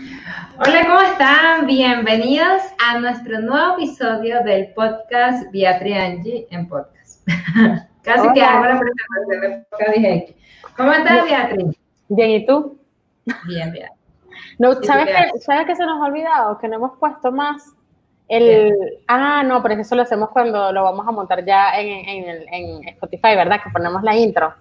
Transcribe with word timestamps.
Hola, 0.00 0.82
¿cómo 0.86 1.00
están? 1.02 1.66
Bienvenidos 1.66 2.62
a 2.82 2.98
nuestro 3.00 3.38
nuevo 3.40 3.74
episodio 3.74 4.42
del 4.44 4.72
podcast 4.72 5.52
Beatriz 5.52 5.96
Angie 5.96 6.46
en 6.50 6.66
podcast. 6.68 7.26
Casi 8.02 8.32
que 8.32 8.42
hago 8.42 8.64
la 8.64 8.80
presentación 8.80 9.40
de 9.40 9.66
podcast 9.70 9.96
dije, 9.96 10.36
¿Cómo 10.74 10.92
estás, 10.92 11.24
Beatriz? 11.24 11.76
Bien, 12.08 12.30
¿y 12.30 12.46
tú? 12.46 12.78
Bien, 13.46 13.72
bien. 13.72 13.90
No, 14.58 14.72
¿sabes, 14.82 15.06
qué, 15.06 15.38
¿Sabes 15.40 15.66
qué 15.66 15.76
se 15.76 15.84
nos 15.84 16.00
ha 16.00 16.06
olvidado? 16.06 16.58
Que 16.58 16.68
no 16.68 16.76
hemos 16.76 16.98
puesto 16.98 17.30
más 17.30 17.74
el... 18.28 18.72
Ah, 19.06 19.42
no, 19.42 19.62
pero 19.62 19.74
eso 19.74 19.94
lo 19.96 20.02
hacemos 20.02 20.30
cuando 20.30 20.72
lo 20.72 20.82
vamos 20.82 21.06
a 21.06 21.12
montar 21.12 21.44
ya 21.44 21.78
en, 21.78 22.48
en, 22.48 22.88
Spotify, 22.88 23.36
¿verdad? 23.36 23.60
Que 23.62 23.68
ponemos 23.68 24.02
la 24.02 24.16
intro 24.16 24.54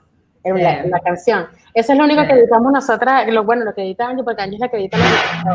en, 0.44 0.92
la, 0.92 1.00
canción. 1.00 1.48
Eso 1.74 1.94
es 1.94 1.98
lo 1.98 2.06
único 2.06 2.26
que 2.26 2.34
editamos 2.34 2.72
nosotras, 2.72 3.28
lo, 3.32 3.44
bueno, 3.44 3.66
lo 3.66 3.74
que 3.74 3.82
edita 3.82 4.08
Angie, 4.08 4.24
porque 4.24 4.42
Angie 4.42 4.56
es 4.56 4.62
la 4.62 4.70
que 4.70 4.78
edita 4.78 4.98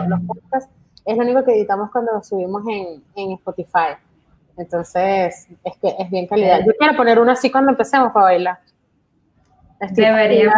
los, 0.09 0.21
podcasts, 0.21 0.71
es 1.05 1.17
lo 1.17 1.23
único 1.23 1.45
que 1.45 1.53
editamos 1.53 1.91
cuando 1.91 2.13
lo 2.13 2.23
subimos 2.23 2.63
en, 3.17 3.33
Spotify. 3.33 3.97
Entonces, 4.57 5.49
es 5.65 5.77
que 5.81 5.95
es 5.99 6.11
bien 6.11 6.27
calidad. 6.27 6.61
Yo 6.65 6.73
quiero 6.79 6.97
poner 6.97 7.19
uno 7.19 7.33
así 7.33 7.51
cuando 7.51 7.73
empecemos 7.73 8.13
para 8.13 8.27
bailar. 8.27 8.59
Deberíamos. 9.91 10.55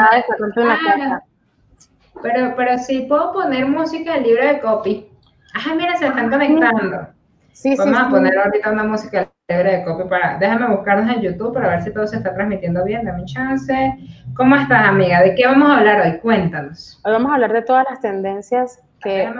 Pero, 2.23 2.55
pero 2.57 2.79
sí 2.79 3.07
puedo 3.09 3.33
poner 3.33 3.67
música 3.67 4.17
libre 4.19 4.55
de 4.55 4.61
copy. 4.61 5.09
Ajá, 5.55 5.75
mira, 5.75 5.97
se 5.97 6.07
están 6.07 6.31
conectando. 6.31 7.09
Sí, 7.53 7.75
Vamos 7.77 7.99
a 7.99 8.09
poner 8.11 8.39
ahorita 8.39 8.71
una 8.71 8.85
música 8.85 9.31
de 9.49 9.85
copy 9.85 10.09
para. 10.09 10.39
Déjame 10.39 10.75
buscarnos 10.75 11.15
en 11.15 11.23
YouTube 11.23 11.55
para 11.55 11.69
ver 11.69 11.83
si 11.83 11.93
todo 11.93 12.05
se 12.05 12.17
está 12.17 12.35
transmitiendo 12.35 12.83
bien. 12.83 13.05
Dame 13.05 13.21
un 13.21 13.27
chance. 13.27 13.95
¿Cómo 14.35 14.57
estás, 14.57 14.89
amiga? 14.89 15.23
¿De 15.23 15.37
qué 15.37 15.47
vamos 15.47 15.71
a 15.71 15.79
hablar 15.79 16.01
hoy? 16.01 16.19
Cuéntanos. 16.19 17.01
Hoy 17.05 17.13
vamos 17.13 17.31
a 17.31 17.35
hablar 17.35 17.53
de 17.53 17.63
todas 17.63 17.87
las 17.89 18.01
tendencias 18.01 18.83
que. 19.01 19.33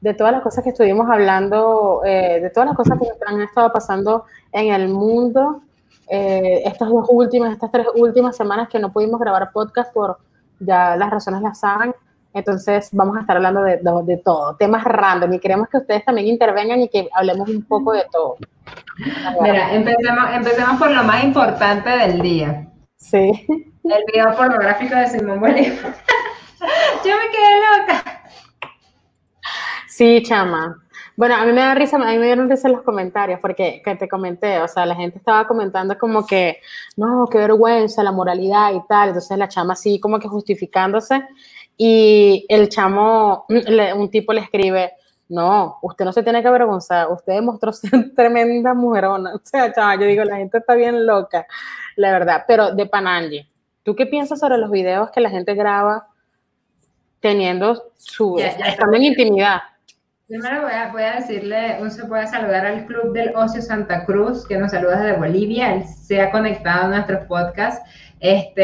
De 0.00 0.14
todas 0.14 0.32
las 0.32 0.42
cosas 0.42 0.62
que 0.62 0.70
estuvimos 0.70 1.10
hablando, 1.10 2.02
eh, 2.04 2.38
de 2.40 2.50
todas 2.50 2.68
las 2.68 2.76
cosas 2.76 2.98
que 3.00 3.08
han 3.26 3.40
estado 3.40 3.72
pasando 3.72 4.26
en 4.52 4.72
el 4.72 4.88
mundo 4.88 5.62
eh, 6.08 6.62
estas 6.64 6.88
dos 6.90 7.08
últimas, 7.10 7.50
estas 7.50 7.72
tres 7.72 7.86
últimas 7.96 8.36
semanas 8.36 8.68
que 8.68 8.78
no 8.78 8.92
pudimos 8.92 9.18
grabar 9.18 9.50
podcast 9.50 9.92
por 9.92 10.18
ya 10.60 10.94
las 10.94 11.10
razones 11.10 11.42
las 11.42 11.58
saben. 11.58 11.92
Entonces 12.36 12.90
vamos 12.92 13.16
a 13.16 13.20
estar 13.20 13.34
hablando 13.38 13.62
de, 13.62 13.78
de, 13.78 14.16
todo, 14.18 14.56
temas 14.56 14.84
random 14.84 15.32
y 15.32 15.38
queremos 15.40 15.70
que 15.70 15.78
ustedes 15.78 16.04
también 16.04 16.26
intervengan 16.26 16.78
y 16.80 16.88
que 16.90 17.08
hablemos 17.14 17.48
un 17.48 17.62
poco 17.62 17.94
de 17.94 18.04
todo. 18.12 18.36
Mira, 19.40 19.72
empecemos, 19.74 20.30
empecemos 20.34 20.78
por 20.78 20.90
lo 20.90 21.02
más 21.02 21.24
importante 21.24 21.88
del 21.88 22.20
día. 22.20 22.68
Sí. 22.98 23.46
El 23.48 24.04
video 24.12 24.36
pornográfico 24.36 24.94
de 24.94 25.06
Simón 25.06 25.40
Bolívar. 25.40 25.94
Yo 27.04 27.14
me 27.16 27.30
quedé 27.30 27.80
loca. 27.80 28.22
Sí, 29.88 30.22
chama. 30.22 30.76
Bueno, 31.16 31.36
a 31.36 31.46
mí 31.46 31.52
me 31.52 31.62
da 31.62 31.74
risa, 31.74 31.96
a 31.96 32.00
mí 32.00 32.18
me 32.18 32.26
dieron 32.26 32.50
risa 32.50 32.68
los 32.68 32.82
comentarios, 32.82 33.40
porque 33.40 33.80
que 33.82 33.96
te 33.96 34.06
comenté, 34.06 34.60
o 34.60 34.68
sea, 34.68 34.84
la 34.84 34.94
gente 34.94 35.16
estaba 35.16 35.46
comentando 35.48 35.96
como 35.96 36.26
que, 36.26 36.58
no, 36.98 37.26
qué 37.30 37.38
vergüenza, 37.38 38.02
la 38.02 38.12
moralidad 38.12 38.74
y 38.74 38.86
tal, 38.86 39.08
entonces 39.08 39.38
la 39.38 39.48
chama 39.48 39.72
así 39.72 39.98
como 39.98 40.18
que 40.18 40.28
justificándose, 40.28 41.26
y 41.76 42.46
el 42.48 42.68
chamo, 42.68 43.46
un 43.48 44.10
tipo 44.10 44.32
le 44.32 44.40
escribe, 44.40 44.92
no, 45.28 45.78
usted 45.82 46.04
no 46.04 46.12
se 46.12 46.22
tiene 46.22 46.40
que 46.40 46.48
avergonzar, 46.48 47.10
usted 47.10 47.34
demostró 47.34 47.72
ser 47.72 48.14
tremenda 48.14 48.74
mujerona, 48.74 49.34
o 49.34 49.40
sea, 49.42 49.72
chama, 49.72 49.96
yo 49.96 50.06
digo, 50.06 50.24
la 50.24 50.36
gente 50.36 50.58
está 50.58 50.74
bien 50.74 51.06
loca, 51.06 51.46
la 51.96 52.12
verdad, 52.12 52.44
pero 52.46 52.74
de 52.74 52.86
Pananji, 52.86 53.46
¿tú 53.82 53.94
qué 53.94 54.06
piensas 54.06 54.40
sobre 54.40 54.58
los 54.58 54.70
videos 54.70 55.10
que 55.10 55.20
la 55.20 55.30
gente 55.30 55.54
graba 55.54 56.06
teniendo 57.20 57.90
su, 57.96 58.38
estando 58.38 58.96
en 58.96 59.04
intimidad? 59.04 59.60
Primero 60.28 60.62
voy 60.62 60.72
a, 60.72 60.90
voy 60.90 61.02
a 61.04 61.12
decirle, 61.20 61.76
un 61.80 61.88
se 61.88 62.04
puede 62.04 62.26
saludar 62.26 62.66
al 62.66 62.86
Club 62.86 63.12
del 63.12 63.36
Ocio 63.36 63.62
Santa 63.62 64.04
Cruz, 64.04 64.44
que 64.44 64.58
nos 64.58 64.72
saluda 64.72 65.00
desde 65.00 65.18
Bolivia, 65.18 65.72
él 65.74 65.84
se 65.84 66.20
ha 66.20 66.32
conectado 66.32 66.86
a 66.86 66.88
nuestros 66.88 67.26
podcasts. 67.26 67.88
Este, 68.18 68.62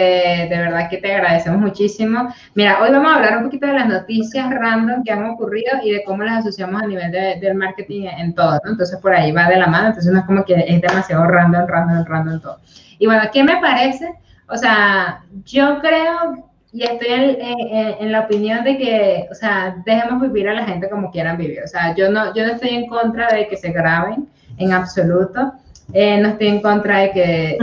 de 0.49 0.57
verdad 0.57 0.89
que 0.89 0.97
te 0.97 1.13
agradecemos 1.13 1.61
muchísimo. 1.61 2.33
Mira, 2.55 2.81
hoy 2.83 2.91
vamos 2.91 3.13
a 3.13 3.17
hablar 3.17 3.37
un 3.37 3.45
poquito 3.45 3.67
de 3.67 3.75
las 3.75 3.87
noticias 3.87 4.51
random 4.51 5.03
que 5.05 5.13
han 5.13 5.25
ocurrido 5.27 5.73
y 5.83 5.93
de 5.93 6.05
cómo 6.05 6.23
las 6.23 6.39
asociamos 6.39 6.83
a 6.83 6.87
nivel 6.87 7.13
de, 7.13 7.39
del 7.41 7.55
marketing 7.55 8.07
en 8.19 8.35
todo, 8.35 8.59
¿no? 8.65 8.71
Entonces 8.71 8.99
por 9.01 9.13
ahí 9.13 9.31
va 9.31 9.49
de 9.49 9.57
la 9.57 9.67
mano, 9.67 9.89
entonces 9.89 10.11
no 10.13 10.21
es 10.21 10.25
como 10.25 10.45
que 10.45 10.55
es 10.55 10.81
demasiado 10.81 11.25
random, 11.27 11.67
random, 11.67 12.05
random 12.07 12.41
todo. 12.41 12.59
Y 12.99 13.07
bueno, 13.07 13.23
¿qué 13.33 13.45
me 13.45 13.59
parece? 13.59 14.15
O 14.49 14.57
sea, 14.57 15.23
yo 15.45 15.81
creo 15.81 16.51
y 16.73 16.85
estoy 16.85 17.09
en, 17.11 18.13
la 18.13 18.21
opinión 18.21 18.65
de 18.65 18.79
que, 18.79 19.29
o 19.31 19.35
sea, 19.35 19.77
dejemos 19.85 20.23
vivir 20.23 20.49
a 20.49 20.55
la 20.55 20.65
gente 20.65 20.89
como 20.89 21.11
quieran 21.11 21.37
vivir. 21.37 21.61
O 21.63 21.69
sea, 21.69 21.95
yo 21.95 22.11
no, 22.11 22.35
yo 22.35 22.47
no 22.47 22.55
estoy 22.55 22.71
en 22.71 22.87
contra 22.87 23.29
de 23.29 23.47
que 23.47 23.59
se 23.59 23.73
graben 23.73 24.27
en 24.57 24.73
absoluto. 24.73 25.53
Eh, 25.93 26.19
no 26.19 26.31
estoy 26.31 26.47
en 26.47 26.63
contra 26.63 27.01
de 27.01 27.11
que 27.11 27.59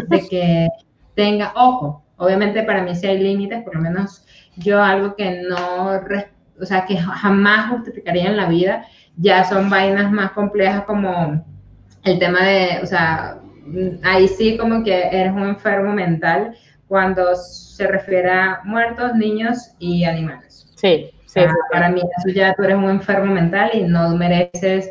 tenga, 1.20 1.52
ojo, 1.54 2.02
obviamente 2.16 2.64
para 2.64 2.82
mí 2.82 2.96
sí 2.96 3.06
hay 3.06 3.20
límites, 3.20 3.62
por 3.64 3.76
lo 3.76 3.82
menos 3.82 4.26
yo 4.56 4.82
algo 4.82 5.18
que 5.18 5.42
no, 5.42 6.00
o 6.62 6.66
sea, 6.66 6.86
que 6.86 6.96
jamás 6.96 7.72
justificaría 7.72 8.28
en 8.28 8.38
la 8.38 8.48
vida, 8.48 8.86
ya 9.18 9.44
son 9.44 9.70
vainas 9.70 10.10
más 10.14 10.32
complejas 10.32 10.86
como 10.86 11.44
el 12.06 12.20
tema 12.20 12.42
de, 12.46 12.80
o 12.82 12.86
sea, 12.86 13.38
ahí 14.04 14.30
sí 14.30 14.58
como 14.58 14.82
que 14.82 15.10
eres 15.12 15.34
un 15.34 15.44
enfermo 15.44 15.92
mental 15.92 16.56
cuando 16.88 17.36
se 17.36 17.86
refiere 17.86 18.32
a 18.32 18.62
muertos, 18.64 19.14
niños 19.16 19.76
y 19.78 20.06
animales. 20.06 20.72
Sí, 20.78 21.12
sí. 21.26 21.42
Para 21.70 21.90
mí 21.90 22.00
eso 22.00 22.34
ya 22.34 22.54
tú 22.54 22.64
eres 22.64 22.78
un 22.78 22.92
enfermo 22.92 23.34
mental 23.34 23.72
y 23.74 23.82
no 23.82 24.16
mereces 24.16 24.90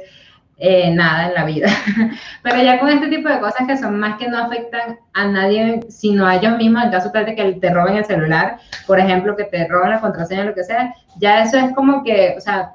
eh, 0.59 0.91
nada 0.93 1.29
en 1.29 1.35
la 1.35 1.45
vida. 1.45 1.69
Pero 2.43 2.63
ya 2.63 2.81
con 2.81 2.89
este 2.89 3.09
tipo 3.09 3.29
de 3.29 3.39
cosas 3.39 3.67
que 3.67 3.77
son 3.77 3.99
más 3.99 4.19
que 4.19 4.29
no 4.29 4.39
afectan 4.39 4.99
a 5.13 5.27
nadie, 5.27 5.81
sino 5.89 6.27
a 6.27 6.37
ellos 6.37 6.59
mismos, 6.59 6.85
en 6.85 6.91
caso 6.91 7.11
de 7.11 7.35
que 7.35 7.53
te 7.53 7.73
roben 7.73 7.97
el 7.97 8.05
celular, 8.05 8.59
por 8.87 8.99
ejemplo, 8.99 9.37
que 9.37 9.45
te 9.45 9.69
roben 9.69 9.91
la 9.91 10.01
contraseña, 10.01 10.45
lo 10.45 10.55
que 10.55 10.65
sea, 10.65 10.95
ya 11.19 11.43
eso 11.43 11.57
es 11.59 11.73
como 11.75 12.03
que, 12.03 12.35
o 12.37 12.41
sea, 12.41 12.73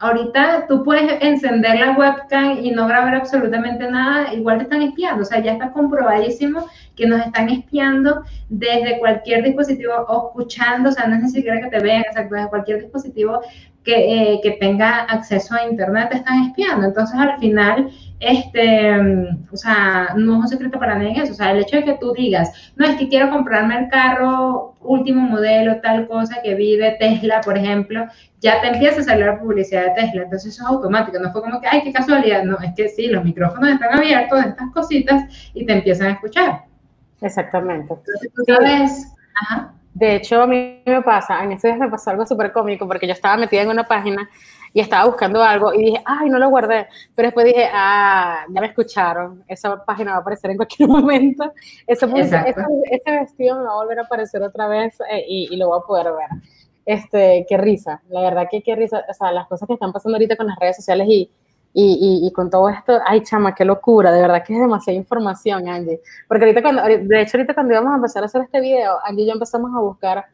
ahorita 0.00 0.66
tú 0.66 0.82
puedes 0.82 1.22
encender 1.22 1.78
la 1.78 1.92
webcam 1.92 2.58
y 2.60 2.72
no 2.72 2.88
grabar 2.88 3.14
absolutamente 3.14 3.88
nada, 3.88 4.34
igual 4.34 4.58
te 4.58 4.64
están 4.64 4.82
espiando, 4.82 5.22
o 5.22 5.24
sea, 5.24 5.38
ya 5.38 5.52
está 5.52 5.70
comprobadísimo 5.70 6.66
que 6.96 7.06
nos 7.06 7.24
están 7.24 7.48
espiando 7.48 8.24
desde 8.48 8.98
cualquier 8.98 9.44
dispositivo 9.44 9.94
o 10.08 10.26
escuchando, 10.26 10.88
o 10.88 10.92
sea, 10.92 11.06
no 11.06 11.14
es 11.14 11.22
ni 11.22 11.28
siquiera 11.30 11.60
que 11.60 11.68
te 11.68 11.78
vean, 11.78 12.00
exacto, 12.00 12.34
desde 12.34 12.48
cualquier 12.48 12.80
dispositivo 12.80 13.42
que, 13.84 13.94
eh, 14.34 14.40
que 14.42 14.52
tenga 14.52 15.00
acceso 15.02 15.54
a 15.54 15.68
internet 15.68 16.10
te 16.10 16.16
están 16.18 16.42
espiando. 16.44 16.86
Entonces, 16.86 17.18
al 17.18 17.38
final, 17.38 17.90
este, 18.20 18.92
o 19.50 19.56
sea, 19.56 20.14
no 20.16 20.34
es 20.34 20.40
un 20.40 20.48
secreto 20.48 20.78
para 20.78 20.96
nadie 20.96 21.20
eso. 21.20 21.32
O 21.32 21.34
sea, 21.34 21.50
el 21.50 21.60
hecho 21.60 21.76
de 21.76 21.84
que 21.84 21.98
tú 21.98 22.12
digas, 22.12 22.72
no, 22.76 22.86
es 22.86 22.96
que 22.96 23.08
quiero 23.08 23.30
comprarme 23.30 23.78
el 23.78 23.88
carro 23.88 24.74
último 24.80 25.22
modelo, 25.22 25.80
tal 25.80 26.06
cosa 26.06 26.40
que 26.42 26.54
vi 26.54 26.76
de 26.76 26.92
Tesla, 26.92 27.40
por 27.40 27.58
ejemplo, 27.58 28.06
ya 28.40 28.60
te 28.60 28.68
empieza 28.68 29.00
a 29.00 29.04
salir 29.04 29.26
la 29.26 29.40
publicidad 29.40 29.86
de 29.86 30.02
Tesla. 30.02 30.22
Entonces, 30.22 30.54
eso 30.54 30.62
es 30.62 30.68
automático. 30.68 31.18
No 31.18 31.32
fue 31.32 31.42
como 31.42 31.60
que, 31.60 31.66
ay, 31.68 31.82
qué 31.82 31.92
casualidad. 31.92 32.44
No, 32.44 32.58
es 32.60 32.72
que 32.76 32.88
sí, 32.88 33.08
los 33.08 33.24
micrófonos 33.24 33.70
están 33.70 33.98
abiertos 33.98 34.44
estas 34.44 34.70
cositas 34.72 35.50
y 35.54 35.66
te 35.66 35.72
empiezan 35.72 36.08
a 36.08 36.12
escuchar. 36.12 36.62
Exactamente. 37.20 37.92
De 39.94 40.16
hecho, 40.16 40.42
a 40.42 40.46
mí 40.46 40.82
me 40.86 41.02
pasa, 41.02 41.44
en 41.44 41.52
ese 41.52 41.68
día 41.68 41.76
me 41.76 41.90
pasó 41.90 42.10
algo 42.10 42.26
súper 42.26 42.50
cómico 42.50 42.86
porque 42.86 43.06
yo 43.06 43.12
estaba 43.12 43.36
metida 43.36 43.62
en 43.62 43.68
una 43.68 43.84
página 43.84 44.28
y 44.72 44.80
estaba 44.80 45.04
buscando 45.04 45.42
algo 45.42 45.74
y 45.74 45.84
dije, 45.84 46.02
ay, 46.06 46.30
no 46.30 46.38
lo 46.38 46.48
guardé. 46.48 46.86
Pero 47.14 47.26
después 47.28 47.44
dije, 47.46 47.68
ah, 47.72 48.46
ya 48.48 48.60
me 48.60 48.68
escucharon, 48.68 49.44
esa 49.46 49.84
página 49.84 50.12
va 50.12 50.16
a 50.18 50.20
aparecer 50.20 50.50
en 50.50 50.56
cualquier 50.56 50.88
momento. 50.88 51.52
Ese, 51.86 52.06
ese, 52.06 53.10
vestido 53.10 53.58
me 53.58 53.64
va 53.64 53.72
a 53.72 53.76
volver 53.76 53.98
a 53.98 54.02
aparecer 54.02 54.42
otra 54.42 54.66
vez 54.66 54.98
eh, 55.10 55.24
y, 55.28 55.48
y, 55.50 55.56
lo 55.56 55.68
voy 55.68 55.80
a 55.82 55.86
poder 55.86 56.06
ver. 56.12 56.40
Este, 56.86 57.46
qué 57.48 57.56
risa, 57.58 58.02
la 58.08 58.22
verdad 58.22 58.48
que 58.50 58.60
qué 58.60 58.74
risa, 58.74 59.04
o 59.08 59.14
sea, 59.14 59.30
las 59.30 59.46
cosas 59.46 59.68
que 59.68 59.74
están 59.74 59.92
pasando 59.92 60.16
ahorita 60.16 60.36
con 60.36 60.48
las 60.48 60.58
redes 60.58 60.74
sociales 60.76 61.06
y, 61.08 61.30
y, 61.74 62.26
y, 62.26 62.32
con 62.32 62.50
todo 62.50 62.68
esto, 62.68 62.98
ay, 63.06 63.22
chama, 63.22 63.54
qué 63.54 63.64
locura, 63.64 64.12
de 64.12 64.20
verdad 64.20 64.44
que 64.44 64.52
es 64.52 64.60
demasiada 64.60 64.98
información, 64.98 65.66
Angie. 65.68 66.02
Porque 66.28 66.44
ahorita 66.44 66.60
cuando, 66.60 66.82
de 66.82 67.22
hecho, 67.22 67.38
ahorita 67.38 67.54
cuando 67.54 67.72
íbamos 67.72 67.92
a 67.92 67.96
empezar 67.96 68.22
a 68.22 68.26
hacer 68.26 68.42
este 68.42 68.60
video, 68.60 68.98
Angie 69.04 69.24
y 69.24 69.26
yo 69.26 69.32
empezamos 69.32 69.70
a 69.74 69.80
buscar 69.80 70.26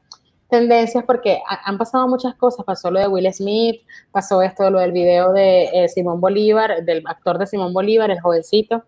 tendencias 0.48 1.04
porque 1.04 1.40
han 1.64 1.78
pasado 1.78 2.08
muchas 2.08 2.34
cosas. 2.34 2.64
Pasó 2.64 2.90
lo 2.90 2.98
de 2.98 3.08
Will 3.08 3.32
Smith, 3.32 3.82
pasó 4.10 4.42
esto, 4.42 4.70
lo 4.70 4.80
del 4.80 4.92
video 4.92 5.32
de 5.32 5.64
eh, 5.72 5.88
Simón 5.88 6.20
Bolívar, 6.20 6.84
del 6.84 7.04
actor 7.06 7.38
de 7.38 7.46
Simón 7.46 7.72
Bolívar, 7.72 8.10
el 8.10 8.20
jovencito, 8.20 8.82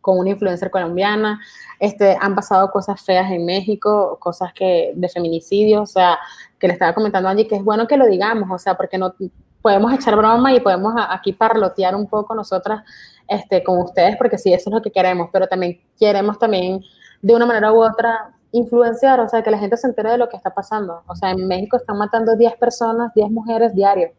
con 0.00 0.18
una 0.18 0.30
influencer 0.30 0.70
colombiana. 0.70 1.40
Este, 1.78 2.16
han 2.20 2.34
pasado 2.34 2.70
cosas 2.70 3.02
feas 3.02 3.30
en 3.30 3.44
México, 3.46 4.18
cosas 4.20 4.52
que 4.52 4.92
de 4.94 5.08
feminicidio, 5.08 5.82
o 5.82 5.86
sea, 5.86 6.18
que 6.58 6.68
le 6.68 6.74
estaba 6.74 6.94
comentando 6.94 7.28
a 7.28 7.32
Angie 7.32 7.48
que 7.48 7.56
es 7.56 7.64
bueno 7.64 7.86
que 7.86 7.96
lo 7.96 8.06
digamos, 8.06 8.48
o 8.50 8.58
sea, 8.58 8.76
porque 8.76 8.98
no 8.98 9.14
podemos 9.62 9.92
echar 9.92 10.16
broma 10.16 10.52
y 10.52 10.60
podemos 10.60 10.94
aquí 11.08 11.32
parlotear 11.32 11.94
un 11.94 12.06
poco 12.06 12.34
nosotras 12.34 12.82
este, 13.28 13.62
con 13.62 13.78
ustedes, 13.78 14.16
porque 14.16 14.38
sí, 14.38 14.52
eso 14.52 14.70
es 14.70 14.74
lo 14.74 14.82
que 14.82 14.90
queremos, 14.90 15.28
pero 15.32 15.46
también 15.46 15.80
queremos 15.98 16.38
también, 16.38 16.82
de 17.22 17.34
una 17.34 17.46
manera 17.46 17.72
u 17.72 17.82
otra, 17.82 18.34
influenciar, 18.52 19.20
o 19.20 19.28
sea, 19.28 19.42
que 19.42 19.50
la 19.50 19.58
gente 19.58 19.76
se 19.76 19.86
entere 19.86 20.10
de 20.10 20.18
lo 20.18 20.28
que 20.28 20.36
está 20.36 20.50
pasando. 20.50 21.02
O 21.06 21.14
sea, 21.14 21.30
en 21.30 21.46
México 21.46 21.76
están 21.76 21.98
matando 21.98 22.36
10 22.36 22.56
personas, 22.56 23.12
10 23.14 23.30
mujeres 23.30 23.74
diarios. 23.74 24.10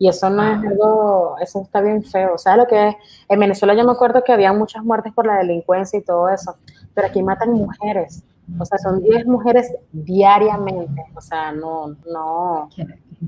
Y 0.00 0.08
eso 0.08 0.30
no 0.30 0.42
es 0.44 0.64
algo, 0.64 1.36
eso 1.40 1.62
está 1.62 1.80
bien 1.80 2.04
feo. 2.04 2.38
¿Sabes 2.38 2.58
lo 2.58 2.66
que 2.66 2.88
es? 2.88 2.94
En 3.28 3.40
Venezuela 3.40 3.74
yo 3.74 3.84
me 3.84 3.92
acuerdo 3.92 4.22
que 4.22 4.32
había 4.32 4.52
muchas 4.52 4.84
muertes 4.84 5.12
por 5.12 5.26
la 5.26 5.38
delincuencia 5.38 5.98
y 5.98 6.02
todo 6.02 6.28
eso, 6.28 6.56
pero 6.94 7.08
aquí 7.08 7.22
matan 7.22 7.52
mujeres. 7.52 8.22
O 8.58 8.64
sea, 8.64 8.78
son 8.78 9.02
10 9.02 9.26
mujeres 9.26 9.74
diariamente. 9.92 11.04
O 11.16 11.20
sea, 11.20 11.52
no, 11.52 11.96
no. 12.06 12.68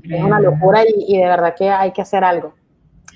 Es 0.03 0.23
una 0.23 0.39
locura 0.39 0.83
y, 0.85 1.17
de 1.17 1.27
verdad 1.27 1.55
que 1.57 1.69
hay 1.69 1.91
que 1.91 2.01
hacer 2.01 2.23
algo. 2.23 2.53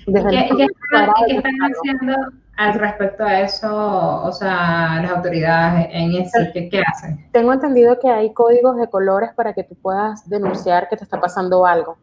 Desde 0.06 0.28
¿Qué, 0.28 0.48
¿qué, 0.56 0.64
están, 0.64 1.10
haciendo 1.10 2.14
al 2.56 2.74
respecto 2.74 3.24
a 3.24 3.40
eso? 3.40 4.22
O 4.22 4.32
sea, 4.32 5.00
las 5.02 5.10
autoridades 5.10 5.88
en 5.90 6.14
ese, 6.14 6.50
¿qué, 6.52 6.68
¿qué 6.68 6.82
hacen? 6.86 7.28
Tengo 7.32 7.52
entendido 7.52 7.98
que 7.98 8.08
hay 8.08 8.32
códigos 8.32 8.76
de 8.76 8.88
colores 8.88 9.30
para 9.34 9.52
que 9.52 9.64
tú 9.64 9.74
puedas 9.74 10.28
denunciar 10.28 10.88
que 10.88 10.96
te 10.96 11.04
está 11.04 11.20
pasando 11.20 11.66
algo. 11.66 11.98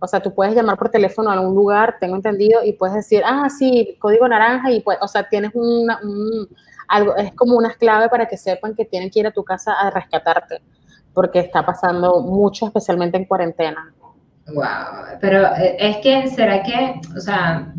O 0.00 0.06
sea, 0.06 0.20
tú 0.20 0.32
puedes 0.32 0.54
llamar 0.54 0.78
por 0.78 0.90
teléfono 0.90 1.30
a 1.30 1.40
un 1.40 1.54
lugar, 1.54 1.96
tengo 1.98 2.14
entendido, 2.14 2.62
y 2.64 2.72
puedes 2.72 2.94
decir, 2.94 3.22
ah, 3.24 3.48
sí, 3.50 3.96
código 3.98 4.28
naranja, 4.28 4.70
y 4.70 4.80
pues, 4.80 4.98
o 5.00 5.08
sea, 5.08 5.28
tienes 5.28 5.50
una, 5.54 5.98
un, 6.02 6.48
algo, 6.86 7.16
es 7.16 7.32
como 7.34 7.56
una 7.56 7.74
clave 7.74 8.08
para 8.08 8.26
que 8.26 8.36
sepan 8.36 8.74
que 8.74 8.84
tienen 8.84 9.10
que 9.10 9.20
ir 9.20 9.26
a 9.26 9.32
tu 9.32 9.42
casa 9.42 9.72
a 9.72 9.90
rescatarte, 9.90 10.62
porque 11.12 11.40
está 11.40 11.66
pasando 11.66 12.20
mucho, 12.20 12.66
especialmente 12.66 13.16
en 13.16 13.24
cuarentena. 13.24 13.92
Wow, 14.54 15.18
pero 15.20 15.46
eh, 15.56 15.76
es 15.78 15.98
que, 15.98 16.26
¿será 16.28 16.62
que, 16.62 17.00
o 17.16 17.20
sea, 17.20 17.72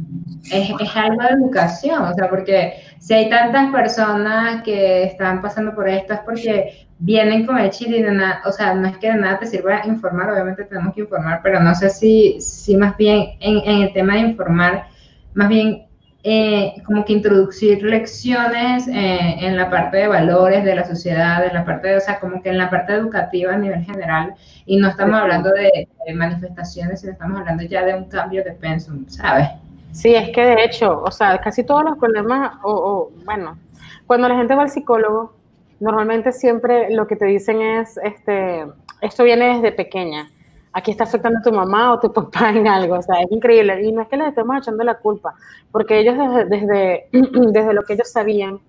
es, 0.51 0.69
es, 0.69 0.95
algo 0.95 1.21
de 1.21 1.29
educación? 1.29 2.03
O 2.03 2.13
sea, 2.13 2.29
porque 2.29 2.73
si 2.99 3.13
hay 3.13 3.29
tantas 3.29 3.71
personas 3.71 4.61
que 4.63 5.03
están 5.03 5.41
pasando 5.41 5.73
por 5.73 5.89
esto 5.89 6.13
es 6.13 6.19
porque 6.19 6.87
vienen 6.99 7.45
con 7.45 7.57
el 7.57 7.71
chile 7.71 7.97
y 7.97 8.03
de 8.03 8.11
nada, 8.11 8.41
o 8.45 8.51
sea, 8.51 8.75
no 8.75 8.87
es 8.87 8.97
que 8.97 9.11
de 9.11 9.15
nada 9.15 9.39
te 9.39 9.47
sirva 9.47 9.85
informar, 9.85 10.29
obviamente 10.31 10.65
tenemos 10.65 10.93
que 10.93 11.01
informar, 11.01 11.39
pero 11.41 11.59
no 11.59 11.73
sé 11.73 11.89
si, 11.89 12.39
si 12.39 12.77
más 12.77 12.95
bien 12.97 13.31
en, 13.39 13.57
en 13.67 13.81
el 13.83 13.93
tema 13.93 14.13
de 14.13 14.19
informar, 14.19 14.87
más 15.33 15.49
bien 15.49 15.88
eh, 16.21 16.73
como 16.85 17.05
que 17.05 17.13
introducir 17.13 17.81
lecciones 17.81 18.87
eh, 18.89 19.37
en 19.39 19.55
la 19.55 19.69
parte 19.69 19.97
de 19.97 20.07
valores 20.07 20.65
de 20.65 20.75
la 20.75 20.83
sociedad, 20.83 21.45
en 21.45 21.53
la 21.53 21.63
parte 21.63 21.87
de, 21.87 21.97
o 21.97 21.99
sea, 22.01 22.19
como 22.19 22.41
que 22.41 22.49
en 22.49 22.57
la 22.57 22.69
parte 22.69 22.93
educativa 22.93 23.53
a 23.53 23.57
nivel 23.57 23.85
general, 23.85 24.35
y 24.65 24.77
no 24.77 24.89
estamos 24.89 25.15
hablando 25.15 25.49
de, 25.51 25.87
manifestaciones, 26.13 27.01
sino 27.01 27.13
estamos 27.13 27.39
hablando 27.39 27.63
ya 27.63 27.85
de 27.85 27.93
un 27.93 28.05
cambio 28.05 28.43
de 28.43 28.51
pensum, 28.51 29.07
¿sabes? 29.07 29.47
Sí, 29.93 30.13
es 30.13 30.29
que 30.31 30.43
de 30.43 30.63
hecho, 30.63 31.01
o 31.01 31.11
sea, 31.11 31.37
casi 31.37 31.63
todos 31.63 31.83
los 31.83 31.97
problemas, 31.97 32.55
o, 32.63 32.71
o 32.71 33.11
bueno, 33.23 33.57
cuando 34.05 34.27
la 34.27 34.35
gente 34.35 34.55
va 34.55 34.63
al 34.63 34.69
psicólogo, 34.69 35.35
normalmente 35.79 36.31
siempre 36.31 36.89
lo 36.93 37.07
que 37.07 37.15
te 37.15 37.25
dicen 37.25 37.61
es, 37.61 37.97
este, 38.03 38.65
esto 39.01 39.23
viene 39.23 39.55
desde 39.55 39.71
pequeña 39.71 40.27
aquí 40.73 40.91
está 40.91 41.03
afectando 41.03 41.39
a 41.39 41.41
tu 41.41 41.51
mamá 41.51 41.93
o 41.93 41.99
tu 41.99 42.11
papá 42.13 42.49
en 42.49 42.67
algo, 42.67 42.95
o 42.95 43.01
sea, 43.01 43.21
es 43.21 43.31
increíble. 43.31 43.81
Y 43.83 43.91
no 43.91 44.01
es 44.01 44.07
que 44.07 44.17
les 44.17 44.29
estemos 44.29 44.57
echando 44.57 44.83
la 44.83 44.95
culpa, 44.95 45.35
porque 45.71 45.99
ellos 45.99 46.15
desde, 46.49 47.07
desde, 47.11 47.73
lo 47.73 47.83
que 47.83 47.93
ellos 47.93 48.11
sabían, 48.11 48.59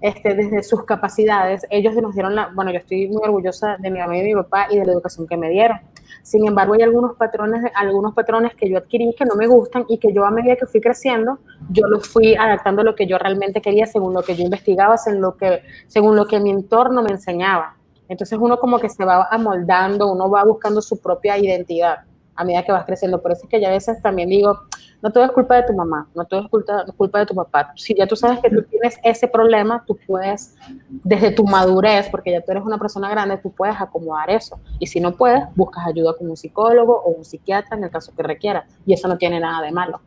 este, 0.00 0.34
desde 0.34 0.62
sus 0.62 0.84
capacidades, 0.84 1.66
ellos 1.70 1.94
nos 1.96 2.14
dieron 2.14 2.34
la, 2.34 2.50
bueno, 2.54 2.70
yo 2.70 2.78
estoy 2.78 3.08
muy 3.08 3.20
orgullosa 3.22 3.76
de 3.78 3.90
mi 3.90 3.98
mamá 3.98 4.16
y 4.16 4.20
de 4.20 4.26
mi 4.26 4.34
papá 4.34 4.68
y 4.70 4.78
de 4.78 4.86
la 4.86 4.92
educación 4.92 5.26
que 5.26 5.36
me 5.36 5.50
dieron. 5.50 5.78
Sin 6.22 6.46
embargo, 6.46 6.74
hay 6.74 6.82
algunos 6.82 7.16
patrones, 7.16 7.64
algunos 7.74 8.14
patrones 8.14 8.54
que 8.54 8.68
yo 8.68 8.78
adquirí 8.78 9.14
que 9.18 9.24
no 9.24 9.34
me 9.34 9.46
gustan 9.46 9.84
y 9.88 9.98
que 9.98 10.12
yo 10.12 10.24
a 10.24 10.30
medida 10.30 10.56
que 10.56 10.66
fui 10.66 10.80
creciendo, 10.80 11.38
yo 11.70 11.86
los 11.86 12.06
fui 12.06 12.36
adaptando 12.36 12.82
a 12.82 12.84
lo 12.84 12.94
que 12.94 13.06
yo 13.06 13.18
realmente 13.18 13.60
quería 13.60 13.86
según 13.86 14.14
lo 14.14 14.22
que 14.22 14.36
yo 14.36 14.44
investigaba, 14.44 14.96
según 14.98 15.20
lo 15.20 15.36
que, 15.36 15.62
según 15.86 16.16
lo 16.16 16.26
que 16.26 16.38
mi 16.38 16.50
entorno 16.50 17.02
me 17.02 17.10
enseñaba. 17.10 17.77
Entonces 18.08 18.38
uno 18.40 18.58
como 18.58 18.78
que 18.78 18.88
se 18.88 19.04
va 19.04 19.28
amoldando, 19.30 20.10
uno 20.12 20.30
va 20.30 20.44
buscando 20.44 20.80
su 20.80 20.98
propia 21.00 21.38
identidad 21.38 21.98
a 22.38 22.44
medida 22.44 22.62
que 22.62 22.72
vas 22.72 22.84
creciendo. 22.84 23.20
Por 23.20 23.32
eso 23.32 23.42
es 23.44 23.48
que 23.48 23.60
ya 23.60 23.68
a 23.68 23.72
veces 23.72 24.00
también 24.00 24.28
digo, 24.28 24.60
no 25.02 25.10
todo 25.10 25.24
es 25.24 25.32
culpa 25.32 25.56
de 25.56 25.64
tu 25.64 25.72
mamá, 25.74 26.08
no 26.14 26.24
todo 26.24 26.42
es 26.42 26.48
culpa, 26.48 26.84
culpa 26.96 27.18
de 27.18 27.26
tu 27.26 27.34
papá. 27.34 27.72
Si 27.74 27.94
ya 27.94 28.06
tú 28.06 28.14
sabes 28.14 28.38
que 28.38 28.48
tú 28.48 28.62
tienes 28.62 28.96
ese 29.02 29.26
problema, 29.26 29.82
tú 29.84 29.98
puedes, 30.06 30.54
desde 30.88 31.32
tu 31.32 31.44
madurez, 31.44 32.08
porque 32.08 32.30
ya 32.30 32.40
tú 32.40 32.52
eres 32.52 32.62
una 32.62 32.78
persona 32.78 33.10
grande, 33.10 33.38
tú 33.38 33.50
puedes 33.50 33.80
acomodar 33.80 34.30
eso. 34.30 34.60
Y 34.78 34.86
si 34.86 35.00
no 35.00 35.12
puedes, 35.16 35.42
buscas 35.56 35.84
ayuda 35.84 36.14
con 36.16 36.30
un 36.30 36.36
psicólogo 36.36 37.02
o 37.02 37.10
un 37.10 37.24
psiquiatra 37.24 37.76
en 37.76 37.84
el 37.84 37.90
caso 37.90 38.12
que 38.16 38.22
requiera. 38.22 38.66
Y 38.86 38.94
eso 38.94 39.08
no 39.08 39.18
tiene 39.18 39.40
nada 39.40 39.60
de 39.60 39.72
malo. 39.72 40.00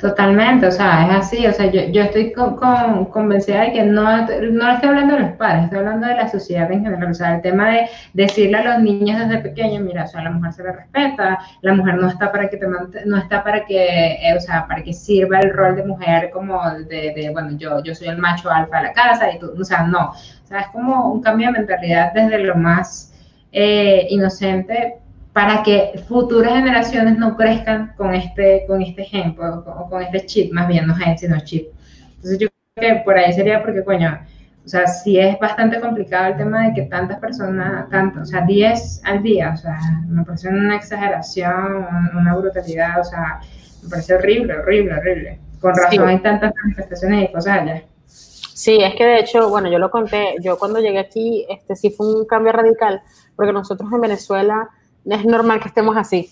Totalmente, 0.00 0.66
o 0.66 0.70
sea, 0.72 1.06
es 1.10 1.26
así, 1.26 1.46
o 1.46 1.52
sea, 1.52 1.66
yo, 1.66 1.82
yo 1.90 2.02
estoy 2.04 2.32
con, 2.32 3.04
convencida 3.06 3.60
de 3.64 3.72
que 3.72 3.82
no, 3.82 4.02
no 4.02 4.72
estoy 4.72 4.88
hablando 4.88 5.14
de 5.14 5.20
los 5.20 5.32
padres, 5.32 5.64
estoy 5.64 5.80
hablando 5.80 6.06
de 6.06 6.14
la 6.14 6.26
sociedad 6.26 6.72
en 6.72 6.84
general, 6.84 7.10
o 7.10 7.14
sea, 7.14 7.34
el 7.34 7.42
tema 7.42 7.68
de 7.68 7.86
decirle 8.14 8.56
a 8.56 8.64
los 8.64 8.82
niños 8.82 9.20
desde 9.20 9.42
pequeños, 9.42 9.82
mira, 9.82 10.04
o 10.04 10.06
sea, 10.06 10.22
la 10.22 10.30
mujer 10.30 10.54
se 10.54 10.62
le 10.62 10.72
respeta, 10.72 11.38
la 11.60 11.74
mujer 11.74 11.96
no 11.96 12.08
está 12.08 12.32
para 12.32 12.48
que 12.48 12.56
te 12.56 12.66
no 13.04 13.16
está 13.18 13.44
para 13.44 13.66
que, 13.66 14.14
eh, 14.14 14.34
o 14.34 14.40
sea, 14.40 14.66
para 14.66 14.82
que 14.82 14.94
sirva 14.94 15.38
el 15.40 15.52
rol 15.52 15.76
de 15.76 15.84
mujer 15.84 16.30
como 16.30 16.58
de, 16.88 17.12
de, 17.14 17.28
bueno, 17.30 17.58
yo, 17.58 17.82
yo 17.82 17.94
soy 17.94 18.08
el 18.08 18.16
macho 18.16 18.50
alfa 18.50 18.78
de 18.78 18.82
la 18.84 18.92
casa 18.94 19.30
y 19.30 19.38
tú, 19.38 19.52
o 19.58 19.64
sea, 19.64 19.82
no, 19.82 20.12
o 20.12 20.46
sea, 20.46 20.60
es 20.60 20.68
como 20.68 21.12
un 21.12 21.20
cambio 21.20 21.48
de 21.48 21.58
mentalidad 21.58 22.14
desde 22.14 22.38
lo 22.38 22.54
más 22.54 23.12
eh, 23.52 24.06
inocente 24.08 24.96
para 25.32 25.62
que 25.62 26.02
futuras 26.08 26.54
generaciones 26.54 27.16
no 27.16 27.36
crezcan 27.36 27.94
con 27.96 28.14
este, 28.14 28.64
con 28.66 28.82
este 28.82 29.02
ejemplo, 29.02 29.64
o 29.66 29.88
con, 29.88 30.02
este 30.02 30.26
chip, 30.26 30.52
más 30.52 30.66
bien, 30.66 30.86
no 30.86 30.94
gen, 30.96 31.16
sino 31.16 31.38
chip. 31.40 31.68
Entonces 32.16 32.38
yo 32.38 32.48
creo 32.74 32.96
que 32.96 33.00
por 33.02 33.16
ahí 33.16 33.32
sería 33.32 33.62
porque, 33.62 33.84
coño, 33.84 34.18
o 34.64 34.68
sea, 34.68 34.86
sí 34.86 35.18
es 35.18 35.38
bastante 35.38 35.80
complicado 35.80 36.28
el 36.28 36.36
tema 36.36 36.66
de 36.66 36.74
que 36.74 36.82
tantas 36.82 37.18
personas, 37.18 37.88
tanto, 37.90 38.20
o 38.20 38.24
sea, 38.24 38.42
10 38.42 39.02
al 39.04 39.22
día, 39.22 39.52
o 39.54 39.56
sea, 39.56 39.78
me 40.08 40.24
parece 40.24 40.48
una 40.48 40.76
exageración, 40.76 41.86
una 42.14 42.34
brutalidad, 42.34 43.00
o 43.00 43.04
sea, 43.04 43.40
me 43.82 43.88
parece 43.88 44.14
horrible, 44.14 44.58
horrible, 44.58 44.94
horrible. 44.94 45.38
Con 45.60 45.74
razón 45.74 46.08
hay 46.08 46.18
tantas 46.18 46.52
manifestaciones 46.62 47.28
y 47.28 47.32
cosas 47.32 47.58
allá. 47.58 47.82
Sí, 48.06 48.78
es 48.82 48.94
que 48.94 49.04
de 49.04 49.20
hecho, 49.20 49.48
bueno, 49.48 49.70
yo 49.70 49.78
lo 49.78 49.90
conté, 49.90 50.34
yo 50.42 50.58
cuando 50.58 50.80
llegué 50.80 50.98
aquí, 50.98 51.46
este 51.48 51.76
sí 51.76 51.90
fue 51.90 52.14
un 52.14 52.26
cambio 52.26 52.52
radical, 52.52 53.00
porque 53.34 53.54
nosotros 53.54 53.90
en 53.90 54.00
Venezuela 54.02 54.68
es 55.04 55.24
normal 55.24 55.60
que 55.60 55.68
estemos 55.68 55.96
así. 55.96 56.30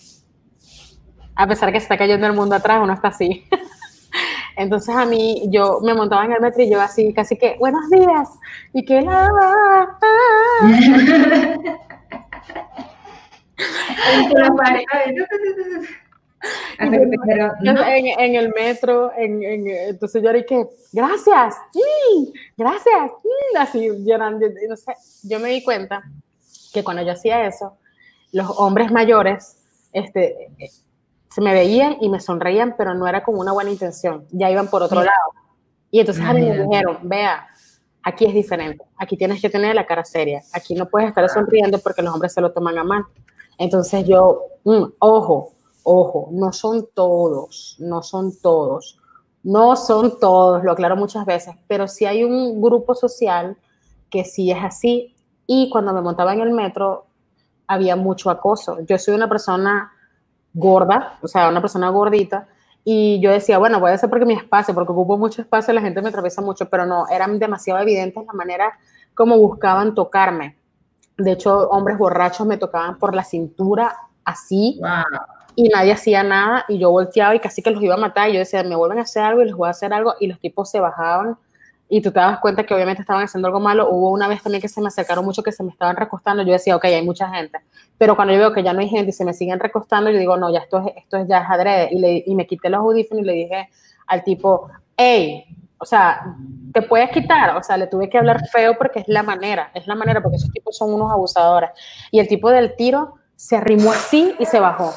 A 1.35 1.47
pesar 1.47 1.73
que 1.73 1.79
se 1.79 1.85
está 1.85 1.97
cayendo 1.97 2.27
el 2.27 2.33
mundo 2.33 2.55
atrás, 2.55 2.81
uno 2.83 2.93
está 2.93 3.09
así. 3.09 3.45
Entonces 4.57 4.95
a 4.95 5.05
mí, 5.05 5.49
yo 5.51 5.79
me 5.83 5.95
montaba 5.95 6.25
en 6.25 6.33
el 6.33 6.41
metro 6.41 6.63
y 6.63 6.71
yo 6.71 6.81
así, 6.81 7.15
casi 7.15 7.37
que, 7.37 7.57
buenos 7.59 7.89
días, 7.91 8.29
y 8.73 8.85
que 8.85 9.01
la... 9.03 9.29
en, 16.79 18.35
el 18.35 18.53
metro, 18.53 19.13
en, 19.17 19.43
entonces 19.69 20.23
yo 20.23 20.33
dije, 20.33 20.67
gracias, 20.93 21.57
gracias, 22.57 23.13
así 23.59 23.91
llorando, 24.05 24.47
no 24.69 24.77
sé, 24.77 24.95
yo 25.23 25.39
me 25.41 25.51
di 25.51 25.63
cuenta 25.63 26.03
que 26.73 26.83
cuando 26.85 27.03
yo 27.03 27.13
hacía 27.13 27.47
eso, 27.47 27.77
los 28.33 28.51
hombres 28.59 28.91
mayores 28.91 29.59
este, 29.93 30.53
se 31.31 31.41
me 31.41 31.53
veían 31.53 31.97
y 32.01 32.09
me 32.09 32.21
sonreían, 32.21 32.75
pero 32.77 32.95
no 32.95 33.07
era 33.07 33.23
con 33.23 33.39
una 33.39 33.53
buena 33.53 33.71
intención, 33.71 34.27
ya 34.31 34.51
iban 34.51 34.69
por 34.69 34.83
otro 34.83 35.03
lado. 35.03 35.33
Y 35.91 36.01
entonces 36.01 36.25
a 36.25 36.33
mí 36.33 36.43
me 36.43 36.63
dijeron, 36.65 36.99
vea, 37.03 37.47
aquí 38.03 38.27
es 38.27 38.35
diferente, 38.35 38.85
aquí 38.97 39.17
tienes 39.17 39.41
que 39.41 39.49
tener 39.49 39.75
la 39.75 39.87
cara 39.87 40.05
seria, 40.05 40.43
aquí 40.53 40.75
no 40.75 40.87
puedes 40.87 41.09
estar 41.09 41.29
sonriendo 41.29 41.79
porque 41.79 42.03
los 42.03 42.13
hombres 42.13 42.33
se 42.33 42.41
lo 42.41 42.53
toman 42.53 42.79
a 42.79 42.85
mal. 42.85 43.05
Entonces 43.59 44.07
yo, 44.07 44.43
mm, 44.65 44.85
ojo, 44.99 45.53
ojo, 45.83 46.29
no 46.33 46.53
son 46.53 46.89
todos, 46.95 47.77
no 47.79 48.03
son 48.03 48.33
todos, 48.41 48.99
no 49.43 49.77
son 49.77 50.19
todos, 50.21 50.63
lo 50.63 50.73
aclaro 50.73 50.97
muchas 50.97 51.25
veces, 51.25 51.55
pero 51.67 51.89
sí 51.89 52.05
hay 52.05 52.25
un 52.25 52.61
grupo 52.61 52.95
social 52.95 53.57
que 54.11 54.25
sí 54.25 54.51
es 54.51 54.59
así. 54.63 55.15
Y 55.47 55.71
cuando 55.71 55.93
me 55.93 56.03
montaba 56.03 56.35
en 56.35 56.41
el 56.41 56.53
metro, 56.53 57.07
había 57.69 57.95
mucho 57.95 58.31
acoso. 58.31 58.79
Yo 58.81 58.99
soy 58.99 59.15
una 59.15 59.29
persona 59.29 59.93
gorda, 60.53 61.19
o 61.23 61.29
sea, 61.29 61.49
una 61.49 61.61
persona 61.61 61.91
gordita, 61.91 62.49
y 62.85 63.21
yo 63.21 63.31
decía, 63.31 63.59
bueno, 63.59 63.81
puede 63.81 63.99
ser 63.99 64.09
porque 64.09 64.25
mi 64.25 64.35
espacio, 64.35 64.75
porque 64.75 64.93
ocupo 64.93 65.19
mucho 65.19 65.43
espacio, 65.43 65.75
la 65.75 65.83
gente 65.83 66.01
me 66.01 66.09
atraviesa 66.09 66.41
mucho, 66.41 66.71
pero 66.71 66.87
no, 66.87 67.07
eran 67.09 67.39
demasiado 67.39 67.81
evidentes 67.81 68.25
la 68.27 68.33
manera 68.33 68.79
como 69.15 69.37
buscaban 69.37 69.95
tocarme. 69.95 70.57
De 71.19 71.33
hecho, 71.33 71.69
hombres 71.69 71.99
borrachos 71.99 72.47
me 72.47 72.57
tocaban 72.57 72.99
por 72.99 73.15
la 73.15 73.25
cintura 73.25 73.95
así. 74.25 74.81
Y 75.55 75.69
nadie 75.69 75.93
hacía 75.93 76.23
nada 76.23 76.65
y 76.69 76.79
yo 76.79 76.91
volteaba 76.91 77.35
y 77.35 77.41
casi 77.41 77.63
que 77.63 77.73
los 77.73 77.83
iba 77.83 77.95
a 77.95 77.99
matar. 77.99 78.31
Y 78.31 78.35
yo 78.35 78.39
decía, 78.39 78.63
me 78.63 78.77
vuelven 78.77 79.01
a 79.01 79.03
hacer 79.03 79.25
algo 79.25 79.43
y 79.43 79.47
les 79.47 79.55
voy 79.55 79.67
a 79.67 79.73
hacer 79.73 79.93
algo. 79.93 80.15
Y 80.21 80.29
los 80.29 80.39
tipos 80.39 80.71
se 80.71 80.79
bajaban 80.79 81.37
y 81.89 82.03
tú 82.03 82.13
te 82.13 82.21
das 82.21 82.39
cuenta 82.41 82.65
que 82.65 82.75
obviamente 82.75 83.03
estaban 83.03 83.25
haciendo 83.25 83.49
algo 83.49 83.61
malo. 83.61 83.89
Hubo 83.91 84.11
una 84.11 84.29
vez 84.29 84.43
también 84.43 84.61
que 84.61 84.69
se 84.69 84.81
me 84.81 84.89
acercaron 84.89 85.25
mucho, 85.25 85.43
que 85.43 85.53
se 85.53 85.63
me 85.63 85.71
estaban 85.71 85.97
recostando. 85.97 86.43
Yo 86.43 86.53
decía, 86.53 86.77
ok, 86.77 86.85
hay 86.85 87.05
mucha 87.05 87.29
gente. 87.31 87.59
Pero 87.97 88.15
cuando 88.15 88.35
yo 88.35 88.41
veo 88.41 88.53
que 88.53 88.63
ya 88.63 88.73
no 88.75 88.81
hay 88.81 88.89
gente 88.89 89.11
y 89.11 89.13
se 89.13 89.25
me 89.25 89.33
siguen 89.33 89.59
recostando, 89.59 90.11
yo 90.11 90.19
digo, 90.19 90.37
no, 90.37 90.53
ya 90.53 90.61
esto 90.61 90.79
es, 90.87 90.97
esto 90.97 91.17
es 91.17 91.29
ya 91.29 91.39
es 91.39 91.51
adrede. 91.51 91.89
Y, 91.91 91.99
le, 91.99 92.23
y 92.27 92.35
me 92.35 92.47
quité 92.47 92.69
los 92.69 92.81
audífonos 92.81 93.23
y 93.23 93.27
le 93.27 93.33
dije 93.33 93.71
al 94.07 94.23
tipo, 94.23 94.69
hey, 94.97 95.45
o 95.79 95.85
sea, 95.87 96.37
te 96.73 96.83
puedes 96.83 97.11
quitar. 97.11 97.57
O 97.57 97.63
sea, 97.63 97.79
le 97.79 97.87
tuve 97.87 98.11
que 98.11 98.19
hablar 98.19 98.47
feo 98.49 98.77
porque 98.77 99.01
es 99.01 99.09
la 99.09 99.23
manera, 99.23 99.71
es 99.73 99.87
la 99.87 99.95
manera, 99.95 100.23
porque 100.23 100.37
esos 100.37 100.51
tipos 100.51 100.77
son 100.77 100.93
unos 100.93 101.11
abusadores. 101.11 101.71
Y 102.11 102.19
el 102.19 102.29
tipo 102.29 102.51
del 102.51 102.77
tiro 102.77 103.15
se 103.35 103.57
arrimó 103.57 103.93
así 103.93 104.35
y 104.39 104.45
se 104.45 104.61
bajó. 104.61 104.93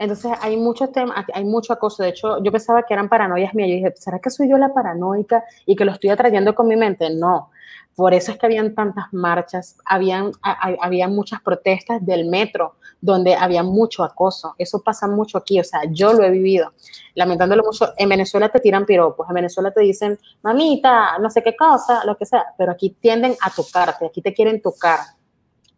Entonces 0.00 0.32
hay 0.40 0.56
muchos 0.56 0.90
temas, 0.92 1.26
hay 1.34 1.44
mucho 1.44 1.74
acoso. 1.74 2.02
De 2.02 2.08
hecho, 2.08 2.42
yo 2.42 2.50
pensaba 2.50 2.84
que 2.84 2.94
eran 2.94 3.10
paranoias 3.10 3.54
mías. 3.54 3.68
Yo 3.68 3.74
dije, 3.74 3.92
¿será 3.96 4.18
que 4.18 4.30
soy 4.30 4.48
yo 4.48 4.56
la 4.56 4.72
paranoica 4.72 5.44
y 5.66 5.76
que 5.76 5.84
lo 5.84 5.92
estoy 5.92 6.08
atrayendo 6.08 6.54
con 6.54 6.66
mi 6.66 6.74
mente? 6.74 7.10
No. 7.10 7.50
Por 7.94 8.14
eso 8.14 8.32
es 8.32 8.38
que 8.38 8.46
habían 8.46 8.74
tantas 8.74 9.12
marchas, 9.12 9.76
habían, 9.84 10.32
había 10.42 11.06
muchas 11.06 11.42
protestas 11.42 12.04
del 12.06 12.24
metro, 12.30 12.76
donde 12.98 13.34
había 13.34 13.62
mucho 13.62 14.02
acoso. 14.02 14.54
Eso 14.56 14.82
pasa 14.82 15.06
mucho 15.06 15.36
aquí, 15.36 15.60
o 15.60 15.64
sea, 15.64 15.82
yo 15.90 16.14
lo 16.14 16.24
he 16.24 16.30
vivido. 16.30 16.72
Lamentándolo 17.14 17.62
mucho, 17.62 17.92
en 17.98 18.08
Venezuela 18.08 18.48
te 18.48 18.60
tiran 18.60 18.86
piropos, 18.86 19.28
en 19.28 19.34
Venezuela 19.34 19.70
te 19.70 19.82
dicen, 19.82 20.18
mamita, 20.40 21.18
no 21.18 21.28
sé 21.28 21.42
qué 21.42 21.54
cosa, 21.54 22.06
lo 22.06 22.16
que 22.16 22.24
sea, 22.24 22.46
pero 22.56 22.72
aquí 22.72 22.96
tienden 23.00 23.34
a 23.42 23.50
tocarte, 23.50 24.06
aquí 24.06 24.22
te 24.22 24.32
quieren 24.32 24.62
tocar. 24.62 25.00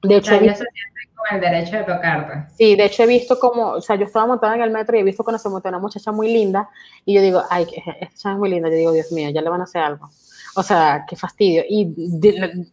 De 0.02 0.16
hecho, 0.16 0.32
con 0.36 1.36
el 1.36 1.40
derecho 1.40 1.76
de 1.76 1.84
tocarte. 1.84 2.52
Sí, 2.56 2.74
de 2.74 2.84
hecho 2.84 3.04
he 3.04 3.06
visto 3.06 3.38
como, 3.38 3.68
o 3.68 3.80
sea, 3.80 3.96
yo 3.96 4.06
estaba 4.06 4.26
montada 4.26 4.56
en 4.56 4.62
el 4.62 4.70
metro 4.70 4.96
y 4.96 5.00
he 5.00 5.04
visto 5.04 5.22
cuando 5.22 5.38
se 5.38 5.48
montó 5.48 5.68
una 5.68 5.78
muchacha 5.78 6.10
muy 6.10 6.32
linda 6.32 6.68
y 7.04 7.14
yo 7.14 7.20
digo, 7.20 7.42
ay, 7.48 7.66
esta 8.00 8.32
es 8.32 8.38
muy 8.38 8.50
linda, 8.50 8.68
yo 8.68 8.76
digo, 8.76 8.92
Dios 8.92 9.12
mío, 9.12 9.30
ya 9.30 9.40
le 9.40 9.48
van 9.48 9.60
a 9.60 9.64
hacer 9.64 9.82
algo. 9.82 10.10
O 10.54 10.62
sea, 10.62 11.04
qué 11.08 11.16
fastidio. 11.16 11.62
Y 11.68 11.94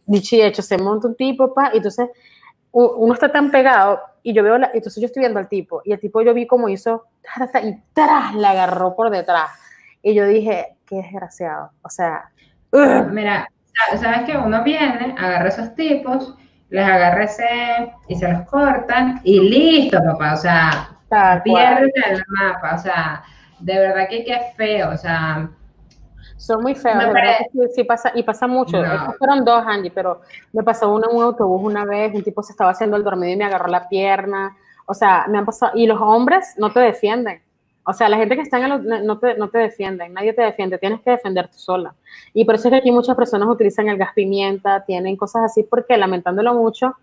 dicho 0.06 0.36
y 0.36 0.42
hecho, 0.42 0.62
se 0.62 0.78
monta 0.78 1.08
un 1.08 1.14
tipo, 1.14 1.54
pa, 1.54 1.70
y 1.72 1.78
entonces 1.78 2.08
uno 2.72 3.14
está 3.14 3.32
tan 3.32 3.50
pegado 3.50 4.00
y 4.22 4.32
yo 4.32 4.42
veo, 4.42 4.58
la, 4.58 4.70
entonces 4.74 5.00
yo 5.00 5.06
estoy 5.06 5.20
viendo 5.20 5.40
al 5.40 5.48
tipo 5.48 5.82
y 5.84 5.92
el 5.92 5.98
tipo 5.98 6.22
yo 6.22 6.32
vi 6.34 6.46
como 6.46 6.68
hizo, 6.68 7.06
y 7.62 7.76
tras, 7.92 8.34
la 8.34 8.50
agarró 8.50 8.94
por 8.94 9.10
detrás. 9.10 9.50
Y 10.02 10.14
yo 10.14 10.26
dije, 10.26 10.76
qué 10.86 10.96
desgraciado. 10.96 11.70
O 11.82 11.90
sea, 11.90 12.30
mira, 13.10 13.50
sabes 14.00 14.24
que 14.24 14.36
uno 14.36 14.62
viene, 14.64 15.14
agarra 15.18 15.48
esos 15.48 15.74
tipos, 15.74 16.34
les 16.70 16.84
agarra 16.84 17.24
ese 17.24 17.92
y 18.08 18.16
se 18.16 18.32
los 18.32 18.42
cortan 18.48 19.20
y 19.24 19.40
listo, 19.40 19.98
papá. 20.02 20.34
O 20.34 20.36
sea, 20.36 20.90
pierde 21.42 21.92
el 22.10 22.22
mapa. 22.28 22.76
O 22.76 22.78
sea, 22.78 23.22
de 23.58 23.78
verdad 23.78 24.08
que 24.08 24.24
qué 24.24 24.40
feo. 24.56 24.90
O 24.90 24.96
sea, 24.96 25.50
son 26.36 26.62
muy 26.62 26.74
feos, 26.74 27.04
sí, 27.74 27.84
pasa, 27.84 28.12
y 28.14 28.22
pasa 28.22 28.46
mucho. 28.46 28.82
fueron 29.18 29.44
dos, 29.44 29.62
Angie, 29.66 29.90
pero 29.90 30.22
me 30.52 30.62
pasó 30.62 30.90
uno 30.90 31.10
en 31.10 31.16
un 31.16 31.22
autobús 31.24 31.62
una 31.62 31.84
vez, 31.84 32.14
un 32.14 32.22
tipo 32.22 32.42
se 32.42 32.52
estaba 32.52 32.70
haciendo 32.70 32.96
el 32.96 33.04
dormido 33.04 33.32
y 33.32 33.36
me 33.36 33.44
agarró 33.44 33.66
la 33.66 33.88
pierna. 33.88 34.56
O 34.86 34.94
sea, 34.94 35.26
me 35.28 35.38
han 35.38 35.44
pasado, 35.44 35.72
y 35.74 35.86
los 35.86 36.00
hombres 36.00 36.54
no 36.56 36.72
te 36.72 36.80
defienden. 36.80 37.42
O 37.84 37.92
sea, 37.92 38.08
la 38.08 38.18
gente 38.18 38.36
que 38.36 38.42
está 38.42 38.58
en 38.58 38.72
el, 38.72 39.06
no, 39.06 39.18
te, 39.18 39.36
no 39.36 39.48
te 39.48 39.58
defienden, 39.58 40.12
nadie 40.12 40.32
te 40.32 40.42
defiende, 40.42 40.78
tienes 40.78 41.00
que 41.00 41.10
defenderte 41.10 41.56
sola. 41.56 41.94
Y 42.34 42.44
por 42.44 42.54
eso 42.54 42.68
es 42.68 42.72
que 42.72 42.78
aquí 42.78 42.92
muchas 42.92 43.16
personas 43.16 43.48
utilizan 43.48 43.88
el 43.88 43.96
gas 43.96 44.12
pimienta, 44.14 44.84
tienen 44.84 45.16
cosas 45.16 45.44
así, 45.44 45.62
porque 45.62 45.96
lamentándolo 45.96 46.54
mucho, 46.54 46.94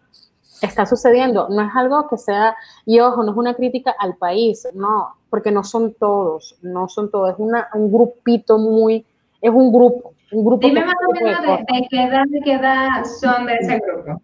está 0.62 0.86
sucediendo. 0.86 1.50
No 1.50 1.62
es 1.64 1.76
algo 1.76 2.08
que 2.08 2.18
sea, 2.18 2.56
y 2.86 3.00
ojo, 3.00 3.24
no 3.24 3.32
es 3.32 3.38
una 3.38 3.56
crítica 3.56 3.96
al 3.98 4.16
país, 4.18 4.68
no, 4.74 5.16
porque 5.30 5.52
no 5.52 5.64
son 5.64 5.94
todos, 5.94 6.58
no 6.62 6.88
son 6.88 7.10
todos, 7.10 7.32
es 7.32 7.36
una, 7.40 7.68
un 7.74 7.92
grupito 7.92 8.58
muy 8.58 9.06
es 9.42 9.52
un 9.52 9.72
grupo. 9.72 10.14
Un 10.32 10.46
grupo 10.46 10.68
Dime 10.68 10.84
más 10.84 10.96
o 11.08 11.14
menos 11.14 11.42
de, 11.42 11.88
qué 11.90 12.04
edad, 12.04 12.24
de 12.28 12.42
qué 12.42 12.54
edad 12.54 13.06
son 13.22 13.46
de 13.46 13.56
ese 13.56 13.80
grupo. 13.80 14.22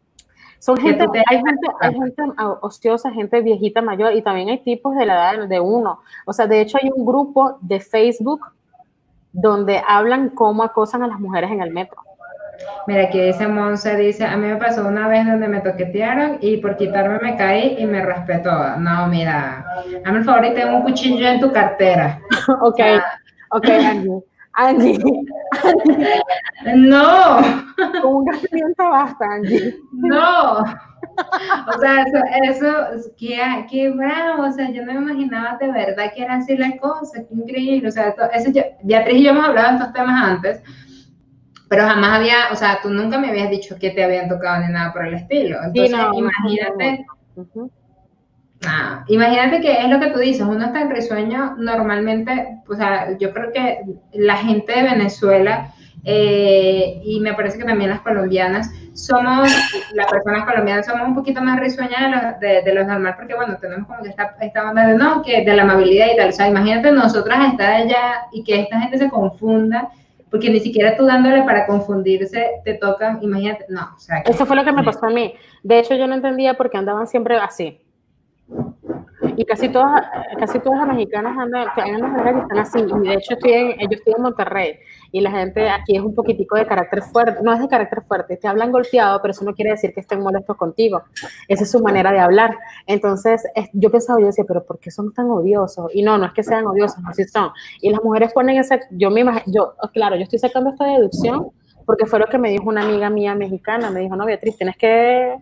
Son 0.64 0.78
gente, 0.78 1.04
hay 1.30 1.38
gente, 1.40 1.68
hay 1.82 1.94
gente 1.94 2.24
ociosa, 2.62 3.12
gente 3.12 3.42
viejita 3.42 3.82
mayor 3.82 4.14
y 4.14 4.22
también 4.22 4.48
hay 4.48 4.60
tipos 4.60 4.96
de 4.96 5.06
la 5.06 5.36
edad 5.36 5.46
de 5.50 5.60
uno. 5.60 6.00
O 6.26 6.32
sea, 6.32 6.48
de 6.48 6.62
hecho 6.62 6.78
hay 6.82 6.90
un 6.96 7.06
grupo 7.06 7.58
de 7.60 7.82
Facebook 7.82 8.40
donde 9.34 9.82
hablan 9.86 10.30
cómo 10.30 10.64
acosan 10.64 11.04
a 11.04 11.08
las 11.08 11.20
mujeres 11.20 11.52
en 11.52 11.62
el 11.62 11.72
metro. 11.72 11.98
Mira, 12.88 13.04
aquí 13.04 13.20
dice 13.20 13.46
Monse, 13.46 13.98
dice, 13.98 14.24
a 14.24 14.38
mí 14.38 14.48
me 14.48 14.56
pasó 14.56 14.88
una 14.88 15.10
vez 15.10 15.26
donde 15.26 15.50
me 15.50 15.60
toquetearon 15.60 16.38
y 16.40 16.56
por 16.56 16.78
quitarme 16.78 17.20
me 17.20 17.36
caí 17.36 17.76
y 17.78 17.86
me 17.86 18.02
respetó. 18.02 18.78
No, 18.78 19.08
mira, 19.08 19.66
hazme 20.06 20.20
el 20.20 20.24
favor 20.24 20.46
y 20.46 20.54
tengo 20.54 20.78
un 20.78 20.84
cuchillo 20.84 21.28
en 21.28 21.42
tu 21.42 21.52
cartera. 21.52 22.22
ok, 22.62 22.80
ok, 23.50 23.70
Angie. 23.70 24.24
Angie, 24.54 25.00
No. 26.76 27.38
Con 28.02 28.16
un 28.16 28.26
gas 28.26 28.42
basta, 28.78 29.26
Angie. 29.26 29.76
No. 29.92 30.60
O 30.62 31.80
sea, 31.80 32.04
eso, 32.04 32.18
eso 32.44 33.14
qué, 33.18 33.66
qué, 33.70 33.90
bravo. 33.90 34.44
O 34.44 34.52
sea, 34.52 34.70
yo 34.72 34.86
no 34.86 34.94
me 34.94 35.12
imaginaba 35.12 35.58
de 35.58 35.72
verdad 35.72 36.12
que 36.16 36.24
era 36.24 36.36
así 36.36 36.56
la 36.56 36.78
cosa. 36.78 37.24
Qué 37.28 37.36
increíble. 37.36 37.88
O 37.88 37.92
sea, 37.92 38.16
eso 38.34 38.52
Beatriz 38.84 39.18
y 39.18 39.24
yo 39.24 39.32
hemos 39.32 39.46
hablado 39.46 39.70
de 39.70 39.78
estos 39.78 39.94
temas 39.94 40.24
antes, 40.24 40.64
pero 41.68 41.84
jamás 41.84 42.20
había, 42.20 42.52
o 42.52 42.56
sea, 42.56 42.80
tú 42.82 42.90
nunca 42.90 43.18
me 43.18 43.30
habías 43.30 43.50
dicho 43.50 43.78
que 43.80 43.92
te 43.92 44.04
habían 44.04 44.30
tocado 44.30 44.66
ni 44.66 44.72
nada 44.72 44.94
por 44.94 45.06
el 45.06 45.16
estilo. 45.16 45.58
Entonces, 45.64 46.00
imagínate. 46.14 47.06
Ah, 48.66 49.04
imagínate 49.08 49.62
que 49.62 49.72
es 49.82 49.90
lo 49.90 50.00
que 50.00 50.12
tú 50.12 50.20
dices, 50.20 50.42
uno 50.42 50.66
está 50.66 50.82
en 50.82 50.90
risueño 50.90 51.56
normalmente, 51.58 52.60
o 52.68 52.76
sea, 52.76 53.18
yo 53.18 53.34
creo 53.34 53.52
que 53.52 53.82
la 54.14 54.38
gente 54.38 54.74
de 54.74 54.84
Venezuela 54.84 55.74
eh, 56.06 57.02
y 57.04 57.20
me 57.20 57.34
parece 57.34 57.58
que 57.58 57.64
también 57.64 57.90
las 57.90 58.02
colombianas 58.02 58.70
somos, 58.94 59.50
las 59.94 60.12
personas 60.12 60.46
colombianas 60.46 60.86
somos 60.86 61.08
un 61.08 61.16
poquito 61.16 61.42
más 61.42 61.60
risueñas 61.60 62.02
de 62.02 62.10
los, 62.10 62.66
de, 62.66 62.74
los 62.74 62.88
normal 62.88 63.16
porque 63.18 63.36
bueno, 63.36 63.58
tenemos 63.60 63.88
como 63.88 64.04
que 64.04 64.10
esta, 64.10 64.36
esta 64.42 64.70
onda 64.70 64.88
de 64.88 64.96
no, 64.96 65.22
que 65.24 65.44
de 65.44 65.56
la 65.56 65.64
amabilidad 65.64 66.08
y 66.14 66.18
tal, 66.18 66.30
o 66.30 66.34
sea, 66.34 66.48
imagínate 66.48 66.92
nosotras 66.92 67.52
estar 67.52 67.74
allá 67.74 68.28
y 68.32 68.44
que 68.44 68.62
esta 68.62 68.80
gente 68.80 68.98
se 68.98 69.10
confunda 69.10 69.90
porque 70.30 70.50
ni 70.50 70.60
siquiera 70.60 70.98
tú 70.98 71.06
dándole 71.06 71.44
para 71.44 71.68
confundirse 71.68 72.50
te 72.66 72.74
tocan, 72.76 73.20
imagínate, 73.22 73.66
no, 73.70 73.90
o 73.96 74.00
sea. 74.00 74.20
Eso 74.26 74.46
fue 74.46 74.56
lo 74.56 74.64
que 74.64 74.72
me 74.72 74.84
pasó 74.84 75.06
a 75.06 75.10
mí. 75.12 75.36
De 75.62 75.78
hecho, 75.78 75.94
yo 75.94 76.08
no 76.08 76.16
entendía 76.16 76.56
por 76.56 76.72
qué 76.72 76.78
andaban 76.78 77.06
siempre 77.06 77.38
así. 77.38 77.83
Y 79.36 79.46
casi 79.46 79.70
todas, 79.70 80.06
casi 80.38 80.60
todas 80.60 80.80
las 80.80 80.96
mexicanas 80.96 81.38
andan, 81.38 81.68
que 81.74 81.82
están 81.82 82.58
así. 82.58 82.80
Y 82.80 83.08
de 83.08 83.14
hecho 83.16 83.34
estoy 83.34 83.54
en, 83.54 83.80
yo 83.80 83.88
estoy 83.92 84.14
en 84.16 84.22
Monterrey 84.22 84.80
y 85.12 85.22
la 85.22 85.32
gente 85.32 85.70
aquí 85.70 85.96
es 85.96 86.02
un 86.02 86.14
poquitico 86.14 86.56
de 86.56 86.66
carácter 86.66 87.02
fuerte, 87.04 87.42
no 87.42 87.54
es 87.54 87.60
de 87.60 87.68
carácter 87.68 88.02
fuerte, 88.04 88.38
te 88.38 88.48
hablan 88.48 88.72
golpeado, 88.72 89.22
pero 89.22 89.32
eso 89.32 89.46
no 89.46 89.54
quiere 89.54 89.72
decir 89.72 89.94
que 89.94 90.02
estén 90.02 90.22
molestos 90.22 90.58
contigo. 90.58 91.04
Esa 91.48 91.64
es 91.64 91.72
su 91.72 91.82
manera 91.82 92.12
de 92.12 92.20
hablar. 92.20 92.58
Entonces 92.86 93.44
yo 93.74 93.90
pensaba, 93.90 94.20
yo 94.20 94.28
decía, 94.28 94.44
pero 94.48 94.64
¿por 94.66 94.80
qué 94.80 94.92
son 94.92 95.14
tan 95.14 95.30
odiosos? 95.30 95.90
Y 95.94 96.04
no, 96.04 96.18
no 96.18 96.26
es 96.26 96.34
que 96.34 96.44
sean 96.44 96.66
odiosos, 96.68 97.00
así 97.08 97.24
son. 97.26 97.52
Y 97.82 97.90
las 97.90 98.04
mujeres 98.04 98.34
ponen 98.34 98.58
esa, 98.58 98.80
yo 98.92 99.10
me 99.10 99.22
imagino, 99.22 99.44
yo, 99.54 99.74
claro, 99.94 100.16
yo 100.16 100.24
estoy 100.24 100.40
sacando 100.40 100.70
esta 100.70 100.86
deducción 100.86 101.52
porque 101.86 102.06
fue 102.06 102.20
lo 102.20 102.28
que 102.28 102.38
me 102.38 102.50
dijo 102.50 102.70
una 102.70 102.84
amiga 102.84 103.10
mía 103.10 103.36
mexicana, 103.36 103.90
me 103.90 104.02
dijo, 104.02 104.16
no, 104.16 104.26
Beatriz, 104.26 104.58
tienes 104.58 104.78
que 104.78 105.36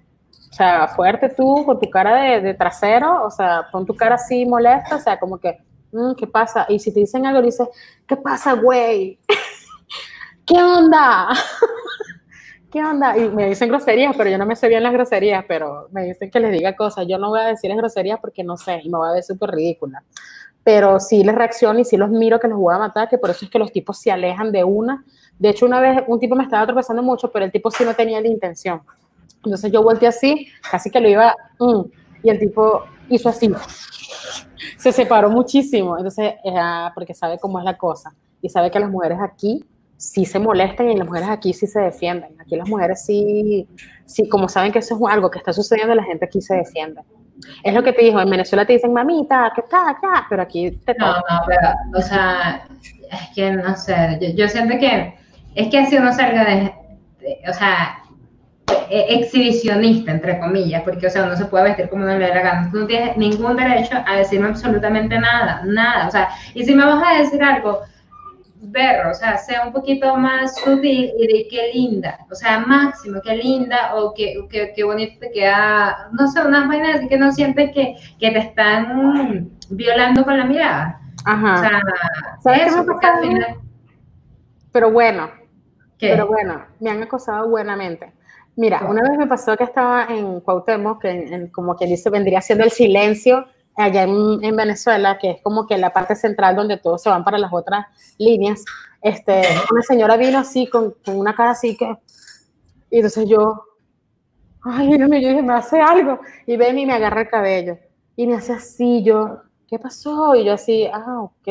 o 0.52 0.54
sea, 0.54 0.90
fuerte 0.90 1.30
tú 1.30 1.64
con 1.66 1.80
tu 1.80 1.90
cara 1.90 2.42
de, 2.42 2.54
trasero, 2.54 3.24
o 3.24 3.32
sea, 3.32 3.68
con 3.72 3.86
tu 3.86 3.96
cara 3.96 4.16
así 4.16 4.46
molesta, 4.46 4.98
o 4.98 5.00
sea, 5.00 5.18
como 5.18 5.38
que, 5.38 5.60
mm, 5.94 6.12
¿qué 6.18 6.28
pasa? 6.28 6.66
Y 6.68 6.78
si 6.78 6.94
te 6.94 7.00
dicen 7.00 7.26
algo, 7.26 7.42
dices, 7.42 7.70
¿qué 8.06 8.18
pasa, 8.18 8.54
güey? 8.54 9.18
¿Qué 10.46 10.62
onda? 10.62 11.30
¿Qué 12.72 12.84
onda? 12.84 13.18
Y 13.18 13.30
me 13.30 13.48
dicen 13.48 13.70
groserías, 13.70 14.14
pero 14.18 14.30
yo 14.30 14.38
no 14.38 14.46
me 14.46 14.58
sé 14.58 14.68
bien 14.68 14.84
las 14.84 14.92
groserías, 14.92 15.46
pero 15.48 15.88
me 15.92 16.04
dicen 16.04 16.30
que 16.30 16.40
les 16.42 16.52
diga 16.52 16.76
cosas. 16.76 17.06
Yo 17.08 17.18
no 17.18 17.30
voy 17.30 17.40
a 17.40 17.46
decirles 17.46 17.78
groserías 17.78 18.20
porque 18.20 18.44
no 18.44 18.58
sé, 18.58 18.82
y 18.84 18.90
me 18.90 18.98
voy 18.98 19.10
a 19.10 19.14
ver 19.14 19.24
súper 19.24 19.52
ridícula. 19.52 20.04
Pero 20.66 21.00
sí 21.00 21.24
les 21.24 21.34
reacciono 21.34 21.80
y 21.80 21.86
sí 21.86 21.96
los 21.96 22.10
miro 22.10 22.42
que 22.42 22.50
los 22.50 22.60
voy 22.60 22.76
a 22.76 22.78
matar, 22.78 23.08
que 23.08 23.18
por 23.18 23.30
eso 23.30 23.46
es 23.46 23.52
que 23.52 23.60
los 23.60 23.72
tipos 23.72 24.00
se 24.00 24.12
alejan 24.12 24.52
de 24.52 24.66
una. 24.66 25.06
De 25.40 25.50
hecho, 25.50 25.66
una 25.66 25.80
vez 25.80 26.04
un 26.08 26.20
tipo 26.20 26.36
me 26.36 26.44
estaba 26.44 26.66
tropezando 26.66 27.02
mucho, 27.02 27.32
pero 27.32 27.46
el 27.46 27.52
tipo 27.54 27.72
sí 27.72 27.86
no 27.86 27.94
tenía 27.94 28.20
la 28.20 28.28
intención. 28.28 28.82
Entonces 29.44 29.72
yo 29.72 29.84
volteé 29.84 30.08
así, 30.08 30.48
casi 30.70 30.90
que 30.90 31.00
lo 31.00 31.10
iba, 31.10 31.36
mm, 31.60 31.82
y 32.24 32.30
el 32.30 32.40
tipo 32.40 32.84
hizo 33.10 33.30
así, 33.30 33.52
se 34.78 34.92
separó 34.92 35.30
muchísimo, 35.30 35.98
entonces, 35.98 36.36
porque 36.94 37.14
sabe 37.14 37.40
cómo 37.40 37.60
es 37.60 37.66
la 37.66 37.78
cosa, 37.78 38.14
y 38.42 38.50
sabe 38.50 38.70
que 38.72 38.80
las 38.80 38.90
mujeres 38.90 39.18
aquí 39.22 39.66
sí 39.98 40.26
se 40.26 40.40
molestan 40.40 40.90
y 40.90 40.98
las 40.98 41.08
mujeres 41.08 41.30
aquí 41.30 41.54
sí 41.54 41.68
se 41.68 41.80
defienden. 41.80 42.36
Aquí 42.42 42.56
las 42.56 42.68
mujeres 42.68 43.06
sí, 43.06 43.68
sí, 44.06 44.28
como 44.28 44.50
saben 44.50 44.72
que 44.72 44.80
eso 44.80 44.96
es 44.96 45.14
algo 45.14 45.30
que 45.30 45.38
está 45.38 45.54
sucediendo, 45.54 45.94
la 45.94 46.04
gente 46.04 46.26
aquí 46.26 46.42
se 46.42 46.56
defiende. 46.56 47.02
Es 47.64 47.74
lo 47.74 47.84
que 47.84 47.94
te 47.94 48.04
dijo, 48.04 48.20
en 48.20 48.30
Venezuela 48.30 48.66
te 48.66 48.74
dicen, 48.74 48.94
mamita, 48.94 49.52
que 49.54 49.62
está 49.62 49.92
acá, 49.92 50.26
pero 50.28 50.42
aquí 50.42 50.72
te... 50.72 50.96
No, 50.96 51.14
no, 51.14 51.42
pero, 51.46 51.70
o 51.96 52.02
sea, 52.02 52.68
es 53.12 53.36
que 53.36 53.52
no 53.52 53.76
sé, 53.76 54.34
yo, 54.36 54.48
siento 54.48 54.78
que 54.80 55.16
es 55.54 55.68
que 55.70 55.80
así 55.80 55.98
uno 55.98 56.12
salga 56.14 56.46
de 56.46 56.74
o 57.48 57.54
sea, 57.54 58.01
exhibicionista, 58.90 60.12
entre 60.12 60.40
comillas, 60.40 60.84
porque, 60.84 61.08
o 61.08 61.10
sea, 61.10 61.24
uno 61.24 61.36
se 61.36 61.46
puede 61.46 61.66
vestir 61.66 61.90
como 61.90 62.04
uno 62.04 62.18
le 62.18 62.26
dé 62.26 62.36
la 62.36 62.42
gana. 62.42 62.70
Tú 62.72 62.80
no 62.80 62.88
tienes 62.88 63.18
ningún 63.18 63.56
derecho 63.56 63.96
a 64.06 64.18
decirme 64.18 64.50
absolutamente 64.50 65.18
nada, 65.20 65.62
nada. 65.66 66.08
O 66.08 66.12
sea, 66.12 66.30
y 66.54 66.64
si 66.64 66.76
me 66.76 66.86
vas 66.86 67.04
a 67.06 67.18
decir 67.20 67.42
algo, 67.44 67.82
verlo, 68.64 69.12
o 69.12 69.14
sea, 69.14 69.38
sea 69.38 69.66
un 69.66 69.74
poquito 69.74 70.16
más 70.16 70.56
sutil 70.58 71.12
y 71.18 71.28
de 71.28 71.48
qué 71.50 71.72
linda, 71.74 72.20
o 72.30 72.36
sea, 72.36 72.60
máximo, 72.60 73.20
qué 73.24 73.36
linda 73.36 73.96
o 73.96 74.14
qué, 74.14 74.36
qué, 74.50 74.84
bonito 74.84 75.20
te 75.20 75.32
queda, 75.32 76.10
no 76.12 76.28
sé, 76.28 76.46
unas 76.46 76.68
vainas 76.68 76.98
así 76.98 77.08
que 77.08 77.18
no 77.18 77.32
sientes 77.32 77.72
que, 77.74 77.96
que 78.20 78.32
te 78.32 78.38
están 78.38 79.50
violando 79.70 80.24
con 80.24 80.38
la 80.38 80.46
mirada. 80.46 81.02
Ajá. 81.26 81.82
O 82.38 82.42
sea, 82.42 82.56
eso, 82.56 82.86
porque 82.86 83.08
al 83.08 83.20
final... 83.22 83.56
Pero 84.72 84.92
bueno, 84.92 85.30
pero 86.00 86.28
bueno, 86.28 86.66
me 86.80 86.90
han 86.90 87.04
acosado 87.04 87.50
buenamente. 87.50 88.14
Mira, 88.56 88.86
una 88.88 89.02
vez 89.02 89.18
me 89.18 89.28
pasó 89.28 89.56
que 89.56 89.64
estaba 89.64 90.06
en 90.10 90.42
Cuauhtémoc, 90.42 91.02
que 91.02 91.50
como 91.52 91.76
quien 91.76 91.90
dice, 91.90 92.10
vendría 92.10 92.42
siendo 92.42 92.66
el 92.66 92.72
silencio 92.72 93.46
allá 93.76 94.04
en, 94.04 94.56
Venezuela, 94.56 95.18
que 95.18 95.32
es 95.32 95.42
como 95.42 95.66
que 95.66 95.78
la 95.78 95.92
parte 95.94 96.16
central 96.16 96.56
donde 96.56 96.78
todos 96.78 97.02
se 97.02 97.10
van 97.10 97.24
para 97.24 97.38
las 97.38 97.52
otras 97.54 97.86
líneas, 98.18 98.64
este, 99.02 99.42
una 99.72 99.82
señora 99.82 100.18
vino 100.18 100.38
así 100.38 100.68
con, 100.68 100.96
con 101.04 101.18
una 101.18 101.36
cara 101.36 101.52
así 101.52 101.78
que, 101.78 101.98
y 102.90 102.98
entonces 102.98 103.28
yo, 103.28 103.64
ay, 104.64 104.98
Dios 104.98 105.10
mío, 105.10 105.22
yo 105.22 105.30
dije, 105.30 105.42
me 105.42 105.54
hace 105.54 105.80
algo, 105.80 106.20
y 106.46 106.58
ven 106.58 106.78
y 106.78 106.86
me 106.86 106.94
agarra 106.94 107.22
el 107.22 107.30
cabello, 107.30 107.78
y 108.16 108.28
me 108.28 108.36
hace 108.36 108.54
así, 108.54 109.02
yo, 109.04 109.42
¿qué 109.68 109.80
pasó? 109.80 110.36
Y 110.36 110.44
yo 110.44 110.54
así, 110.54 110.88
ah, 110.94 111.22
ok, 111.22 111.48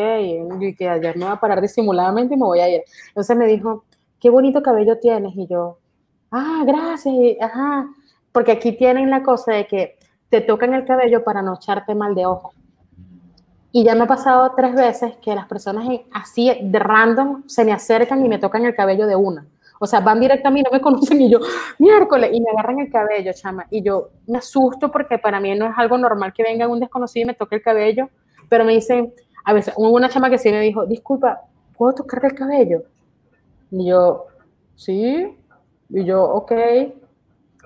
y 0.61 0.75
que 0.77 0.89
ayer 0.89 1.17
me 1.17 1.25
voy 1.25 1.33
a 1.33 1.41
parar 1.41 1.61
disimuladamente 1.61 2.35
y 2.35 2.37
me 2.37 2.45
voy 2.45 2.61
a 2.61 2.69
ir. 2.69 2.85
Entonces 3.09 3.37
me 3.37 3.47
dijo, 3.47 3.85
qué 4.21 4.29
bonito 4.29 4.63
cabello 4.63 4.99
tienes, 4.99 5.35
y 5.35 5.47
yo, 5.49 5.80
ah, 6.31 6.63
gracias, 6.67 7.37
ajá, 7.41 7.89
porque 8.33 8.53
aquí 8.53 8.73
tienen 8.73 9.11
la 9.11 9.23
cosa 9.23 9.53
de 9.53 9.67
que 9.67 9.99
te 10.29 10.41
tocan 10.41 10.75
el 10.75 10.85
cabello 10.85 11.25
para 11.25 11.43
no 11.43 11.55
echarte 11.55 11.95
mal 11.95 12.15
de 12.15 12.27
ojo. 12.27 12.53
Y 13.73 13.85
ya 13.85 13.95
me 13.95 14.05
ha 14.05 14.07
pasado 14.07 14.53
tres 14.57 14.75
veces 14.75 15.17
que 15.23 15.35
las 15.35 15.47
personas 15.47 15.87
así 16.13 16.53
de 16.61 16.79
random 16.79 17.45
se 17.47 17.65
me 17.65 17.73
acercan 17.73 18.25
y 18.25 18.29
me 18.29 18.39
tocan 18.39 18.65
el 18.65 18.75
cabello 18.75 19.07
de 19.07 19.15
una. 19.15 19.47
O 19.79 19.87
sea, 19.87 20.01
van 20.01 20.21
directo 20.21 20.49
a 20.49 20.51
mí, 20.51 20.63
no 20.63 20.71
me 20.71 20.81
conocen 20.83 21.21
y 21.21 21.31
yo, 21.31 21.39
miércoles, 21.79 22.31
y 22.33 22.41
me 22.41 22.51
agarran 22.51 22.81
el 22.81 22.91
cabello, 22.91 23.33
chama. 23.33 23.67
Y 23.71 23.83
yo 23.83 24.11
me 24.27 24.39
asusto 24.39 24.91
porque 24.91 25.19
para 25.19 25.41
mí 25.41 25.55
no 25.55 25.67
es 25.67 25.73
algo 25.77 25.99
normal 25.99 26.33
que 26.33 26.43
venga 26.43 26.69
un 26.69 26.81
desconocido 26.81 27.25
y 27.25 27.27
me 27.29 27.35
toque 27.35 27.57
el 27.57 27.63
cabello, 27.63 28.11
pero 28.49 28.65
me 28.65 28.73
dicen, 28.73 29.13
a 29.45 29.53
veces, 29.53 29.75
hubo 29.77 29.91
una 29.91 30.09
chama 30.09 30.31
que 30.31 30.39
sí 30.39 30.51
me 30.51 30.61
dijo, 30.61 30.85
disculpa, 30.87 31.41
¿puedo 31.77 31.95
tocarte 31.95 32.27
el 32.27 32.35
cabello? 32.35 32.83
Y 33.71 33.87
yo, 33.87 34.27
sí. 34.75 35.37
Y 35.91 36.05
yo, 36.05 36.23
ok, 36.23 36.53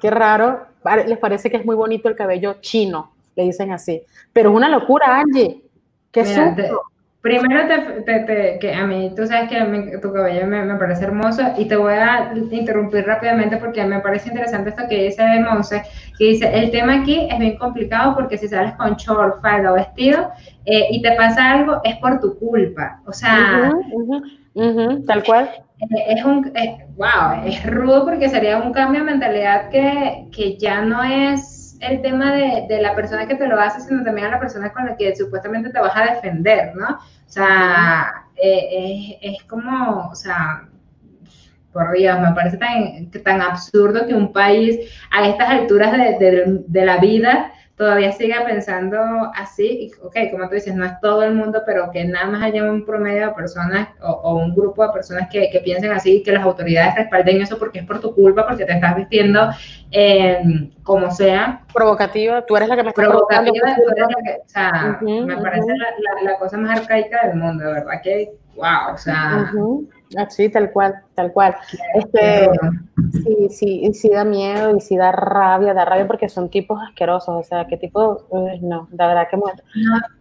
qué 0.01 0.11
raro. 0.11 0.67
Les 1.07 1.19
parece 1.19 1.51
que 1.51 1.57
es 1.57 1.65
muy 1.65 1.77
bonito 1.77 2.09
el 2.09 2.17
cabello 2.17 2.57
chino, 2.61 3.13
le 3.37 3.45
dicen 3.45 3.73
así. 3.73 4.03
Pero 4.33 4.51
es 4.51 4.57
una 4.57 4.69
locura, 4.69 5.19
Angie. 5.21 5.63
Qué 6.11 6.25
susto. 6.25 6.83
Primero, 7.25 7.63
te, 8.05 8.59
que 8.61 8.75
a 8.75 8.87
mí, 8.87 9.11
tú 9.17 9.27
sabes 9.27 9.49
que 9.49 9.97
tu 9.97 10.13
cabello 10.13 10.47
me, 10.47 10.63
me, 10.63 10.75
parece 10.75 11.05
hermoso 11.05 11.41
y 11.57 11.65
te 11.65 11.75
voy 11.75 11.95
a 11.95 12.35
interrumpir 12.51 13.07
rápidamente 13.07 13.57
porque 13.57 13.83
me 13.83 14.01
parece 14.01 14.29
interesante 14.29 14.69
esto 14.69 14.83
que 14.91 15.05
dice 15.05 15.23
Monse, 15.41 15.85
que 16.19 16.25
dice, 16.27 16.51
el 16.53 16.71
tema 16.71 17.01
aquí 17.01 17.27
es 17.31 17.39
bien 17.39 17.57
complicado 17.57 18.15
porque 18.15 18.37
si 18.37 18.47
sales 18.47 18.75
con 18.75 18.97
short, 18.97 19.41
falda 19.41 19.73
o 19.73 19.75
vestido 19.77 20.33
eh, 20.67 20.89
y 20.91 21.01
te 21.01 21.13
pasa 21.13 21.53
algo, 21.53 21.81
es 21.83 21.97
por 21.97 22.21
tu 22.21 22.39
culpa. 22.39 23.01
O 23.07 23.13
sea... 23.15 23.73
tal 25.07 25.25
cual. 25.25 25.49
Eh, 25.81 26.05
es 26.09 26.25
un, 26.27 26.53
eh, 26.55 26.85
wow, 26.95 27.43
es 27.47 27.65
rudo 27.65 28.05
porque 28.05 28.29
sería 28.29 28.59
un 28.59 28.75
cambio 28.75 29.01
de 29.01 29.13
mentalidad 29.13 29.71
que, 29.71 30.27
que 30.31 30.59
ya 30.59 30.83
no 30.83 31.03
es 31.03 31.64
el 31.91 32.03
tema 32.03 32.33
de, 32.33 32.67
de, 32.69 32.83
la 32.83 32.95
persona 32.95 33.27
que 33.27 33.35
te 33.35 33.47
lo 33.47 33.61
hace, 33.61 33.81
sino 33.81 34.05
también 34.05 34.29
a 34.29 34.31
la 34.31 34.41
persona 34.41 34.73
con 34.73 34.87
la 34.87 34.97
que 34.97 35.15
supuestamente 35.15 35.71
te 35.71 35.81
vas 35.81 35.97
a 35.97 36.15
defender, 36.15 36.75
¿no? 36.75 36.89
O 36.89 37.29
sea, 37.29 38.25
eh, 38.37 39.19
es, 39.21 39.43
como, 39.45 40.09
o 40.09 40.15
sea, 40.15 40.69
por 41.73 41.93
Dios, 41.93 42.21
me 42.21 42.33
parece 42.33 42.57
tan, 42.57 43.11
tan 43.23 43.41
absurdo 43.41 44.07
que 44.07 44.15
un 44.15 44.33
país 44.33 44.79
a 45.11 45.29
estas 45.29 45.51
alturas 45.51 45.93
de, 45.93 46.63
de 46.67 46.85
la 46.85 46.99
vida 46.99 47.53
todavía 47.77 48.13
siga 48.13 48.45
pensando 48.45 48.97
así, 49.35 49.91
ok, 50.03 50.17
como 50.31 50.49
tú 50.49 50.55
dices, 50.55 50.75
no 50.75 50.85
es 50.85 50.93
todo 51.01 51.25
el 51.25 51.35
mundo, 51.35 51.63
pero 51.67 51.91
que 51.91 52.05
nada 52.05 52.27
más 52.27 52.43
haya 52.43 52.65
un 52.65 52.85
promedio 52.85 53.29
de 53.29 53.33
personas 53.33 53.89
o, 54.01 54.37
un 54.37 54.55
grupo 54.55 54.87
de 54.87 54.93
personas 54.93 55.29
que, 55.29 55.51
que, 55.51 55.61
piensen 55.61 55.91
así 55.91 56.19
y 56.19 56.23
que 56.23 56.31
las 56.31 56.45
autoridades 56.45 56.95
respalden 56.95 57.43
eso 57.43 57.59
porque 57.59 57.81
es 57.81 57.87
por 57.87 58.01
tu 58.01 58.15
culpa, 58.15 58.47
porque 58.47 58.65
te 58.65 58.75
estás 58.75 58.95
vistiendo 58.95 59.51
eh, 59.91 60.71
como 60.85 61.11
sea. 61.11 61.63
Provocativa, 61.73 62.43
tú 62.43 62.57
eres 62.57 62.69
la 62.69 62.77
que 62.77 62.83
me 62.85 62.89
está 62.91 63.03
Provocativa, 63.03 63.75
tú 63.75 63.83
eres 63.91 64.07
la 64.09 64.23
que, 64.23 64.41
o 64.41 64.49
sea, 64.49 64.99
me 65.01 65.37
parece 65.37 65.73
la, 65.77 66.33
la, 66.33 66.39
cosa 66.39 66.57
más 66.57 66.79
arcaica 66.79 67.27
del 67.27 67.37
mundo, 67.37 67.65
de 67.65 67.73
verdad 67.73 68.01
que, 68.03 68.31
wow, 68.55 68.95
o 68.95 68.97
sea... 68.97 69.51
Sí, 70.29 70.49
tal 70.49 70.71
cual, 70.71 71.03
tal 71.15 71.33
cual. 71.33 71.55
Este, 71.95 72.51
sí, 73.13 73.49
sí, 73.51 73.95
sí 73.95 74.09
da 74.09 74.25
miedo 74.25 74.77
y 74.77 74.81
sí 74.81 74.97
da 74.97 75.13
rabia, 75.13 75.75
da 75.75 75.85
rabia 75.85 76.07
porque 76.07 76.29
son 76.29 76.49
tipos 76.49 76.81
asquerosos, 76.83 77.29
o 77.29 77.43
sea, 77.43 77.67
qué 77.67 77.77
tipo, 77.77 78.27
no, 78.61 78.89
la 78.93 79.09
verdad 79.09 79.29
que 79.31 79.37
muerto. 79.37 79.63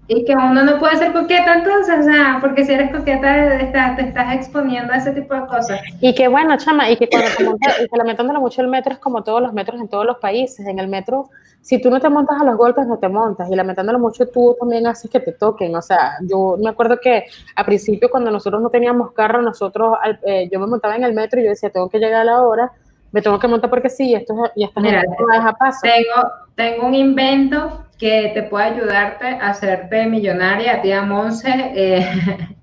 y 0.08 0.26
que 0.26 0.36
uno 0.36 0.64
no 0.64 0.80
puede 0.80 0.98
ser 0.98 1.14
coqueta 1.14 1.56
entonces, 1.56 2.00
o 2.00 2.04
sea, 2.04 2.38
porque 2.42 2.66
si 2.66 2.74
eres 2.74 2.92
coqueta 2.92 3.58
te 3.96 4.02
estás 4.04 4.36
exponiendo 4.36 4.94
a 4.94 4.98
ese 4.98 5.12
tipo 5.12 5.34
de 5.34 5.46
cosas. 5.48 5.80
Y 6.02 6.14
que 6.14 6.28
bueno, 6.28 6.56
chama, 6.58 6.90
y 6.90 6.98
que 6.98 7.08
cuando 7.08 7.30
te 7.38 7.44
montas, 7.44 7.80
y 7.84 7.88
que 7.88 7.98
lamentándolo 7.98 8.40
mucho 8.40 8.62
el 8.62 8.68
metro 8.68 8.94
es 8.94 9.00
como 9.00 9.24
todos 9.24 9.42
los 9.42 9.54
metros 9.54 9.80
en 9.82 9.88
todos 9.88 10.06
los 10.06 10.18
países, 10.18 10.66
en 10.66 10.80
el 10.80 10.88
metro 10.88 11.30
si 11.64 11.82
tú 11.82 11.90
no 11.90 12.02
te 12.02 12.10
montas 12.10 12.42
a 12.42 12.44
los 12.44 12.58
golpes, 12.58 12.86
no 12.86 13.00
te 13.00 13.08
montas. 13.08 13.50
Y 13.50 13.56
lamentándolo 13.56 13.98
mucho, 13.98 14.28
tú 14.28 14.56
también 14.60 14.86
haces 14.86 15.10
que 15.10 15.22
te 15.22 15.32
toquen. 15.32 15.74
O 15.78 15.82
sea, 15.82 16.18
yo 16.22 16.58
me 16.62 16.70
acuerdo 16.70 17.00
que 17.02 17.24
a 17.56 17.66
principio, 17.66 18.10
cuando 18.12 18.30
nosotros 18.30 18.62
no 18.62 18.70
teníamos 18.70 19.14
carro, 19.14 19.42
nosotros, 19.42 19.98
eh, 20.26 20.50
yo 20.52 20.60
me 20.60 20.68
montaba 20.84 20.96
en 20.96 21.04
el 21.04 21.14
metro 21.14 21.40
y 21.40 21.44
yo 21.44 21.50
decía, 21.50 21.70
tengo 21.70 21.90
que 21.90 22.00
llegar 22.00 22.22
a 22.22 22.26
la 22.26 22.42
hora, 22.42 22.72
me 23.12 23.22
tengo 23.22 23.40
que 23.40 23.48
montar 23.48 23.70
porque 23.70 23.90
sí, 23.90 24.14
esto 24.14 24.34
y 24.56 24.66
esta 24.66 24.82
Mira, 24.82 25.04
no 25.04 25.26
deja 25.34 25.54
paso. 25.54 25.80
Tengo, 25.84 26.32
tengo 26.56 26.88
un 26.88 26.96
invento 26.96 27.86
que 27.98 28.32
te 28.34 28.44
puede 28.44 28.66
ayudarte 28.66 29.28
a 29.28 29.50
hacerte 29.50 30.06
millonaria, 30.08 30.82
tía 30.82 31.04
Monse. 31.04 31.72
Eh, 31.76 32.06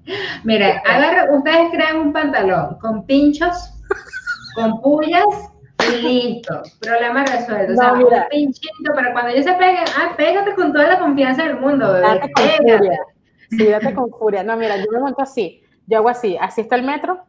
mira, 0.45 0.83
agarra, 0.85 1.33
ustedes 1.33 1.71
crean 1.73 1.99
un 1.99 2.13
pantalón 2.13 2.79
con 2.81 3.07
pinchos, 3.07 3.75
con 4.55 4.81
pullas 4.83 5.25
Listo, 6.03 6.63
problema 6.79 7.25
resuelto. 7.25 7.73
o 7.73 7.77
sea, 7.77 7.93
un 7.95 8.29
pinchito, 8.31 8.93
pero 8.95 9.13
cuando 9.13 9.31
ellos 9.31 9.47
se 9.47 9.53
peguen, 9.55 9.85
ah, 9.97 10.13
pégate 10.15 10.55
con 10.55 10.75
toda 10.75 10.87
la 10.87 10.99
confianza 10.99 11.45
del 11.45 11.59
mundo, 11.59 11.91
bebé. 11.91 12.07
Date 12.07 12.33
con 12.33 12.45
furia. 12.45 12.99
Sí, 13.49 13.67
date 13.67 13.95
con 13.95 14.11
furia. 14.11 14.45
No, 14.45 14.59
mira, 14.59 14.77
yo 14.77 14.85
me 14.93 15.01
monto 15.01 15.23
así. 15.23 15.63
Yo 15.87 15.99
hago 15.99 16.11
así. 16.11 16.37
Así 16.39 16.61
está 16.61 16.77
el 16.77 16.83
metro. 16.83 17.25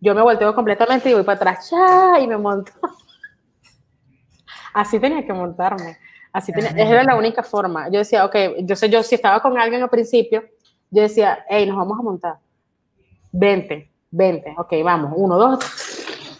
Yo 0.00 0.14
me 0.14 0.22
volteo 0.22 0.54
completamente 0.54 1.10
y 1.10 1.14
voy 1.14 1.22
para 1.22 1.36
atrás. 1.36 1.70
¡Ya! 1.70 2.20
Y 2.20 2.26
me 2.26 2.36
monto. 2.36 2.72
Así 4.74 5.00
tenía 5.00 5.24
que 5.24 5.32
montarme. 5.32 5.96
Así 6.32 6.52
tenía, 6.52 6.70
esa 6.70 6.90
era 6.90 7.02
la 7.02 7.16
única 7.16 7.42
forma. 7.42 7.88
Yo 7.88 7.98
decía, 8.00 8.24
ok, 8.26 8.36
yo 8.60 8.76
sé, 8.76 8.90
yo 8.90 9.02
si 9.02 9.14
estaba 9.14 9.40
con 9.40 9.56
alguien 9.58 9.82
al 9.82 9.88
principio, 9.88 10.44
yo 10.90 11.02
decía, 11.02 11.46
hey, 11.48 11.66
nos 11.66 11.78
vamos 11.78 11.98
a 11.98 12.02
montar. 12.02 12.36
Vente, 13.32 13.90
vente, 14.10 14.54
ok, 14.58 14.74
vamos, 14.84 15.12
uno, 15.16 15.38
dos, 15.38 15.58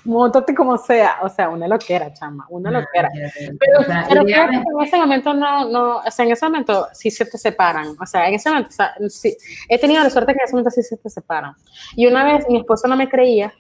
montate 0.07 0.55
como 0.55 0.79
sea, 0.79 1.19
o 1.23 1.29
sea, 1.29 1.49
una 1.49 1.69
loquera, 1.69 2.13
chama, 2.13 2.47
una 2.49 2.71
loquera. 2.71 3.11
Pero, 3.13 3.79
pero 4.09 4.25
creo 4.25 4.49
que 4.49 4.57
en 4.57 4.81
ese 4.83 4.97
momento 4.97 5.35
no, 5.35 5.69
no, 5.69 5.97
o 5.99 6.11
sea, 6.11 6.25
en 6.25 6.33
ese 6.33 6.47
momento 6.47 6.89
sí 6.93 7.11
se 7.11 7.27
te 7.27 7.37
separan, 7.37 7.95
o 8.01 8.07
sea, 8.07 8.29
en 8.29 8.35
ese 8.35 8.49
momento, 8.49 8.71
o 8.71 8.73
sea, 8.73 8.95
sí, 9.09 9.37
he 9.69 9.79
tenido 9.79 10.03
la 10.03 10.11
suerte 10.11 10.33
que 10.33 10.39
en 10.39 10.45
ese 10.45 10.53
momento 10.53 10.71
sí 10.71 10.83
se 10.83 10.97
te 10.97 11.11
separan. 11.11 11.55
Y 11.95 12.07
una 12.07 12.25
vez 12.25 12.49
mi 12.49 12.59
esposo 12.59 12.89
no 12.89 12.97
me 12.97 13.09
creía, 13.09 13.53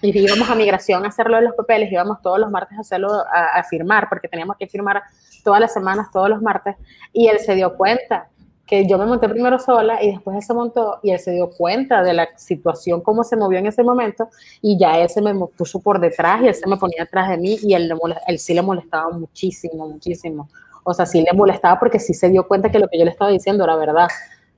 y 0.00 0.18
íbamos 0.18 0.48
a 0.48 0.54
migración 0.54 1.04
a 1.04 1.08
hacerlo 1.08 1.36
de 1.36 1.42
los 1.42 1.54
papeles, 1.54 1.92
íbamos 1.92 2.22
todos 2.22 2.38
los 2.38 2.50
martes 2.50 2.78
a 2.78 2.80
hacerlo, 2.80 3.12
a, 3.12 3.58
a 3.58 3.64
firmar, 3.64 4.08
porque 4.08 4.28
teníamos 4.28 4.56
que 4.56 4.66
firmar 4.66 5.02
todas 5.44 5.60
las 5.60 5.72
semanas, 5.72 6.08
todos 6.12 6.30
los 6.30 6.40
martes, 6.40 6.76
y 7.12 7.28
él 7.28 7.38
se 7.38 7.54
dio 7.54 7.76
cuenta 7.76 8.29
que 8.70 8.86
yo 8.86 8.96
me 8.98 9.04
monté 9.04 9.28
primero 9.28 9.58
sola 9.58 10.00
y 10.00 10.12
después 10.12 10.36
él 10.36 10.42
se 10.44 10.54
montó 10.54 11.00
y 11.02 11.10
él 11.10 11.18
se 11.18 11.32
dio 11.32 11.50
cuenta 11.50 12.04
de 12.04 12.12
la 12.14 12.28
situación, 12.36 13.00
cómo 13.00 13.24
se 13.24 13.36
movió 13.36 13.58
en 13.58 13.66
ese 13.66 13.82
momento 13.82 14.28
y 14.62 14.78
ya 14.78 14.96
él 14.96 15.08
se 15.10 15.20
me 15.20 15.34
puso 15.34 15.80
por 15.80 15.98
detrás 15.98 16.40
y 16.40 16.46
él 16.46 16.54
se 16.54 16.68
me 16.68 16.76
ponía 16.76 17.02
atrás 17.02 17.30
de 17.30 17.36
mí 17.36 17.58
y 17.60 17.74
él, 17.74 17.92
él 18.28 18.38
sí 18.38 18.54
le 18.54 18.62
molestaba 18.62 19.10
muchísimo, 19.10 19.88
muchísimo. 19.88 20.48
O 20.84 20.94
sea, 20.94 21.04
sí 21.04 21.20
le 21.20 21.32
molestaba 21.36 21.80
porque 21.80 21.98
sí 21.98 22.14
se 22.14 22.28
dio 22.28 22.46
cuenta 22.46 22.70
que 22.70 22.78
lo 22.78 22.86
que 22.86 22.96
yo 22.96 23.04
le 23.04 23.10
estaba 23.10 23.32
diciendo 23.32 23.64
era 23.64 23.74
verdad. 23.74 24.06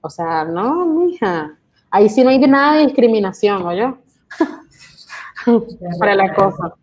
O 0.02 0.10
sea, 0.10 0.44
no, 0.44 0.84
mija, 0.84 1.56
ahí 1.90 2.10
sí 2.10 2.22
no 2.22 2.28
hay 2.28 2.38
nada 2.38 2.76
de 2.76 2.84
discriminación, 2.84 3.62
¿oye? 3.62 3.94
Para 5.98 6.14
la 6.14 6.34
cosa. 6.34 6.74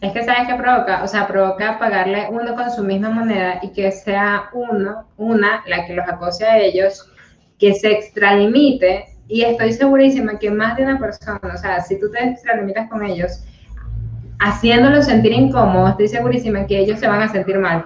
Es 0.00 0.12
que 0.12 0.24
sabes 0.24 0.46
qué 0.46 0.54
provoca, 0.54 1.02
o 1.02 1.08
sea, 1.08 1.26
provoca 1.26 1.78
pagarle 1.78 2.28
uno 2.30 2.54
con 2.54 2.70
su 2.70 2.84
misma 2.84 3.10
moneda 3.10 3.58
y 3.62 3.72
que 3.72 3.90
sea 3.90 4.48
uno, 4.52 5.08
una, 5.16 5.64
la 5.66 5.86
que 5.86 5.94
los 5.94 6.08
acose 6.08 6.46
a 6.46 6.58
ellos, 6.58 7.10
que 7.58 7.74
se 7.74 7.92
extralimite. 7.92 9.06
Y 9.26 9.42
estoy 9.42 9.72
segurísima 9.72 10.38
que 10.38 10.50
más 10.50 10.76
de 10.76 10.84
una 10.84 10.98
persona, 10.98 11.40
o 11.42 11.58
sea, 11.58 11.80
si 11.80 11.98
tú 11.98 12.10
te 12.10 12.22
extralimitas 12.22 12.88
con 12.88 13.04
ellos, 13.04 13.44
haciéndolos 14.38 15.06
sentir 15.06 15.32
incómodos, 15.32 15.90
estoy 15.90 16.08
segurísima 16.08 16.66
que 16.66 16.78
ellos 16.78 17.00
se 17.00 17.08
van 17.08 17.22
a 17.22 17.28
sentir 17.28 17.58
mal. 17.58 17.84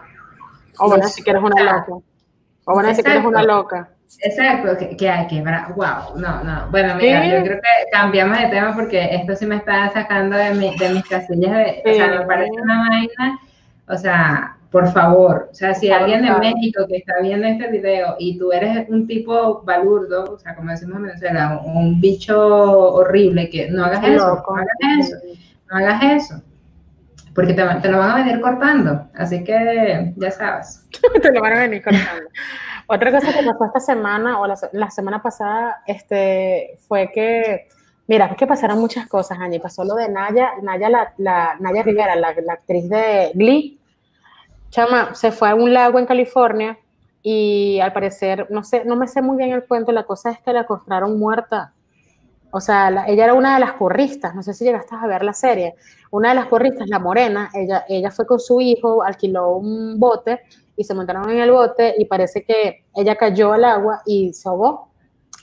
O 0.79 0.89
bueno, 0.89 1.09
si 1.09 1.23
quieres 1.23 1.43
una 1.43 1.63
loca. 1.63 1.93
O 2.65 2.75
bueno, 2.75 2.95
si 2.95 3.03
quieres 3.03 3.25
una 3.25 3.43
loca. 3.43 3.91
Exacto, 4.21 4.77
que, 4.97 5.09
hay 5.09 5.27
que, 5.27 5.43
wow, 5.43 6.17
no, 6.17 6.45
no. 6.45 6.71
Bueno, 6.71 6.95
mira, 6.97 7.27
yo 7.27 7.45
creo 7.45 7.57
que 7.57 7.91
cambiamos 7.91 8.39
de 8.39 8.49
tema 8.49 8.75
porque 8.75 9.09
esto 9.15 9.35
sí 9.35 9.47
me 9.47 9.57
está 9.57 9.91
sacando 9.91 10.37
de, 10.37 10.55
mi, 10.55 10.77
de 10.77 10.91
mis 10.91 11.05
casillas, 11.05 11.53
de, 11.53 11.83
o 11.85 11.95
sea, 11.95 12.19
me 12.19 12.27
parece 12.27 12.53
una 12.61 12.89
vaina, 12.89 13.39
o 13.89 13.97
sea, 13.97 14.57
por 14.71 14.91
favor, 14.93 15.49
o 15.51 15.55
sea, 15.55 15.75
si 15.75 15.91
alguien 15.91 16.23
de 16.23 16.33
México 16.39 16.87
que 16.89 16.97
está 16.97 17.15
viendo 17.21 17.47
este 17.47 17.69
video 17.69 18.17
y 18.19 18.39
tú 18.39 18.53
eres 18.53 18.89
un 18.89 19.07
tipo 19.07 19.63
balurdo, 19.63 20.35
o 20.35 20.39
sea, 20.39 20.55
como 20.55 20.71
decimos 20.71 20.97
en 20.97 21.03
Venezuela, 21.03 21.61
un, 21.65 22.01
bicho 22.01 22.39
horrible, 22.95 23.51
que 23.51 23.71
no 23.71 23.85
hagas 23.85 24.05
eso, 24.05 24.43
no 24.47 24.57
hagas 24.57 24.99
eso, 24.99 25.17
no 25.71 25.77
hagas 25.77 26.03
eso 26.03 26.43
porque 27.35 27.55
te, 27.55 27.63
te, 27.81 27.89
lo 27.89 27.99
van 27.99 28.11
a 28.11 28.17
venir 28.17 28.41
cortando. 28.41 29.09
Así 29.15 29.43
que 29.43 30.13
ya 30.17 30.31
sabes. 30.31 30.87
te 31.23 31.33
lo 31.33 31.41
van 31.41 31.55
a 31.55 31.61
venir 31.61 31.83
cortando. 31.83 32.29
Otra 32.95 33.11
cosa 33.11 33.33
que 33.33 33.43
pasó 33.43 33.65
esta 33.65 33.81
semana 33.81 34.39
o 34.39 34.47
la, 34.47 34.91
semana 34.91 35.23
pasada 35.23 35.83
este, 35.87 36.79
fue 36.87 37.11
que, 37.11 37.67
mira, 38.07 38.27
es 38.27 38.37
que 38.37 38.47
pasaron 38.47 38.79
muchas 38.79 39.09
cosas, 39.09 39.39
Angie. 39.41 39.61
Pasó 39.61 39.83
lo 39.83 39.95
de 39.95 40.11
Naya, 40.11 40.51
Naya, 40.61 40.91
la, 41.17 41.57
Naya 41.59 41.83
Rivera, 41.83 42.15
la, 42.17 42.35
la 42.45 42.53
actriz 42.53 42.91
de 42.91 43.33
Glee. 43.35 43.81
Chama, 44.69 45.15
se 45.15 45.33
fue 45.33 45.49
a 45.49 45.55
un 45.55 45.73
lago 45.73 45.99
en 45.99 46.05
California 46.05 46.79
y 47.23 47.81
al 47.81 47.95
parecer, 47.95 48.49
no 48.51 48.63
sé, 48.63 48.85
no 48.85 48.95
me 48.97 49.09
sé 49.09 49.23
muy 49.23 49.39
bien 49.39 49.53
el 49.53 49.65
cuento, 49.65 49.91
la 49.91 50.05
cosa 50.05 50.31
es 50.31 50.41
que 50.41 50.53
la 50.53 50.61
encontraron 50.61 51.19
muerta. 51.19 51.73
O 52.51 52.61
sea, 52.61 53.07
ella 53.07 53.25
era 53.25 53.33
una 53.33 53.55
de 53.55 53.61
las 53.61 53.73
corristas, 53.73 54.35
no 54.35 54.43
sé 54.43 54.53
si 54.53 54.65
llegaste 54.65 54.95
a 54.95 55.07
ver 55.07 55.25
la 55.25 55.33
serie, 55.33 55.77
una 56.11 56.29
de 56.29 56.35
las 56.35 56.47
corristas, 56.47 56.87
la 56.89 56.99
morena, 56.99 57.51
ella, 57.55 57.87
ella 57.89 58.11
fue 58.11 58.27
con 58.27 58.39
su 58.39 58.61
hijo, 58.61 59.03
alquiló 59.03 59.57
un 59.57 59.99
bote 59.99 60.43
y 60.83 60.85
se 60.85 60.95
montaron 60.95 61.31
en 61.31 61.39
el 61.39 61.51
bote 61.53 61.95
y 61.97 62.05
parece 62.05 62.45
que 62.45 62.85
ella 62.95 63.17
cayó 63.17 63.53
al 63.53 63.65
agua 63.65 64.03
y 64.05 64.33
se 64.33 64.49
ahogó. 64.49 64.89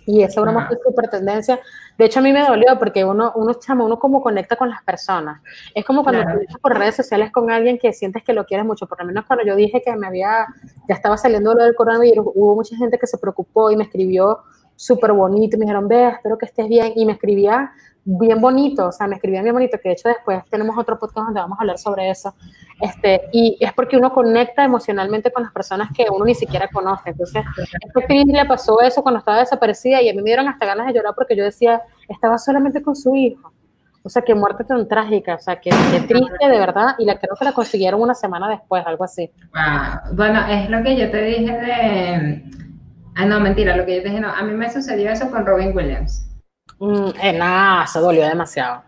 Y 0.06 0.22
esa 0.24 0.42
broma 0.42 0.68
fue 0.68 0.78
súper 0.84 1.10
tendencia. 1.10 1.60
De 1.98 2.06
hecho, 2.06 2.20
a 2.20 2.24
mí 2.24 2.34
me 2.34 2.42
dolió 2.42 2.78
porque 2.80 3.06
uno, 3.06 3.32
uno 3.36 3.54
chama, 3.54 3.86
uno 3.86 4.00
como 4.00 4.22
conecta 4.22 4.56
con 4.56 4.70
las 4.70 4.84
personas. 4.84 5.42
Es 5.76 5.86
como 5.86 6.04
cuando 6.04 6.22
claro. 6.22 6.38
conectas 6.38 6.62
por 6.62 6.78
redes 6.78 6.96
sociales 6.96 7.32
con 7.32 7.52
alguien 7.52 7.78
que 7.78 7.94
sientes 7.94 8.24
que 8.24 8.34
lo 8.34 8.46
quieres 8.46 8.66
mucho. 8.66 8.88
Por 8.88 9.00
lo 9.00 9.06
menos 9.06 9.26
cuando 9.26 9.46
yo 9.46 9.56
dije 9.56 9.82
que 9.82 9.96
me 9.96 10.08
había, 10.08 10.48
ya 10.88 10.96
estaba 10.96 11.16
saliendo 11.18 11.54
lo 11.54 11.64
del 11.64 11.76
coronavirus, 11.76 12.26
hubo 12.34 12.56
mucha 12.56 12.76
gente 12.76 12.98
que 12.98 13.06
se 13.06 13.18
preocupó 13.18 13.70
y 13.72 13.78
me 13.78 13.84
escribió 13.84 14.40
súper 14.76 15.14
bonito. 15.14 15.58
Me 15.58 15.66
dijeron, 15.66 15.88
vea, 15.88 16.10
espero 16.10 16.38
que 16.38 16.48
estés 16.48 16.68
bien. 16.68 16.94
Y 16.96 17.06
me 17.06 17.14
escribía 17.14 17.72
bien 18.06 18.42
bonito, 18.42 18.88
o 18.88 18.92
sea, 18.92 19.08
me 19.08 19.16
escribían 19.16 19.44
bien 19.44 19.54
bonito, 19.54 19.78
que 19.82 19.90
de 19.90 19.94
hecho 19.94 20.10
después 20.10 20.44
tenemos 20.50 20.78
otro 20.78 20.98
podcast 20.98 21.28
donde 21.28 21.40
vamos 21.40 21.58
a 21.60 21.62
hablar 21.62 21.78
sobre 21.78 22.10
eso, 22.10 22.34
este, 22.82 23.22
y 23.32 23.58
es 23.60 23.74
porque 23.74 23.98
uno 23.98 24.12
conecta 24.12 24.64
emocionalmente 24.64 25.32
con 25.32 25.44
las 25.44 25.52
personas 25.52 25.90
que 25.96 26.06
uno 26.10 26.26
ni 26.26 26.36
siquiera 26.36 26.68
conoce, 26.72 27.12
entonces, 27.12 27.44
a 27.46 28.00
actriz 28.00 28.26
le 28.26 28.46
pasó 28.46 28.82
eso 28.82 29.04
cuando 29.04 29.20
estaba 29.20 29.40
desaparecida 29.40 30.02
y 30.02 30.10
a 30.10 30.14
mí 30.14 30.22
me 30.22 30.26
dieron 30.26 30.48
hasta 30.48 30.66
ganas 30.66 30.88
de 30.88 30.94
llorar 30.94 31.14
porque 31.16 31.36
yo 31.36 31.44
decía, 31.44 31.82
estaba 32.08 32.38
solamente 32.38 32.82
con 32.82 32.96
su 32.96 33.16
hijo, 33.16 33.52
o 34.02 34.10
sea, 34.10 34.22
qué 34.22 34.34
muerte 34.34 34.64
tan 34.64 34.88
trágica, 34.88 35.36
o 35.36 35.40
sea, 35.40 35.60
qué, 35.60 35.70
qué 35.92 36.00
triste 36.02 36.50
de 36.50 36.58
verdad, 36.58 36.96
y 36.98 37.06
la 37.06 37.20
creo 37.20 37.36
que 37.38 37.46
la 37.46 37.52
consiguieron 37.52 38.02
una 38.02 38.16
semana 38.16 38.50
después, 38.50 38.84
algo 38.86 39.04
así. 39.04 39.30
Bueno, 40.14 40.48
es 40.48 40.70
lo 40.70 40.82
que 40.84 40.98
yo 40.98 41.12
te 41.12 41.22
dije 41.22 41.52
de... 41.52 42.44
Ah, 43.16 43.26
no, 43.26 43.40
mentira, 43.42 43.76
lo 43.76 43.86
que 43.86 43.98
yo 43.98 44.02
te 44.02 44.10
dije, 44.10 44.22
no, 44.22 44.30
a 44.30 44.42
mí 44.44 44.54
me 44.54 44.72
sucedió 44.72 45.12
eso 45.12 45.30
con 45.30 45.46
Robin 45.46 45.76
Williams. 45.76 46.26
Mm, 46.80 47.10
eh, 47.22 47.34
nada, 47.34 47.86
se 47.88 48.00
dolió 48.00 48.26
demasiado. 48.28 48.82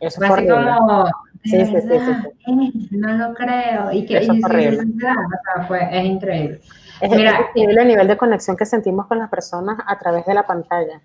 Eso 0.00 0.20
fue 0.20 0.28
así 0.28 0.48
como, 0.48 1.06
sí, 1.44 1.64
sí, 1.64 1.80
sí, 1.80 1.98
sí, 2.44 2.88
no 2.90 3.08
lo 3.14 3.34
creo. 3.34 3.92
Y 3.92 4.04
que 4.04 4.18
Eso 4.18 4.34
y, 4.34 4.38
es 4.38 4.44
horrible. 4.44 4.78
o 4.80 4.98
sea, 5.00 5.66
fue, 5.66 5.88
es 5.90 6.04
increíble. 6.04 6.60
Es, 7.00 7.10
Mira, 7.10 7.30
es 7.30 7.40
increíble 7.54 7.82
el 7.82 7.88
nivel 7.88 8.08
de 8.08 8.16
conexión 8.16 8.56
que 8.56 8.66
sentimos 8.66 9.06
con 9.06 9.18
las 9.18 9.30
personas 9.30 9.78
a 9.86 9.98
través 9.98 10.26
de 10.26 10.34
la 10.34 10.46
pantalla. 10.46 11.00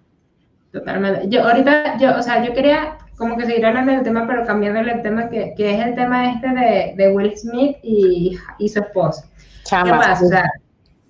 Totalmente. 0.71 1.29
Yo 1.29 1.43
ahorita, 1.43 1.97
yo, 1.97 2.17
o 2.17 2.21
sea, 2.21 2.43
yo 2.43 2.53
quería 2.53 2.97
como 3.17 3.37
que 3.37 3.45
seguir 3.45 3.65
hablando 3.65 3.91
del 3.91 4.03
tema, 4.03 4.25
pero 4.25 4.45
cambiándole 4.45 4.93
el 4.93 5.01
tema, 5.03 5.29
que, 5.29 5.53
que 5.55 5.75
es 5.75 5.85
el 5.85 5.95
tema 5.95 6.31
este 6.31 6.49
de, 6.49 6.93
de 6.97 7.13
Will 7.13 7.37
Smith 7.37 7.77
y, 7.83 8.37
y 8.57 8.69
su 8.69 8.79
esposa. 8.79 9.25
¿Qué 9.37 9.63
Chama. 9.65 9.99
pasa? 9.99 10.25
O 10.25 10.27
sea, 10.27 10.51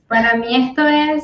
para 0.07 0.35
mí 0.35 0.67
esto 0.67 0.85
es, 0.85 1.23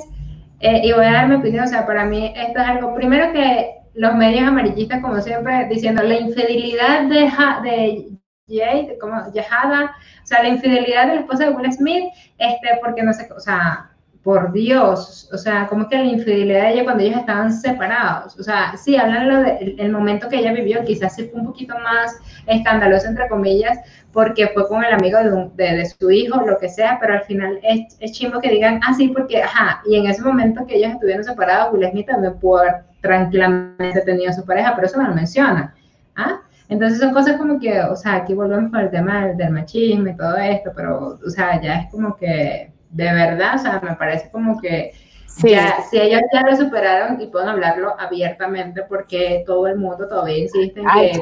eh, 0.62 0.82
y 0.86 0.94
voy 0.94 1.04
a 1.04 1.12
dar 1.12 1.28
mi 1.28 1.36
opinión, 1.36 1.66
o 1.66 1.68
sea, 1.68 1.86
para 1.86 2.06
mí 2.06 2.34
esto 2.36 2.60
es 2.60 2.68
algo, 2.68 2.96
primero 2.96 3.34
que 3.34 3.76
los 3.98 4.16
medios 4.16 4.48
amarillistas, 4.48 5.02
como 5.02 5.20
siempre, 5.22 5.68
diciendo 5.70 6.04
la 6.04 6.16
infidelidad 6.20 7.04
de, 7.08 7.30
Ja- 7.30 7.62
de 7.64 8.10
Jay, 8.48 8.88
de 8.88 8.98
como 8.98 9.32
Yahada, 9.34 9.96
o 10.24 10.26
sea, 10.28 10.44
la 10.44 10.50
infidelidad 10.50 11.08
de 11.08 11.16
la 11.16 11.22
esposa 11.22 11.46
de 11.46 11.52
Will 11.52 11.72
Smith, 11.74 12.06
este, 12.38 12.70
porque 12.84 13.04
no 13.04 13.14
sé, 13.14 13.28
o 13.36 13.40
sea, 13.40 13.92
por 14.24 14.52
Dios, 14.52 15.30
o 15.34 15.38
sea, 15.38 15.68
como 15.68 15.88
que 15.88 15.98
la 15.98 16.04
infidelidad 16.04 16.64
de 16.64 16.74
ella 16.74 16.84
cuando 16.84 17.04
ellos 17.04 17.20
estaban 17.20 17.52
separados, 17.52 18.38
o 18.38 18.44
sea, 18.44 18.76
sí, 18.78 18.98
hablan 18.98 19.28
lo 19.30 19.38
del 19.42 19.76
el 19.80 19.92
momento 19.92 20.28
que 20.28 20.38
ella 20.40 20.52
vivió, 20.54 20.84
quizás 20.84 21.16
sí 21.16 21.30
fue 21.30 21.40
un 21.40 21.48
poquito 21.48 21.76
más 21.80 22.18
escandaloso, 22.46 23.08
entre 23.08 23.30
comillas, 23.30 23.80
porque 24.12 24.48
fue 24.50 24.68
con 24.68 24.84
el 24.84 24.94
amigo 24.94 25.18
de, 25.24 25.32
un- 25.34 25.56
de- 25.56 25.78
de 25.78 25.86
su 25.86 26.12
hijo, 26.12 26.42
lo 26.46 26.58
que 26.58 26.68
sea, 26.70 26.98
pero 27.00 27.14
al 27.14 27.24
final 27.24 27.60
es, 27.64 27.98
es 28.02 28.20
que 28.20 28.50
digan, 28.50 28.80
ah, 28.86 28.94
sí, 28.94 29.10
porque, 29.10 29.42
ajá, 29.44 29.82
y 29.86 29.96
en 29.98 30.08
ese 30.08 30.22
momento 30.22 30.66
que 30.66 30.76
ellos 30.76 30.92
estuvieron 30.94 31.24
separados, 31.24 31.74
Will 31.74 31.90
Smith 31.92 32.08
también 32.08 32.38
pudo 32.40 32.64
tranquilamente 33.08 34.02
tenido 34.02 34.30
a 34.30 34.34
su 34.34 34.46
pareja, 34.46 34.74
pero 34.76 34.88
eso 34.88 35.02
no 35.02 35.08
lo 35.10 35.16
menciona, 35.16 35.74
¿ah? 36.16 36.42
Entonces 36.70 37.00
son 37.00 37.14
cosas 37.14 37.38
como 37.38 37.60
que, 37.60 37.80
o 37.82 37.96
sea, 37.96 38.16
aquí 38.16 38.34
volvemos 38.34 38.72
con 38.72 38.82
el 38.82 38.92
tema 38.92 39.26
del, 39.26 39.38
del 39.38 39.52
machismo 39.52 40.10
y 40.10 40.18
todo 40.18 40.36
esto, 40.36 40.72
pero, 40.76 41.18
o 41.26 41.30
sea, 41.30 41.62
ya 41.62 41.76
es 41.82 41.92
como 41.92 42.16
que, 42.18 42.72
de 42.90 43.14
verdad, 43.14 43.56
o 43.56 43.58
sea, 43.58 43.82
me 43.82 43.96
parece 43.96 44.30
como 44.30 44.60
que 44.60 44.92
Sí. 45.38 45.52
ya, 45.52 45.82
si 45.88 46.00
ellos 46.00 46.22
ya 46.34 46.42
lo 46.42 46.56
superaron 46.56 47.22
y 47.22 47.28
pueden 47.28 47.50
hablarlo 47.50 47.94
abiertamente, 48.00 48.82
porque 48.84 49.44
todo 49.46 49.68
el 49.68 49.78
mundo 49.78 50.08
todavía 50.08 50.40
insiste 50.40 50.80
en 50.80 50.88
Ay, 50.90 51.12
que... 51.12 51.20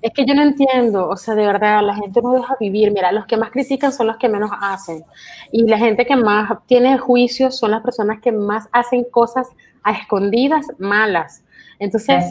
Es 0.00 0.12
que 0.12 0.24
yo 0.24 0.34
no 0.34 0.42
entiendo, 0.42 1.08
o 1.08 1.16
sea, 1.16 1.36
de 1.36 1.46
verdad, 1.46 1.82
la 1.82 1.94
gente 1.94 2.20
no 2.20 2.32
deja 2.32 2.56
vivir. 2.58 2.90
Mira, 2.90 3.12
los 3.12 3.26
que 3.26 3.36
más 3.36 3.50
critican 3.50 3.92
son 3.92 4.08
los 4.08 4.16
que 4.16 4.28
menos 4.28 4.50
hacen. 4.60 5.04
Y 5.52 5.68
la 5.68 5.78
gente 5.78 6.04
que 6.04 6.16
más 6.16 6.50
tiene 6.66 6.98
juicios 6.98 7.56
son 7.56 7.70
las 7.70 7.82
personas 7.82 8.20
que 8.20 8.32
más 8.32 8.68
hacen 8.72 9.04
cosas 9.04 9.48
a 9.84 9.92
escondidas 9.92 10.66
malas. 10.78 11.44
Entonces, 11.78 12.24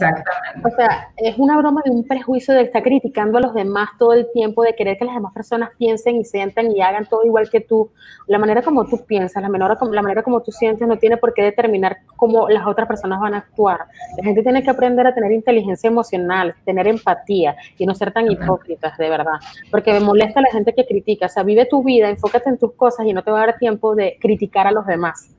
o 0.64 0.70
sea, 0.76 1.10
es 1.18 1.36
una 1.36 1.58
broma 1.58 1.82
de 1.84 1.90
un 1.90 2.06
prejuicio 2.08 2.54
de 2.54 2.62
estar 2.62 2.82
criticando 2.82 3.36
a 3.36 3.40
los 3.42 3.52
demás 3.52 3.90
todo 3.98 4.14
el 4.14 4.26
tiempo, 4.32 4.62
de 4.62 4.74
querer 4.74 4.96
que 4.96 5.04
las 5.04 5.14
demás 5.14 5.34
personas 5.34 5.70
piensen 5.76 6.16
y 6.16 6.24
sientan 6.24 6.70
y 6.74 6.80
hagan 6.80 7.04
todo 7.04 7.22
igual 7.24 7.50
que 7.50 7.60
tú. 7.60 7.90
La 8.28 8.38
manera 8.38 8.62
como 8.62 8.86
tú 8.86 9.04
piensas, 9.04 9.42
la 9.42 9.50
manera, 9.50 9.76
como- 9.76 9.92
la 9.92 10.00
manera 10.00 10.22
como 10.22 10.40
tú 10.40 10.52
sientes 10.52 10.88
no 10.88 10.96
tiene 10.96 11.18
por 11.18 11.34
qué 11.34 11.42
determinar 11.42 11.98
cómo 12.16 12.48
las 12.48 12.66
otras 12.66 12.88
personas 12.88 13.20
van 13.20 13.34
a 13.34 13.38
actuar. 13.38 13.80
La 14.16 14.24
gente 14.24 14.42
tiene 14.42 14.62
que 14.62 14.70
aprender 14.70 15.06
a 15.06 15.14
tener 15.14 15.30
inteligencia 15.32 15.88
emocional, 15.88 16.54
tener 16.64 16.86
empatía 16.88 17.54
y 17.76 17.84
no 17.84 17.94
ser 17.94 18.10
tan 18.10 18.30
hipócritas, 18.30 18.96
de 18.96 19.10
verdad. 19.10 19.34
Porque 19.70 19.92
me 19.92 20.00
molesta 20.00 20.40
la 20.40 20.50
gente 20.50 20.72
que 20.72 20.86
critica. 20.86 21.26
O 21.26 21.28
sea, 21.28 21.42
vive 21.42 21.66
tu 21.66 21.82
vida, 21.82 22.08
enfócate 22.08 22.48
en 22.48 22.56
tus 22.56 22.72
cosas 22.72 23.04
y 23.04 23.12
no 23.12 23.22
te 23.22 23.30
va 23.30 23.42
a 23.42 23.46
dar 23.48 23.58
tiempo 23.58 23.94
de 23.94 24.16
criticar 24.18 24.66
a 24.66 24.72
los 24.72 24.86
demás. 24.86 25.30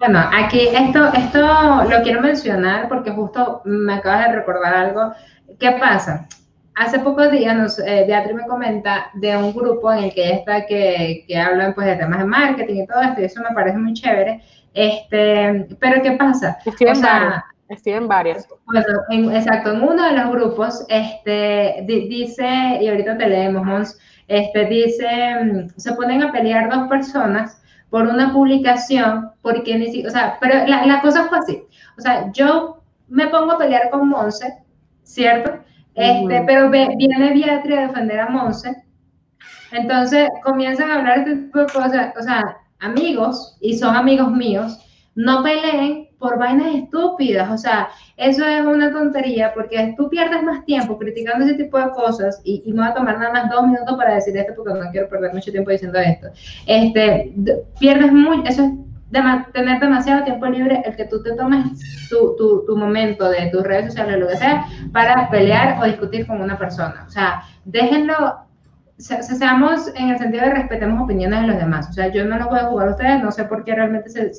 Bueno, 0.00 0.18
aquí 0.32 0.60
esto, 0.72 1.12
esto 1.12 1.40
lo 1.84 2.02
quiero 2.02 2.22
mencionar 2.22 2.88
porque 2.88 3.10
justo 3.10 3.60
me 3.64 3.94
acabas 3.94 4.28
de 4.28 4.36
recordar 4.36 4.74
algo. 4.74 5.12
¿Qué 5.58 5.72
pasa? 5.72 6.26
Hace 6.74 7.00
pocos 7.00 7.30
días 7.30 7.54
nos, 7.54 7.78
eh, 7.78 8.04
Beatriz 8.08 8.34
me 8.34 8.46
comenta 8.46 9.10
de 9.14 9.36
un 9.36 9.52
grupo 9.52 9.92
en 9.92 10.04
el 10.04 10.14
que 10.14 10.24
ella 10.26 10.36
está 10.36 10.66
que, 10.66 11.24
que 11.28 11.36
hablan 11.38 11.74
pues 11.74 11.86
de 11.86 11.96
temas 11.96 12.18
de 12.20 12.24
marketing 12.24 12.82
y 12.82 12.86
todo 12.86 13.02
esto 13.02 13.20
y 13.20 13.24
eso 13.24 13.42
me 13.42 13.54
parece 13.54 13.76
muy 13.78 13.92
chévere. 13.92 14.40
Este, 14.72 15.66
pero 15.78 16.02
¿qué 16.02 16.12
pasa? 16.12 16.56
Estoy 16.64 16.86
O 16.86 16.90
en 16.90 16.96
sea. 16.96 17.44
Estoy 17.68 17.92
en 17.92 18.08
varios. 18.08 18.48
Bueno, 18.64 18.84
en- 19.10 19.36
exacto, 19.36 19.72
en 19.72 19.82
uno 19.82 20.02
de 20.02 20.12
los 20.16 20.30
grupos, 20.32 20.84
este, 20.88 21.84
di- 21.86 22.08
dice, 22.08 22.44
y 22.80 22.88
ahorita 22.88 23.16
te 23.16 23.28
leemos, 23.28 23.64
Mons, 23.64 23.98
este, 24.26 24.64
dice, 24.64 25.06
mm, 25.44 25.68
se 25.76 25.92
ponen 25.92 26.22
a 26.24 26.32
pelear 26.32 26.68
dos 26.68 26.88
personas 26.88 27.62
por 27.90 28.06
una 28.06 28.32
publicación, 28.32 29.30
porque 29.42 29.76
ni 29.76 30.06
o 30.06 30.10
sea, 30.10 30.38
pero 30.40 30.66
la, 30.66 30.86
la 30.86 31.00
cosa 31.00 31.24
fue 31.28 31.38
así, 31.38 31.62
o 31.98 32.00
sea, 32.00 32.30
yo 32.32 32.82
me 33.08 33.26
pongo 33.28 33.52
a 33.52 33.58
pelear 33.58 33.90
con 33.90 34.08
Monse, 34.08 34.62
¿cierto? 35.02 35.58
Este, 35.94 36.36
Ujú. 36.36 36.46
pero 36.46 36.70
ve- 36.70 36.94
viene 36.96 37.32
Beatriz 37.34 37.76
a 37.78 37.80
defender 37.88 38.20
a 38.20 38.28
Monse, 38.28 38.84
entonces 39.72 40.28
comienzan 40.42 40.90
a 40.90 40.96
hablar 40.98 41.18
este 41.18 41.36
tipo 41.36 41.58
de 41.58 41.66
cosas, 41.66 42.14
o 42.18 42.22
sea, 42.22 42.56
amigos, 42.78 43.56
y 43.60 43.76
son 43.78 43.96
amigos 43.96 44.30
míos, 44.30 44.78
no 45.14 45.42
peleen 45.42 46.08
por 46.20 46.38
vainas 46.38 46.74
estúpidas, 46.74 47.50
o 47.50 47.56
sea, 47.58 47.88
eso 48.16 48.46
es 48.46 48.64
una 48.64 48.92
tontería 48.92 49.52
porque 49.54 49.94
tú 49.96 50.08
pierdes 50.10 50.42
más 50.42 50.64
tiempo 50.66 50.98
criticando 50.98 51.44
ese 51.44 51.54
tipo 51.54 51.78
de 51.78 51.90
cosas 51.90 52.40
y, 52.44 52.62
me 52.72 52.82
voy 52.82 52.90
a 52.90 52.94
tomar 52.94 53.18
nada 53.18 53.32
más 53.32 53.50
dos 53.50 53.66
minutos 53.66 53.96
para 53.96 54.14
decir 54.14 54.36
esto 54.36 54.52
porque 54.54 54.78
no 54.78 54.90
quiero 54.92 55.08
perder 55.08 55.32
mucho 55.32 55.50
tiempo 55.50 55.70
diciendo 55.70 55.98
esto. 55.98 56.28
Este, 56.66 57.34
pierdes 57.80 58.12
muy, 58.12 58.42
eso 58.46 58.62
es 58.64 58.70
dema- 59.10 59.50
tener 59.52 59.80
demasiado 59.80 60.22
tiempo 60.24 60.46
libre 60.46 60.82
el 60.84 60.94
que 60.94 61.06
tú 61.06 61.22
te 61.22 61.32
tomes 61.34 61.64
tu, 62.10 62.36
tu, 62.36 62.64
tu 62.66 62.76
momento 62.76 63.28
de 63.30 63.48
tus 63.50 63.62
redes 63.62 63.86
sociales, 63.86 64.18
lo 64.18 64.28
que 64.28 64.36
sea, 64.36 64.66
para 64.92 65.28
pelear 65.30 65.80
o 65.80 65.86
discutir 65.86 66.26
con 66.26 66.40
una 66.42 66.58
persona. 66.58 67.04
O 67.08 67.10
sea, 67.10 67.42
déjenlo 67.64 68.14
se- 68.98 69.22
se- 69.22 69.34
seamos 69.36 69.90
en 69.96 70.10
el 70.10 70.18
sentido 70.18 70.44
de 70.44 70.50
respetemos 70.52 71.02
opiniones 71.02 71.40
de 71.40 71.46
los 71.46 71.56
demás. 71.56 71.88
O 71.88 71.92
sea, 71.94 72.08
yo 72.08 72.26
no 72.26 72.36
los 72.36 72.48
voy 72.48 72.58
a 72.58 72.64
jugar 72.66 72.88
a 72.88 72.90
ustedes, 72.90 73.22
no 73.22 73.30
sé 73.32 73.44
por 73.44 73.64
qué 73.64 73.74
realmente 73.74 74.10
se, 74.10 74.34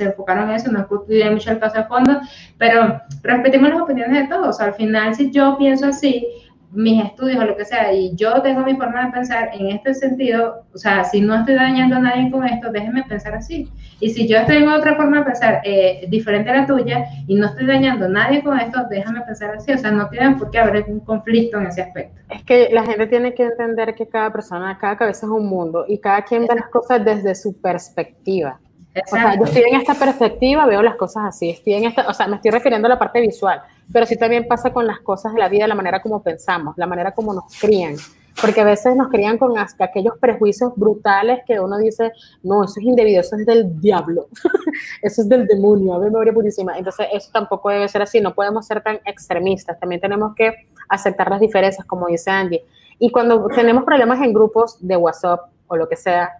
se 0.00 0.06
enfocaron 0.06 0.48
en 0.48 0.56
eso, 0.56 0.72
no 0.72 0.80
estudié 0.80 1.30
mucho 1.30 1.50
el 1.50 1.58
caso 1.58 1.78
de 1.78 1.84
fondo, 1.84 2.20
pero 2.58 3.00
respetemos 3.22 3.70
las 3.70 3.80
opiniones 3.80 4.22
de 4.22 4.34
todos. 4.34 4.58
O 4.58 4.62
al 4.62 4.74
final, 4.74 5.14
si 5.14 5.30
yo 5.30 5.56
pienso 5.58 5.86
así, 5.86 6.26
mis 6.72 7.04
estudios 7.04 7.42
o 7.42 7.46
lo 7.46 7.56
que 7.56 7.64
sea, 7.64 7.92
y 7.92 8.14
yo 8.14 8.40
tengo 8.42 8.62
mi 8.62 8.76
forma 8.76 9.06
de 9.06 9.12
pensar 9.12 9.50
en 9.52 9.68
este 9.68 9.92
sentido, 9.92 10.64
o 10.72 10.78
sea, 10.78 11.04
si 11.04 11.20
no 11.20 11.34
estoy 11.34 11.56
dañando 11.56 11.96
a 11.96 12.00
nadie 12.00 12.30
con 12.30 12.44
esto, 12.46 12.70
déjenme 12.70 13.02
pensar 13.04 13.34
así. 13.34 13.68
Y 13.98 14.10
si 14.10 14.28
yo 14.28 14.38
estoy 14.38 14.58
en 14.58 14.68
otra 14.68 14.94
forma 14.94 15.18
de 15.18 15.24
pensar 15.24 15.60
eh, 15.64 16.06
diferente 16.08 16.50
a 16.50 16.58
la 16.58 16.66
tuya 16.66 17.04
y 17.26 17.34
no 17.34 17.46
estoy 17.46 17.66
dañando 17.66 18.06
a 18.06 18.08
nadie 18.08 18.42
con 18.42 18.58
esto, 18.58 18.84
déjame 18.88 19.20
pensar 19.22 19.54
así. 19.56 19.72
O 19.72 19.78
sea, 19.78 19.90
no 19.90 20.08
tienen 20.08 20.38
por 20.38 20.50
qué 20.50 20.58
haber 20.58 20.84
un 20.86 21.00
conflicto 21.00 21.58
en 21.58 21.66
ese 21.66 21.82
aspecto. 21.82 22.20
Es 22.30 22.44
que 22.44 22.68
la 22.72 22.84
gente 22.84 23.06
tiene 23.08 23.34
que 23.34 23.42
entender 23.42 23.94
que 23.94 24.06
cada 24.06 24.32
persona, 24.32 24.78
cada 24.78 24.96
cabeza 24.96 25.26
es 25.26 25.32
un 25.32 25.46
mundo 25.46 25.84
y 25.88 25.98
cada 25.98 26.22
quien 26.22 26.42
ve 26.42 26.54
las 26.54 26.68
cosas 26.68 27.04
desde 27.04 27.34
su 27.34 27.60
perspectiva. 27.60 28.60
O 28.94 29.08
sea, 29.08 29.36
yo 29.36 29.44
estoy 29.44 29.62
en 29.62 29.80
esta 29.80 29.94
perspectiva, 29.94 30.66
veo 30.66 30.82
las 30.82 30.96
cosas 30.96 31.24
así, 31.26 31.50
estoy 31.50 31.74
en 31.74 31.84
esta, 31.84 32.08
o 32.08 32.14
sea, 32.14 32.26
me 32.26 32.36
estoy 32.36 32.50
refiriendo 32.50 32.86
a 32.86 32.88
la 32.88 32.98
parte 32.98 33.20
visual, 33.20 33.62
pero 33.92 34.04
sí 34.04 34.16
también 34.16 34.48
pasa 34.48 34.72
con 34.72 34.86
las 34.86 34.98
cosas 35.00 35.32
de 35.32 35.38
la 35.38 35.48
vida, 35.48 35.68
la 35.68 35.76
manera 35.76 36.02
como 36.02 36.22
pensamos, 36.22 36.76
la 36.76 36.88
manera 36.88 37.12
como 37.12 37.32
nos 37.32 37.44
crían, 37.60 37.94
porque 38.40 38.60
a 38.60 38.64
veces 38.64 38.96
nos 38.96 39.08
crían 39.08 39.38
con 39.38 39.56
hasta 39.56 39.84
aquellos 39.84 40.14
prejuicios 40.18 40.72
brutales 40.74 41.40
que 41.46 41.60
uno 41.60 41.78
dice, 41.78 42.10
no, 42.42 42.64
eso 42.64 42.80
es 42.80 42.86
indebido, 42.86 43.20
eso 43.20 43.36
es 43.36 43.46
del 43.46 43.80
diablo, 43.80 44.26
eso 45.02 45.22
es 45.22 45.28
del 45.28 45.46
demonio, 45.46 45.94
a 45.94 45.98
ver, 45.98 46.10
memoria 46.10 46.32
purísima. 46.32 46.76
Entonces, 46.76 47.06
eso 47.12 47.30
tampoco 47.32 47.70
debe 47.70 47.86
ser 47.86 48.02
así, 48.02 48.20
no 48.20 48.34
podemos 48.34 48.66
ser 48.66 48.82
tan 48.82 48.98
extremistas, 49.04 49.78
también 49.78 50.00
tenemos 50.00 50.34
que 50.34 50.52
aceptar 50.88 51.30
las 51.30 51.40
diferencias, 51.40 51.86
como 51.86 52.08
dice 52.08 52.30
Andy. 52.30 52.60
Y 52.98 53.10
cuando 53.10 53.46
tenemos 53.48 53.84
problemas 53.84 54.20
en 54.20 54.32
grupos 54.32 54.76
de 54.80 54.96
WhatsApp 54.96 55.40
o 55.68 55.76
lo 55.76 55.88
que 55.88 55.96
sea, 55.96 56.30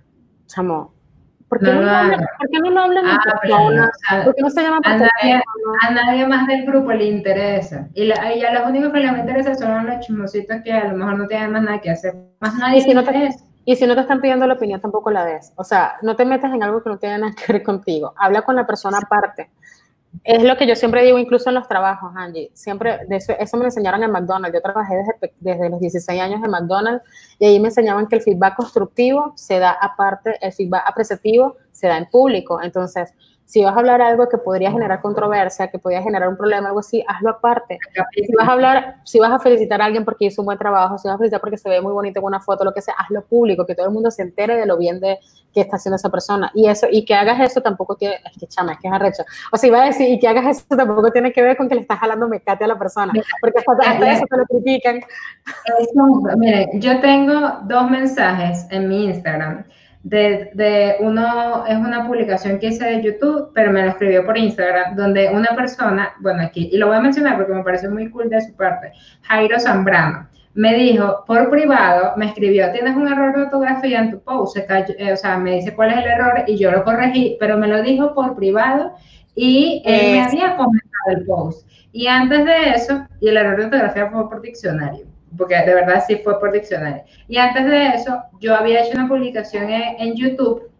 chamo, 0.46 0.92
¿Por 1.50 1.58
qué 1.58 1.66
no, 1.66 1.82
lo 1.82 1.90
hablan, 1.90 2.20
¿por 2.38 2.48
qué 2.48 2.58
no 2.60 2.70
lo 2.70 2.80
hablan 2.80 3.04
ah, 3.06 4.22
¿Por 4.24 4.36
qué 4.36 4.42
no 4.42 4.50
se 4.50 4.62
llama 4.62 4.78
a 4.84 4.96
nadie, 4.96 5.42
a 5.82 5.90
nadie 5.90 6.24
más 6.28 6.46
del 6.46 6.64
grupo 6.64 6.92
le 6.92 7.06
interesa. 7.06 7.88
Y, 7.94 8.04
la, 8.04 8.32
y, 8.32 8.44
a 8.44 8.54
los 8.54 8.68
únicos 8.70 8.92
que 8.92 9.00
les 9.00 9.18
interesa 9.18 9.56
son 9.56 9.84
los 9.84 9.98
chismositos 9.98 10.58
que 10.62 10.72
a 10.72 10.92
lo 10.92 10.96
mejor 10.96 11.18
no 11.18 11.26
tienen 11.26 11.50
más 11.50 11.62
nada 11.62 11.80
que 11.80 11.90
hacer. 11.90 12.14
Más 12.38 12.54
nadie 12.54 12.78
y 12.78 12.82
si 12.82 12.94
no 12.94 13.02
te, 13.02 13.30
y 13.64 13.74
si 13.74 13.84
no 13.84 13.96
te 13.96 14.02
están 14.02 14.20
pidiendo 14.20 14.46
la 14.46 14.54
opinión, 14.54 14.80
tampoco 14.80 15.10
la 15.10 15.24
des. 15.24 15.52
O 15.56 15.64
sea, 15.64 15.96
no 16.02 16.14
te 16.14 16.24
metas 16.24 16.54
en 16.54 16.62
algo 16.62 16.84
que 16.84 16.90
no 16.90 16.98
tiene 16.98 17.18
nada 17.18 17.32
que 17.34 17.52
ver 17.52 17.64
contigo. 17.64 18.14
Habla 18.16 18.42
con 18.42 18.54
la 18.54 18.64
persona 18.64 18.98
aparte. 18.98 19.50
Es 20.24 20.42
lo 20.42 20.56
que 20.56 20.66
yo 20.66 20.74
siempre 20.76 21.04
digo, 21.04 21.18
incluso 21.18 21.48
en 21.48 21.54
los 21.54 21.68
trabajos, 21.68 22.12
Angie. 22.16 22.50
Siempre, 22.52 23.06
de 23.08 23.16
eso, 23.16 23.32
eso 23.38 23.56
me 23.56 23.64
enseñaron 23.64 24.02
en 24.02 24.10
McDonald's. 24.10 24.54
Yo 24.54 24.60
trabajé 24.60 24.96
desde, 24.96 25.34
desde, 25.40 25.70
los 25.70 25.80
16 25.80 26.20
años 26.20 26.40
en 26.44 26.50
McDonald's 26.50 27.04
y 27.38 27.46
ahí 27.46 27.60
me 27.60 27.68
enseñaban 27.68 28.06
que 28.06 28.16
el 28.16 28.22
feedback 28.22 28.56
constructivo 28.56 29.32
se 29.36 29.58
da 29.58 29.70
aparte, 29.70 30.36
el 30.40 30.52
feedback 30.52 30.82
apreciativo 30.86 31.56
se 31.72 31.86
da 31.86 31.96
en 31.96 32.06
público. 32.06 32.60
Entonces, 32.60 33.14
si 33.50 33.64
vas 33.64 33.74
a 33.74 33.80
hablar 33.80 34.00
algo 34.00 34.28
que 34.28 34.38
podría 34.38 34.70
generar 34.70 35.00
controversia, 35.00 35.66
que 35.66 35.78
podría 35.80 36.00
generar 36.02 36.28
un 36.28 36.36
problema, 36.36 36.68
algo 36.68 36.78
así, 36.78 37.02
hazlo 37.08 37.30
aparte. 37.30 37.80
Si 38.14 38.32
vas 38.32 38.48
a 38.48 38.52
hablar, 38.52 38.94
si 39.02 39.18
vas 39.18 39.32
a 39.32 39.40
felicitar 39.40 39.82
a 39.82 39.86
alguien 39.86 40.04
porque 40.04 40.26
hizo 40.26 40.42
un 40.42 40.46
buen 40.46 40.56
trabajo, 40.56 40.96
si 40.98 41.08
vas 41.08 41.16
a 41.16 41.18
felicitar 41.18 41.40
porque 41.40 41.58
se 41.58 41.68
ve 41.68 41.80
muy 41.80 41.92
bonito 41.92 42.20
en 42.20 42.26
una 42.26 42.38
foto, 42.38 42.62
lo 42.62 42.72
que 42.72 42.80
sea, 42.80 42.94
hazlo 42.96 43.24
público, 43.24 43.66
que 43.66 43.74
todo 43.74 43.86
el 43.86 43.92
mundo 43.92 44.12
se 44.12 44.22
entere 44.22 44.54
de 44.54 44.66
lo 44.66 44.78
bien 44.78 45.00
de 45.00 45.18
que 45.52 45.62
está 45.62 45.78
haciendo 45.78 45.96
esa 45.96 46.10
persona. 46.10 46.52
Y 46.54 46.68
eso, 46.68 46.86
y 46.88 47.04
que 47.04 47.12
hagas 47.12 47.40
eso 47.40 47.60
tampoco 47.60 47.96
tiene, 47.96 48.20
es 48.24 48.38
que 48.38 48.46
chama, 48.46 48.74
es 48.74 48.78
que 48.78 48.86
es 48.86 48.94
arrecho. 48.94 49.24
O 49.50 49.56
sea, 49.56 49.66
iba 49.66 49.82
a 49.82 49.86
decir, 49.86 50.08
y 50.08 50.20
que 50.20 50.28
hagas 50.28 50.56
eso 50.56 50.76
tampoco 50.76 51.10
tiene 51.10 51.32
que 51.32 51.42
ver 51.42 51.56
con 51.56 51.68
que 51.68 51.74
le 51.74 51.80
estás 51.80 51.98
jalando 51.98 52.28
mecate 52.28 52.62
a 52.62 52.68
la 52.68 52.78
persona, 52.78 53.12
porque 53.40 53.58
hasta, 53.58 54.12
eso 54.12 54.26
te 54.30 54.36
lo 54.36 54.44
critican. 54.44 55.00
mire, 56.36 56.70
yo 56.74 57.00
tengo 57.00 57.34
dos 57.64 57.90
mensajes 57.90 58.68
en 58.70 58.88
mi 58.88 59.06
Instagram 59.06 59.64
de, 60.02 60.50
de, 60.54 60.96
uno, 61.00 61.66
es 61.66 61.76
una 61.76 62.06
publicación 62.06 62.58
que 62.58 62.68
hice 62.68 62.84
de 62.84 63.02
YouTube, 63.02 63.50
pero 63.54 63.70
me 63.70 63.82
lo 63.82 63.90
escribió 63.90 64.24
por 64.24 64.36
Instagram, 64.38 64.96
donde 64.96 65.28
una 65.28 65.54
persona, 65.54 66.14
bueno, 66.20 66.42
aquí, 66.42 66.70
y 66.72 66.78
lo 66.78 66.88
voy 66.88 66.96
a 66.96 67.00
mencionar 67.00 67.36
porque 67.36 67.52
me 67.52 67.62
parece 67.62 67.88
muy 67.88 68.10
cool 68.10 68.30
de 68.30 68.40
su 68.40 68.54
parte, 68.54 68.92
Jairo 69.22 69.60
Zambrano, 69.60 70.28
me 70.54 70.74
dijo 70.74 71.22
por 71.26 71.50
privado, 71.50 72.14
me 72.16 72.26
escribió, 72.26 72.72
tienes 72.72 72.96
un 72.96 73.08
error 73.08 73.36
de 73.36 73.42
ortografía 73.42 74.00
en 74.00 74.10
tu 74.10 74.20
post, 74.20 74.56
eh, 74.56 75.12
o 75.12 75.16
sea, 75.16 75.36
me 75.38 75.56
dice 75.56 75.74
cuál 75.74 75.90
es 75.90 75.98
el 75.98 76.10
error 76.10 76.44
y 76.46 76.56
yo 76.56 76.70
lo 76.70 76.82
corregí, 76.82 77.36
pero 77.38 77.58
me 77.58 77.68
lo 77.68 77.82
dijo 77.82 78.14
por 78.14 78.34
privado 78.34 78.94
y 79.34 79.82
él 79.84 80.12
me 80.12 80.22
había 80.22 80.56
comentado 80.56 81.10
el 81.16 81.24
post. 81.24 81.68
Y 81.92 82.06
antes 82.06 82.44
de 82.44 82.70
eso, 82.74 83.06
y 83.20 83.28
el 83.28 83.36
error 83.36 83.58
de 83.58 83.64
ortografía 83.66 84.10
fue 84.10 84.28
por 84.28 84.40
diccionario 84.40 85.06
porque 85.36 85.56
de 85.56 85.74
verdad 85.74 86.04
sí 86.06 86.16
fue 86.22 86.38
por 86.38 86.52
diccionario. 86.52 87.02
Y 87.28 87.36
antes 87.36 87.64
de 87.64 87.88
eso, 87.88 88.22
yo 88.40 88.56
había 88.56 88.80
hecho 88.80 88.98
una 88.98 89.08
publicación 89.08 89.70
en, 89.70 90.14
YouTube 90.14 90.70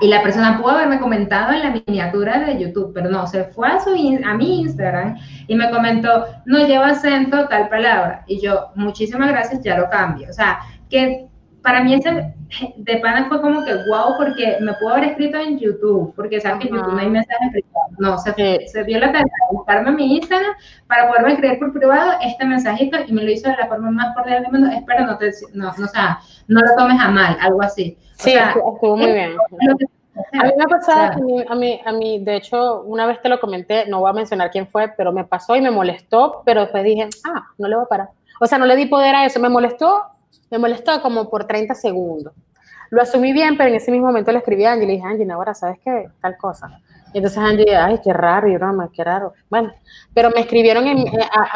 y 0.00 0.08
la 0.08 0.22
persona 0.22 0.58
pudo 0.58 0.70
haberme 0.70 1.00
comentado 1.00 1.52
en 1.52 1.60
la 1.60 1.82
miniatura 1.86 2.40
de 2.40 2.58
YouTube, 2.58 2.92
pero 2.92 3.08
no, 3.08 3.26
se 3.26 3.44
fue 3.44 3.68
a, 3.68 3.80
su, 3.80 3.90
a 3.90 4.34
mi 4.34 4.60
Instagram 4.62 5.16
y 5.46 5.54
me 5.54 5.70
comentó, 5.70 6.26
no 6.44 6.66
lleva 6.66 6.88
acento 6.88 7.48
tal 7.48 7.68
palabra. 7.68 8.24
Y 8.26 8.40
yo, 8.40 8.70
muchísimas 8.74 9.28
gracias, 9.28 9.62
ya 9.62 9.78
lo 9.78 9.88
cambio. 9.88 10.28
O 10.28 10.32
sea, 10.32 10.58
que 10.90 11.28
para 11.62 11.82
mí 11.82 11.94
ese 11.94 12.34
de 12.76 12.96
pana 12.98 13.28
fue 13.28 13.40
como 13.40 13.64
que 13.64 13.72
wow, 13.88 14.16
porque 14.18 14.58
me 14.60 14.72
pudo 14.74 14.90
haber 14.90 15.04
escrito 15.10 15.38
en 15.38 15.58
YouTube, 15.58 16.12
porque 16.14 16.40
sabes 16.40 16.60
que 16.60 16.68
en 16.68 16.74
YouTube 16.74 16.92
no 16.92 16.98
hay 16.98 17.08
mensajes 17.08 17.50
privados. 17.50 17.92
No, 17.98 18.18
se, 18.18 18.66
se 18.66 18.84
dio 18.84 18.98
la 18.98 19.06
tarea 19.06 19.22
de 19.22 19.56
buscarme 19.56 19.90
en 19.90 19.96
mi 19.96 20.16
Instagram 20.16 20.52
para 20.86 21.08
poderme 21.08 21.32
escribir 21.32 21.58
por 21.58 21.72
privado 21.72 22.12
este 22.20 22.44
mensajito 22.44 22.98
y 23.06 23.12
me 23.12 23.22
lo 23.22 23.30
hizo 23.30 23.48
de 23.48 23.56
la 23.56 23.68
forma 23.68 23.90
más 23.90 24.14
cordial 24.14 24.42
del 24.42 24.52
mundo. 24.52 24.70
Espero 24.70 25.06
no 25.06 25.16
te, 25.18 25.30
no, 25.54 25.72
no, 25.76 25.84
o 25.84 25.88
sea, 25.88 26.18
no 26.48 26.60
lo 26.60 26.76
tomes 26.76 27.00
a 27.00 27.10
mal, 27.10 27.36
algo 27.40 27.62
así. 27.62 27.96
sí, 28.16 28.34
estuvo 28.34 28.96
muy 28.96 29.12
bien. 29.12 29.36
A 30.34 30.44
mí 30.44 30.50
me 30.56 30.64
ha 30.64 30.66
pasado, 30.66 31.12
a, 31.48 31.54
mí, 31.54 31.80
a, 31.86 31.92
mí, 31.92 32.22
de 32.22 32.36
hecho, 32.36 32.82
una 32.82 33.06
vez 33.06 33.22
te 33.22 33.30
lo 33.30 33.40
comenté, 33.40 33.86
no 33.86 34.00
voy 34.00 34.10
a 34.10 34.12
mencionar 34.12 34.50
quién 34.50 34.66
fue, 34.66 34.88
pero 34.94 35.10
me 35.10 35.24
pasó 35.24 35.56
y 35.56 35.62
me 35.62 35.70
molestó, 35.70 36.42
pero 36.44 36.60
después 36.62 36.84
dije, 36.84 37.08
ah, 37.24 37.46
no 37.56 37.66
le 37.66 37.76
voy 37.76 37.84
a 37.84 37.88
parar. 37.88 38.08
O 38.38 38.46
sea, 38.46 38.58
no 38.58 38.66
le 38.66 38.76
di 38.76 38.86
poder 38.86 39.14
a 39.14 39.24
eso, 39.24 39.40
me 39.40 39.48
molestó 39.48 40.02
me 40.52 40.58
molestó 40.58 41.00
como 41.00 41.30
por 41.30 41.46
30 41.46 41.74
segundos. 41.74 42.34
Lo 42.90 43.00
asumí 43.00 43.32
bien, 43.32 43.56
pero 43.56 43.70
en 43.70 43.76
ese 43.76 43.90
mismo 43.90 44.08
momento 44.08 44.30
le 44.32 44.38
escribí 44.38 44.66
a 44.66 44.72
Angie 44.72 44.84
y 44.84 44.86
le 44.86 44.92
dije, 44.92 45.06
Angie, 45.06 45.32
ahora 45.32 45.54
sabes 45.54 45.78
qué, 45.82 46.10
tal 46.20 46.36
cosa. 46.36 46.78
Y 47.14 47.18
entonces 47.18 47.38
Angie, 47.38 47.74
ay, 47.74 48.00
qué 48.04 48.12
raro, 48.12 48.46
qué 48.92 49.02
raro. 49.02 49.32
Bueno, 49.48 49.72
pero 50.12 50.28
me 50.30 50.42
escribieron, 50.42 50.86
en, 50.86 51.06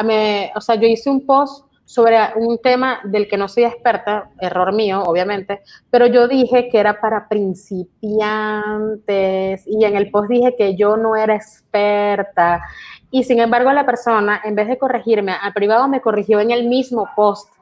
eh, 0.09 0.51
o 0.55 0.61
sea, 0.61 0.73
yo 0.75 0.87
hice 0.87 1.11
un 1.11 1.27
post 1.27 1.67
sobre 1.85 2.17
un 2.37 2.57
tema 2.57 3.01
del 3.03 3.27
que 3.27 3.37
no 3.37 3.47
soy 3.47 3.65
experta, 3.65 4.31
error 4.41 4.73
mío, 4.73 5.03
obviamente, 5.03 5.61
pero 5.91 6.07
yo 6.07 6.27
dije 6.27 6.67
que 6.67 6.79
era 6.79 6.99
para 6.99 7.29
principiantes 7.29 9.63
y 9.67 9.85
en 9.85 9.95
el 9.95 10.09
post 10.09 10.27
dije 10.27 10.55
que 10.57 10.75
yo 10.75 10.97
no 10.97 11.15
era 11.15 11.35
experta 11.35 12.63
y 13.11 13.23
sin 13.23 13.39
embargo 13.39 13.71
la 13.71 13.85
persona, 13.85 14.41
en 14.43 14.55
vez 14.55 14.67
de 14.67 14.79
corregirme 14.79 15.33
al 15.39 15.53
privado, 15.53 15.87
me 15.87 16.01
corrigió 16.01 16.39
en 16.39 16.49
el 16.51 16.67
mismo 16.67 17.07
post 17.15 17.56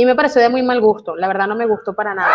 y 0.00 0.06
me 0.06 0.14
pareció 0.14 0.40
de 0.40 0.48
muy 0.48 0.62
mal 0.62 0.80
gusto, 0.80 1.16
la 1.16 1.26
verdad 1.26 1.48
no 1.48 1.56
me 1.56 1.66
gustó 1.66 1.92
para 1.92 2.14
nada. 2.14 2.32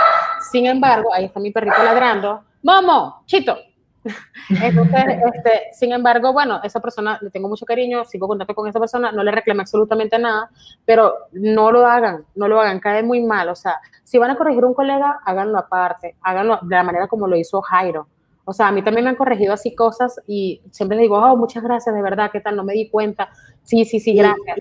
Sin 0.51 0.65
embargo, 0.65 1.13
ahí 1.13 1.23
está 1.23 1.39
mi 1.39 1.49
perrito 1.49 1.81
ladrando, 1.81 2.43
¡Momo! 2.61 3.23
¡Chito! 3.25 3.57
Entonces, 4.49 5.05
este, 5.33 5.69
sin 5.71 5.93
embargo, 5.93 6.33
bueno, 6.33 6.59
esa 6.61 6.81
persona 6.81 7.17
le 7.21 7.29
tengo 7.29 7.47
mucho 7.47 7.65
cariño, 7.65 8.03
sigo 8.03 8.27
contacto 8.27 8.53
con 8.53 8.67
esa 8.67 8.81
persona, 8.81 9.13
no 9.13 9.23
le 9.23 9.31
reclamé 9.31 9.61
absolutamente 9.61 10.19
nada, 10.19 10.49
pero 10.83 11.13
no 11.31 11.71
lo 11.71 11.87
hagan, 11.87 12.25
no 12.35 12.49
lo 12.49 12.59
hagan, 12.59 12.81
cae 12.81 13.01
muy 13.01 13.21
mal. 13.21 13.47
O 13.47 13.55
sea, 13.55 13.79
si 14.03 14.17
van 14.17 14.31
a 14.31 14.35
corregir 14.35 14.65
un 14.65 14.73
colega, 14.73 15.21
háganlo 15.23 15.57
aparte, 15.57 16.17
háganlo 16.21 16.59
de 16.63 16.75
la 16.75 16.83
manera 16.83 17.07
como 17.07 17.29
lo 17.29 17.37
hizo 17.37 17.61
Jairo. 17.61 18.09
O 18.45 18.53
sea, 18.53 18.67
a 18.67 18.71
mí 18.71 18.81
también 18.81 19.05
me 19.05 19.09
han 19.09 19.15
corregido 19.15 19.53
así 19.53 19.73
cosas 19.73 20.19
y 20.27 20.61
siempre 20.71 20.97
les 20.97 21.03
digo, 21.03 21.17
oh, 21.17 21.37
muchas 21.37 21.63
gracias, 21.63 21.95
de 21.95 22.01
verdad, 22.01 22.29
¿qué 22.31 22.41
tal? 22.41 22.55
No 22.55 22.63
me 22.63 22.73
di 22.73 22.89
cuenta. 22.89 23.29
Sí, 23.63 23.85
sí, 23.85 24.01
sí, 24.01 24.13
gracias. 24.13 24.57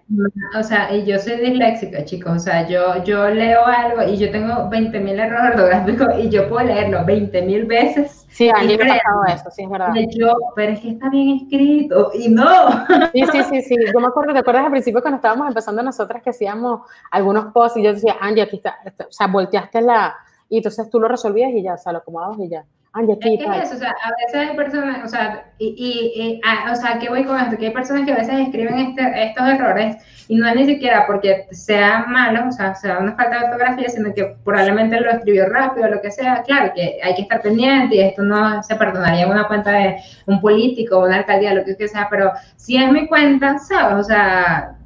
o 0.57 0.63
sea, 0.63 0.95
y 0.95 1.05
yo 1.05 1.19
soy 1.19 1.39
disléxica, 1.39 2.05
chicos. 2.05 2.33
O 2.37 2.39
sea, 2.39 2.69
yo, 2.69 3.03
yo 3.03 3.29
leo 3.29 3.67
algo 3.67 4.05
y 4.05 4.17
yo 4.17 4.31
tengo 4.31 4.69
20 4.69 5.01
mil 5.01 5.19
errores 5.19 5.57
ortográficos 5.57 6.09
y 6.21 6.29
yo 6.29 6.49
puedo 6.49 6.65
leerlo 6.67 7.05
20 7.05 7.43
mil 7.43 7.65
veces. 7.65 8.25
Sí, 8.31 8.49
a 8.49 8.63
mí 8.63 8.69
me 8.69 8.75
ha 8.75 8.79
pasado 8.79 9.25
eso, 9.35 9.51
sí, 9.51 9.65
es 9.65 9.71
verdad. 9.71 9.89
Yo, 10.17 10.33
pero 10.55 10.73
es 10.73 10.81
que 10.81 10.91
está 10.91 11.11
bien 11.11 11.41
escrito 11.41 12.13
y 12.15 12.29
no. 12.29 12.71
Sí, 13.13 13.25
sí, 13.33 13.43
sí, 13.51 13.63
sí. 13.63 13.77
Yo 13.93 14.01
me 14.01 14.07
acuerdo, 14.07 14.33
¿te 14.33 14.39
acuerdas 14.39 14.65
al 14.65 14.71
principio 14.71 15.03
cuando 15.03 15.17
estábamos 15.17 15.49
empezando 15.49 15.83
nosotras 15.83 16.23
que 16.23 16.31
hacíamos 16.31 16.83
algunos 17.11 17.53
posts 17.53 17.79
y 17.79 17.83
yo 17.83 17.93
decía, 17.93 18.17
Angie, 18.21 18.43
aquí 18.43 18.57
está, 18.57 18.79
o 19.01 19.13
sea, 19.13 19.27
volteaste 19.27 19.83
la, 19.83 20.15
y 20.49 20.59
entonces 20.59 20.89
tú 20.89 21.01
lo 21.01 21.09
resolvías 21.09 21.51
y 21.53 21.63
ya, 21.63 21.75
o 21.75 21.79
sea, 21.79 21.93
lo 21.93 21.99
acomodabas 21.99 22.39
y 22.39 22.49
ya. 22.49 22.65
Es 22.95 23.19
que 23.19 23.35
es 23.35 23.65
eso, 23.65 23.77
o 23.77 23.79
sea, 23.79 23.91
a 23.91 24.11
veces 24.19 24.51
hay 24.51 24.55
personas, 24.55 25.03
o 25.03 25.09
sea, 25.09 25.47
y, 25.57 25.67
y, 25.75 26.41
o 26.71 26.75
sea, 26.75 26.99
¿qué 26.99 27.09
voy 27.09 27.25
con 27.25 27.41
esto? 27.41 27.57
Que 27.57 27.69
hay 27.69 27.73
personas 27.73 28.05
que 28.05 28.13
a 28.13 28.17
veces 28.17 28.39
escriben 28.39 28.79
este, 28.79 29.29
estos 29.29 29.49
errores 29.49 29.97
y 30.29 30.37
no 30.37 30.47
es 30.47 30.55
ni 30.55 30.67
siquiera 30.67 31.07
porque 31.07 31.47
sea 31.53 32.05
malo, 32.07 32.49
o 32.49 32.53
sea, 32.53 32.75
sea 32.75 32.99
una 32.99 33.17
falta 33.17 33.39
de 33.39 33.45
ortografía, 33.47 33.89
sino 33.89 34.13
que 34.13 34.37
probablemente 34.45 35.01
lo 35.01 35.11
escribió 35.11 35.49
rápido, 35.49 35.87
o 35.87 35.91
lo 35.91 36.03
que 36.03 36.11
sea. 36.11 36.43
Claro 36.43 36.73
que 36.75 36.99
hay 37.03 37.15
que 37.15 37.23
estar 37.23 37.41
pendiente 37.41 37.97
y 37.97 38.01
esto 38.01 38.23
no 38.23 38.63
se 38.63 38.77
perdonaría 38.77 39.25
en 39.25 39.31
una 39.31 39.49
cuenta 39.49 39.71
de 39.71 39.97
un 40.27 40.43
político 40.43 40.99
o 40.99 41.07
una 41.07 41.17
alcaldía, 41.17 41.55
lo 41.55 41.65
que 41.65 41.89
sea, 41.89 42.09
pero 42.11 42.31
si 42.57 42.77
es 42.77 42.93
mi 42.93 43.09
cuenta, 43.09 43.59
¿sabes? 43.59 44.01
O 44.01 44.05
sea, 44.05 44.77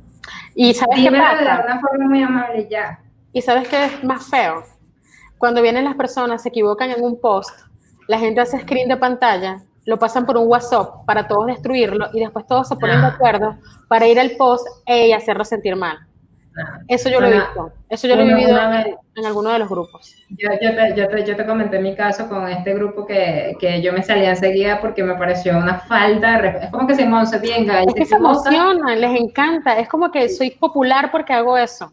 y 0.54 0.72
sabes 0.74 0.96
qué 0.96 1.10
pasa? 1.10 1.58
de 1.58 1.64
una 1.64 1.80
forma 1.80 2.06
muy 2.06 2.22
amable 2.22 2.68
ya. 2.70 3.00
Y 3.32 3.42
sabes 3.42 3.66
qué 3.66 3.86
es 3.86 4.04
más 4.04 4.30
feo? 4.30 4.62
Cuando 5.38 5.60
vienen 5.60 5.84
las 5.84 5.96
personas, 5.96 6.42
se 6.42 6.50
equivocan 6.50 6.90
en 6.90 7.02
un 7.02 7.20
post 7.20 7.65
la 8.08 8.18
gente 8.18 8.40
hace 8.40 8.60
screen 8.60 8.88
de 8.88 8.96
pantalla, 8.96 9.62
lo 9.84 9.98
pasan 9.98 10.26
por 10.26 10.36
un 10.36 10.48
WhatsApp 10.48 11.04
para 11.06 11.26
todos 11.26 11.46
destruirlo 11.46 12.08
y 12.12 12.20
después 12.20 12.46
todos 12.46 12.68
se 12.68 12.76
ponen 12.76 13.00
de 13.00 13.06
acuerdo 13.06 13.56
para 13.88 14.06
ir 14.06 14.18
al 14.18 14.32
post 14.32 14.66
e 14.84 15.14
hacerlo 15.14 15.44
sentir 15.44 15.76
mal. 15.76 15.98
Eso 16.88 17.10
yo 17.10 17.20
lo 17.20 17.26
he 17.26 17.34
visto, 17.34 17.72
eso 17.90 18.08
yo 18.08 18.16
lo 18.16 18.22
he 18.22 18.34
vivido 18.34 18.58
en 19.14 19.26
alguno 19.26 19.50
de 19.50 19.58
los 19.58 19.68
grupos. 19.68 20.14
Yo, 20.30 20.48
yo, 20.62 20.74
te, 20.74 20.94
yo, 20.96 21.06
te, 21.06 21.24
yo, 21.26 21.36
te, 21.36 21.44
comenté 21.44 21.78
mi 21.78 21.94
caso 21.94 22.28
con 22.30 22.48
este 22.48 22.72
grupo 22.72 23.04
que, 23.04 23.56
que, 23.60 23.82
yo 23.82 23.92
me 23.92 24.02
salía 24.02 24.30
enseguida 24.30 24.80
porque 24.80 25.02
me 25.02 25.16
pareció 25.16 25.56
una 25.58 25.80
falta, 25.80 26.38
es 26.38 26.70
como 26.70 26.86
que 26.86 26.94
se 26.94 27.04
venga. 27.04 27.82
Es 27.82 27.94
que 27.94 28.06
se 28.06 28.14
emocionan, 28.14 28.98
les 28.98 29.20
encanta, 29.20 29.78
es 29.78 29.86
como 29.86 30.10
que 30.10 30.30
soy 30.30 30.52
popular 30.52 31.10
porque 31.10 31.34
hago 31.34 31.58
eso. 31.58 31.92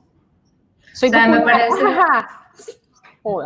Soy 0.94 1.10
o 1.10 1.12
sea, 1.12 1.26
popular. 1.26 1.46
Me 1.46 1.52
parece, 1.52 1.98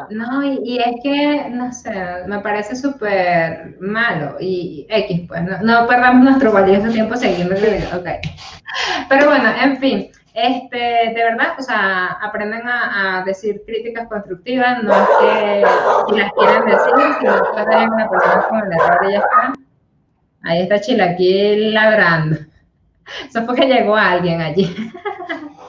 No, 0.09 0.43
y, 0.43 0.79
es 0.79 0.95
que, 1.03 1.49
no 1.51 1.71
sé, 1.71 1.93
me 2.25 2.39
parece 2.39 2.75
súper 2.75 3.77
malo 3.79 4.37
y 4.39 4.87
X, 4.89 5.21
pues, 5.27 5.43
no, 5.43 5.59
no 5.61 5.87
perdamos 5.87 6.23
nuestro 6.23 6.51
valioso 6.51 6.91
tiempo 6.91 7.15
siguiendo 7.15 7.55
el 7.55 7.61
video, 7.61 7.97
ok. 7.99 8.07
Pero 9.07 9.27
bueno, 9.27 9.49
en 9.61 9.77
fin, 9.77 10.09
este, 10.33 10.77
de 10.77 11.23
verdad, 11.23 11.53
o 11.57 11.61
sea, 11.61 12.17
aprenden 12.21 12.61
a, 12.67 13.23
decir 13.25 13.61
críticas 13.65 14.07
constructivas, 14.07 14.83
no 14.83 14.93
es 14.93 15.07
que 15.19 15.65
si 16.09 16.19
las 16.19 16.31
quieren 16.33 16.65
decir, 16.65 16.93
si 17.19 17.25
no 17.25 17.51
pueden 17.53 17.89
una 17.91 18.09
persona 18.09 18.47
con 18.47 18.59
el 18.59 18.71
error 18.73 18.99
y 19.07 19.11
ya 19.13 19.19
está. 19.19 19.53
Ahí 20.43 20.61
está 20.61 20.79
Chilaquil 20.79 21.73
ladrando. 21.73 22.37
Eso 23.27 23.45
fue 23.45 23.55
que 23.55 23.65
llegó 23.65 23.95
alguien 23.95 24.41
allí. 24.41 24.75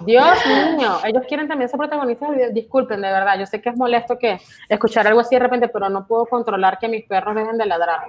Dios 0.01 0.27
mío, 0.77 0.99
ellos 1.05 1.23
quieren 1.29 1.49
también 1.49 1.69
ser 1.69 1.79
protagonistas 1.79 2.29
del 2.31 2.39
video. 2.39 2.53
Disculpen, 2.53 3.01
de 3.01 3.09
verdad, 3.11 3.39
yo 3.39 3.47
sé 3.47 3.61
que 3.61 3.69
es 3.71 3.77
molesto 3.77 4.19
que 4.19 4.39
escuchar 4.69 5.07
algo 5.07 5.21
así 5.21 5.35
de 5.35 5.41
repente, 5.41 5.69
pero 5.69 5.89
no 5.89 6.07
puedo 6.07 6.27
controlar 6.27 6.79
que 6.79 6.89
mis 6.89 7.05
perros 7.05 7.35
dejen 7.35 7.59
de 7.59 7.67
ladrar. 7.67 8.01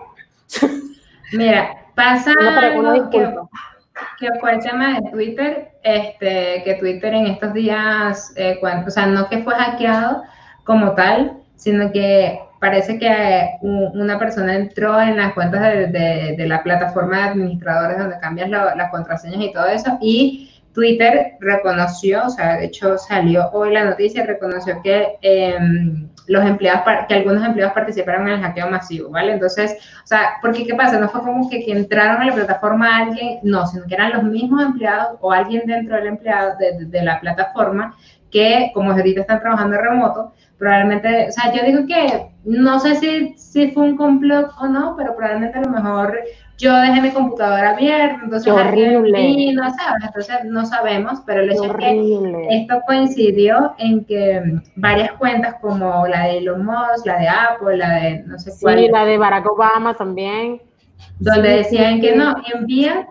Mira, 1.33 1.75
pasa 1.95 2.33
Una, 2.39 2.59
algo 2.59 3.09
que, 3.09 3.35
que 4.19 4.39
fue 4.39 4.51
el 4.53 4.59
tema 4.61 4.99
de 4.99 5.11
Twitter, 5.11 5.71
este, 5.83 6.63
que 6.63 6.75
Twitter 6.79 7.13
en 7.13 7.27
estos 7.27 7.53
días, 7.53 8.33
eh, 8.35 8.57
cuando, 8.59 8.87
o 8.87 8.91
sea, 8.91 9.05
no 9.05 9.27
que 9.29 9.39
fue 9.43 9.53
hackeado 9.55 10.23
como 10.63 10.93
tal, 10.93 11.33
sino 11.55 11.91
que 11.91 12.39
parece 12.59 12.99
que 12.99 13.47
una 13.61 14.17
persona 14.19 14.55
entró 14.55 14.99
en 14.99 15.17
las 15.17 15.33
cuentas 15.33 15.61
de, 15.61 15.87
de- 15.87 16.35
de 16.37 16.47
la 16.47 16.61
plataforma 16.63 17.17
de 17.17 17.23
administradores 17.23 17.97
donde 17.97 18.19
cambias 18.19 18.49
lo- 18.49 18.75
las 18.75 18.91
contraseñas 18.91 19.39
y 19.41 19.51
todo 19.53 19.67
eso, 19.67 19.97
y 20.01 20.48
Twitter 20.73 21.33
reconoció, 21.39 22.25
o 22.25 22.29
sea, 22.29 22.57
de 22.57 22.65
hecho 22.65 22.97
salió 22.97 23.49
hoy 23.51 23.73
la 23.73 23.85
noticia, 23.85 24.25
reconoció 24.25 24.81
que 24.83 25.17
em, 25.21 26.07
los 26.27 26.45
empleados, 26.45 26.83
que 27.07 27.15
algunos 27.15 27.43
empleados 27.43 27.73
participaron 27.73 28.27
en 28.27 28.35
el 28.35 28.41
hackeo 28.41 28.69
masivo, 28.69 29.09
¿vale? 29.09 29.33
Entonces, 29.33 29.77
o 30.03 30.07
sea, 30.07 30.33
porque 30.41 30.65
¿qué 30.65 30.75
pasa? 30.75 30.99
No 30.99 31.09
fue 31.09 31.21
como 31.21 31.49
que, 31.49 31.63
entraron 31.71 32.21
a 32.21 32.25
la 32.27 32.33
plataforma 32.33 32.97
alguien, 32.97 33.39
no, 33.43 33.65
sino 33.65 33.85
que 33.87 33.95
eran 33.95 34.13
los 34.13 34.23
mismos 34.23 34.63
empleados 34.63 35.17
o 35.21 35.31
alguien 35.31 35.63
dentro 35.65 35.95
del 35.95 36.07
empleado 36.07 36.53
de- 36.59 36.85
de 36.85 37.03
la 37.03 37.19
plataforma 37.19 37.95
que, 38.29 38.69
como 38.75 38.91
ahorita 38.91 39.21
están 39.21 39.39
trabajando 39.39 39.77
remoto, 39.77 40.33
probablemente, 40.59 41.29
o 41.29 41.31
sea, 41.31 41.51
yo 41.53 41.63
digo 41.63 41.87
que 41.87 42.29
no 42.43 42.79
sé 42.79 42.95
si, 42.95 43.33
si 43.37 43.71
fue 43.71 43.83
un 43.83 43.97
complot 43.97 44.51
o 44.59 44.67
no, 44.67 44.95
pero 44.97 45.15
probablemente 45.15 45.57
a 45.57 45.61
lo 45.61 45.69
mejor 45.71 46.19
yo 46.59 46.75
dejé 46.75 47.01
mi 47.01 47.11
computadora 47.11 47.71
abierta, 47.71 48.19
entonces 48.23 48.51
horrible. 48.51 49.17
vino, 49.17 49.63
¿sabes? 49.63 50.03
Entonces 50.05 50.35
no 50.45 50.65
sabemos, 50.65 51.21
pero 51.25 51.41
el 51.41 51.49
Qué 51.49 51.55
hecho 51.55 51.63
es 51.65 51.75
que 51.77 52.47
esto 52.51 52.81
coincidió 52.85 53.73
en 53.77 54.03
que 54.05 54.59
varias 54.75 55.13
cuentas 55.13 55.55
como 55.61 56.05
la 56.07 56.25
de 56.25 56.37
Elon 56.39 56.65
Musk, 56.65 57.05
la 57.05 57.17
de 57.17 57.27
Apple, 57.29 57.77
la 57.77 57.89
de 57.95 58.23
no 58.25 58.37
sé 58.37 58.51
cuál, 58.61 58.77
Sí, 58.77 58.87
la 58.91 59.05
de 59.05 59.17
Barack 59.17 59.51
Obama 59.51 59.93
también. 59.95 60.61
donde 61.19 61.49
Sí, 61.49 61.57
decían 61.57 61.95
sí, 61.95 62.01
que 62.01 62.15
no, 62.15 62.35
envía, 62.53 63.07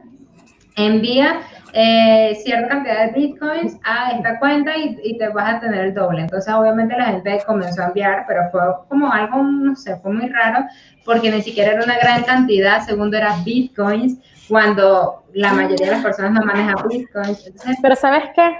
envía 0.77 1.41
eh, 1.72 2.38
cierta 2.42 2.68
cantidad 2.68 3.07
de 3.07 3.12
bitcoins 3.12 3.78
a 3.85 4.12
esta 4.12 4.38
cuenta 4.38 4.76
y, 4.76 4.98
y 5.02 5.18
te 5.18 5.28
vas 5.28 5.57
a 5.57 5.61
tener 5.61 5.87
el 5.87 5.94
doble. 5.94 6.22
Entonces, 6.22 6.52
obviamente, 6.52 6.96
la 6.96 7.07
gente 7.07 7.42
comenzó 7.46 7.83
a 7.83 7.87
enviar, 7.87 8.24
pero 8.26 8.42
fue 8.50 8.61
como 8.88 9.12
algo, 9.12 9.42
no 9.42 9.76
sé, 9.76 9.96
fue 9.96 10.12
muy 10.12 10.28
raro, 10.28 10.64
porque 11.04 11.31
ni 11.31 11.42
siquiera 11.42 11.72
era 11.72 11.85
una 11.85 11.98
gran 11.98 12.22
cantidad, 12.22 12.81
segundo 12.81 13.16
era 13.16 13.37
bitcoins, 13.44 14.18
cuando 14.48 15.24
la 15.35 15.52
mayoría 15.52 15.87
de 15.87 15.92
las 15.92 16.02
personas 16.02 16.33
no 16.33 16.42
manejan 16.42 16.76
bitcoins. 16.88 17.46
Entonces, 17.46 17.76
Pero 17.83 17.96
¿sabes 17.96 18.24
qué? 18.35 18.57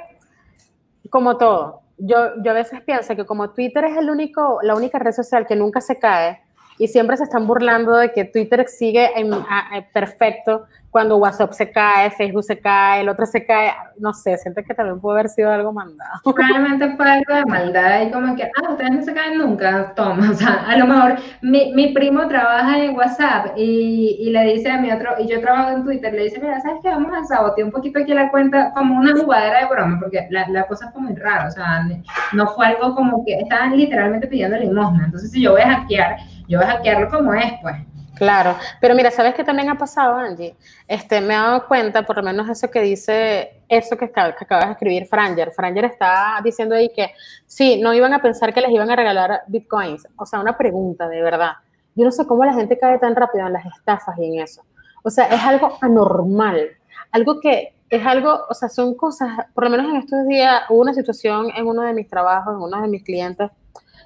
Como 1.11 1.39
todo, 1.39 1.83
yo, 1.97 2.43
yo 2.43 2.51
a 2.51 2.55
veces 2.55 2.83
pienso 2.83 3.17
que 3.17 3.25
como 3.25 3.51
Twitter 3.51 3.85
es 3.85 3.97
el 3.97 4.11
único, 4.11 4.61
la 4.63 4.75
única 4.75 4.99
red 4.99 5.13
social 5.13 5.47
que 5.47 5.57
nunca 5.57 5.81
se 5.81 5.99
cae 5.99 6.43
y 6.79 6.89
siempre 6.89 7.17
se 7.17 7.25
están 7.25 7.47
burlando 7.47 7.97
de 7.97 8.13
que 8.13 8.25
Twitter 8.25 8.67
sigue 8.69 9.11
en- 9.19 9.33
a- 9.35 9.69
perfecto 9.93 10.65
cuando 10.91 11.19
WhatsApp 11.19 11.53
se 11.53 11.71
cae, 11.71 12.11
Facebook 12.13 12.43
se 12.45 12.59
cae, 12.59 13.03
el 13.03 13.11
otro 13.11 13.27
se 13.27 13.45
cae, 13.45 13.73
no 13.99 14.15
sé, 14.15 14.39
siento 14.39 14.63
que 14.67 14.73
también 14.73 14.99
puede 14.99 15.19
haber 15.21 15.29
sido 15.29 15.51
algo 15.53 15.71
mandado. 15.71 16.11
Probablemente 16.35 16.97
fue 16.97 17.11
algo 17.11 17.35
de 17.35 17.45
maldad 17.45 18.03
y 18.03 18.11
como 18.11 18.35
que, 18.35 18.45
ah, 18.45 18.71
ustedes 18.71 18.93
no 18.93 19.03
se 19.03 19.13
caen 19.13 19.37
nunca, 19.39 19.93
toma, 19.95 20.31
o 20.31 20.35
sea, 20.35 20.65
a 20.67 20.77
lo 20.79 20.87
mejor 20.87 21.17
mi, 21.43 21.75
mi 21.75 21.89
primo 21.93 22.27
trabaja 22.27 22.83
en 22.83 22.97
WhatsApp 22.97 23.49
y, 23.57 24.17
y 24.19 24.31
le 24.31 24.55
dice 24.55 24.71
a 24.71 24.81
mi 24.81 24.91
otro, 24.91 25.11
y 25.19 25.29
yo 25.29 25.43
trabajo 25.43 25.71
en 25.77 25.85
Twitter, 25.85 26.11
le 26.15 26.25
dice, 26.25 26.41
mira, 26.41 26.59
¿sabes 26.63 26.79
qué? 26.83 26.89
Vamos 26.89 27.13
a 27.15 27.25
sabotear 27.25 27.67
un 27.67 27.73
poquito 27.73 27.99
aquí 28.01 28.15
la 28.15 28.31
cuenta 28.31 28.73
como 28.73 28.97
una 28.99 29.15
jugadera 29.15 29.61
de 29.61 29.67
broma, 29.67 29.99
porque 30.01 30.27
la, 30.31 30.49
la 30.49 30.67
cosa 30.67 30.91
fue 30.91 31.03
muy 31.03 31.15
rara, 31.15 31.49
o 31.49 31.51
sea, 31.51 31.87
no 32.33 32.47
fue 32.55 32.65
algo 32.67 32.95
como 32.95 33.25
que 33.27 33.35
estaban 33.35 33.77
literalmente 33.77 34.27
pidiendo 34.27 34.57
limosna, 34.57 35.05
entonces 35.05 35.31
si 35.31 35.43
yo 35.43 35.53
voy 35.53 35.61
a 35.61 35.81
hackear, 35.81 36.17
yo 36.49 36.59
voy 36.59 36.67
a 36.67 36.71
hackearlo 36.73 37.09
como 37.11 37.35
es, 37.35 37.53
pues. 37.63 37.77
Claro, 38.17 38.57
pero 38.81 38.97
mira, 38.97 39.13
¿sabes 39.13 39.35
qué 39.37 39.45
también 39.45 39.71
ha 39.71 39.79
pasado, 39.79 40.17
Angie? 40.17 40.57
Este, 40.89 41.21
me 41.21 41.35
he 41.35 41.37
dado 41.37 41.69
cuenta, 41.69 42.05
por 42.05 42.17
lo 42.17 42.25
menos 42.25 42.49
eso 42.49 42.69
que 42.69 42.81
dice, 42.81 43.63
eso 43.69 43.97
que, 43.97 44.13
acab- 44.13 44.37
que 44.37 44.43
acabas 44.45 44.67
de 44.67 44.73
escribir, 44.73 45.07
Franger. 45.07 45.53
Franger 45.53 45.85
está 45.85 46.41
diciendo 46.43 46.75
ahí 46.75 46.91
que 46.93 47.13
sí, 47.47 47.81
no 47.81 47.95
iban 47.95 48.13
a 48.13 48.21
pensar 48.21 48.53
que 48.53 48.61
les 48.61 48.71
iban 48.73 48.91
a 48.91 48.97
regalar 48.97 49.43
bitcoins. 49.47 50.09
O 50.17 50.27
sea, 50.27 50.41
una 50.41 50.57
pregunta, 50.59 51.09
de 51.09 51.23
verdad. 51.23 51.53
Yo 51.95 52.05
no 52.05 52.11
sé 52.11 52.27
cómo 52.27 52.45
la 52.45 52.55
gente 52.55 52.77
cae 52.77 52.99
tan 52.99 53.15
rápido 53.15 53.47
en 53.47 53.53
las 53.53 53.67
estafas 53.67 54.19
y 54.19 54.27
en 54.27 54.43
eso. 54.43 54.63
O 55.05 55.11
sea, 55.11 55.27
es 55.27 55.41
algo 55.45 55.79
anormal, 55.81 56.71
algo 57.13 57.39
que 57.41 57.75
es 57.89 58.05
algo, 58.05 58.47
o 58.51 58.55
sea, 58.55 58.69
son 58.69 58.97
cosas, 58.97 59.31
por 59.55 59.65
lo 59.65 59.71
menos 59.71 59.89
en 59.91 59.97
estos 59.97 60.27
días 60.27 60.63
hubo 60.69 60.81
una 60.81 60.93
situación 60.93 61.51
en 61.55 61.67
uno 61.67 61.83
de 61.83 61.95
mis 61.95 62.09
trabajos, 62.09 62.55
en 62.55 62.61
uno 62.61 62.83
de 62.83 62.89
mis 62.89 63.03
clientes, 63.05 63.51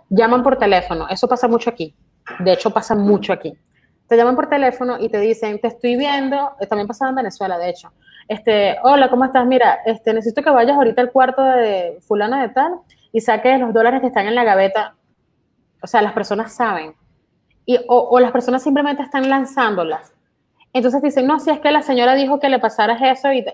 llaman 0.08 0.42
por 0.42 0.58
teléfono, 0.58 1.08
eso 1.08 1.26
pasa 1.26 1.48
mucho 1.48 1.70
aquí, 1.70 1.94
de 2.38 2.52
hecho 2.52 2.70
pasa 2.70 2.94
mucho 2.94 3.32
aquí 3.32 3.56
te 4.12 4.18
llaman 4.18 4.36
por 4.36 4.50
teléfono 4.50 4.98
y 5.00 5.08
te 5.08 5.18
dicen, 5.20 5.58
te 5.58 5.68
estoy 5.68 5.96
viendo, 5.96 6.52
también 6.68 6.86
pasaba 6.86 7.08
en 7.08 7.14
Venezuela, 7.14 7.56
de 7.56 7.70
hecho, 7.70 7.90
este, 8.28 8.76
hola, 8.82 9.08
¿cómo 9.08 9.24
estás? 9.24 9.46
Mira, 9.46 9.80
este, 9.86 10.12
necesito 10.12 10.42
que 10.42 10.50
vayas 10.50 10.76
ahorita 10.76 11.00
al 11.00 11.10
cuarto 11.10 11.42
de 11.42 11.98
fulano 12.06 12.38
de 12.38 12.50
tal 12.50 12.74
y 13.10 13.22
saques 13.22 13.58
los 13.58 13.72
dólares 13.72 14.02
que 14.02 14.08
están 14.08 14.26
en 14.26 14.34
la 14.34 14.44
gaveta. 14.44 14.96
O 15.82 15.86
sea, 15.86 16.02
las 16.02 16.12
personas 16.12 16.52
saben. 16.52 16.94
Y, 17.64 17.78
o, 17.88 18.20
las 18.20 18.32
personas 18.32 18.62
simplemente 18.62 19.02
están 19.02 19.30
lanzándolas. 19.30 20.12
Entonces 20.74 21.00
dicen, 21.00 21.26
no, 21.26 21.40
si 21.40 21.48
es 21.48 21.60
que 21.60 21.70
la 21.70 21.80
señora 21.80 22.14
dijo 22.14 22.38
que 22.38 22.50
le 22.50 22.58
pasaras 22.58 23.00
eso 23.00 23.32
y, 23.32 23.44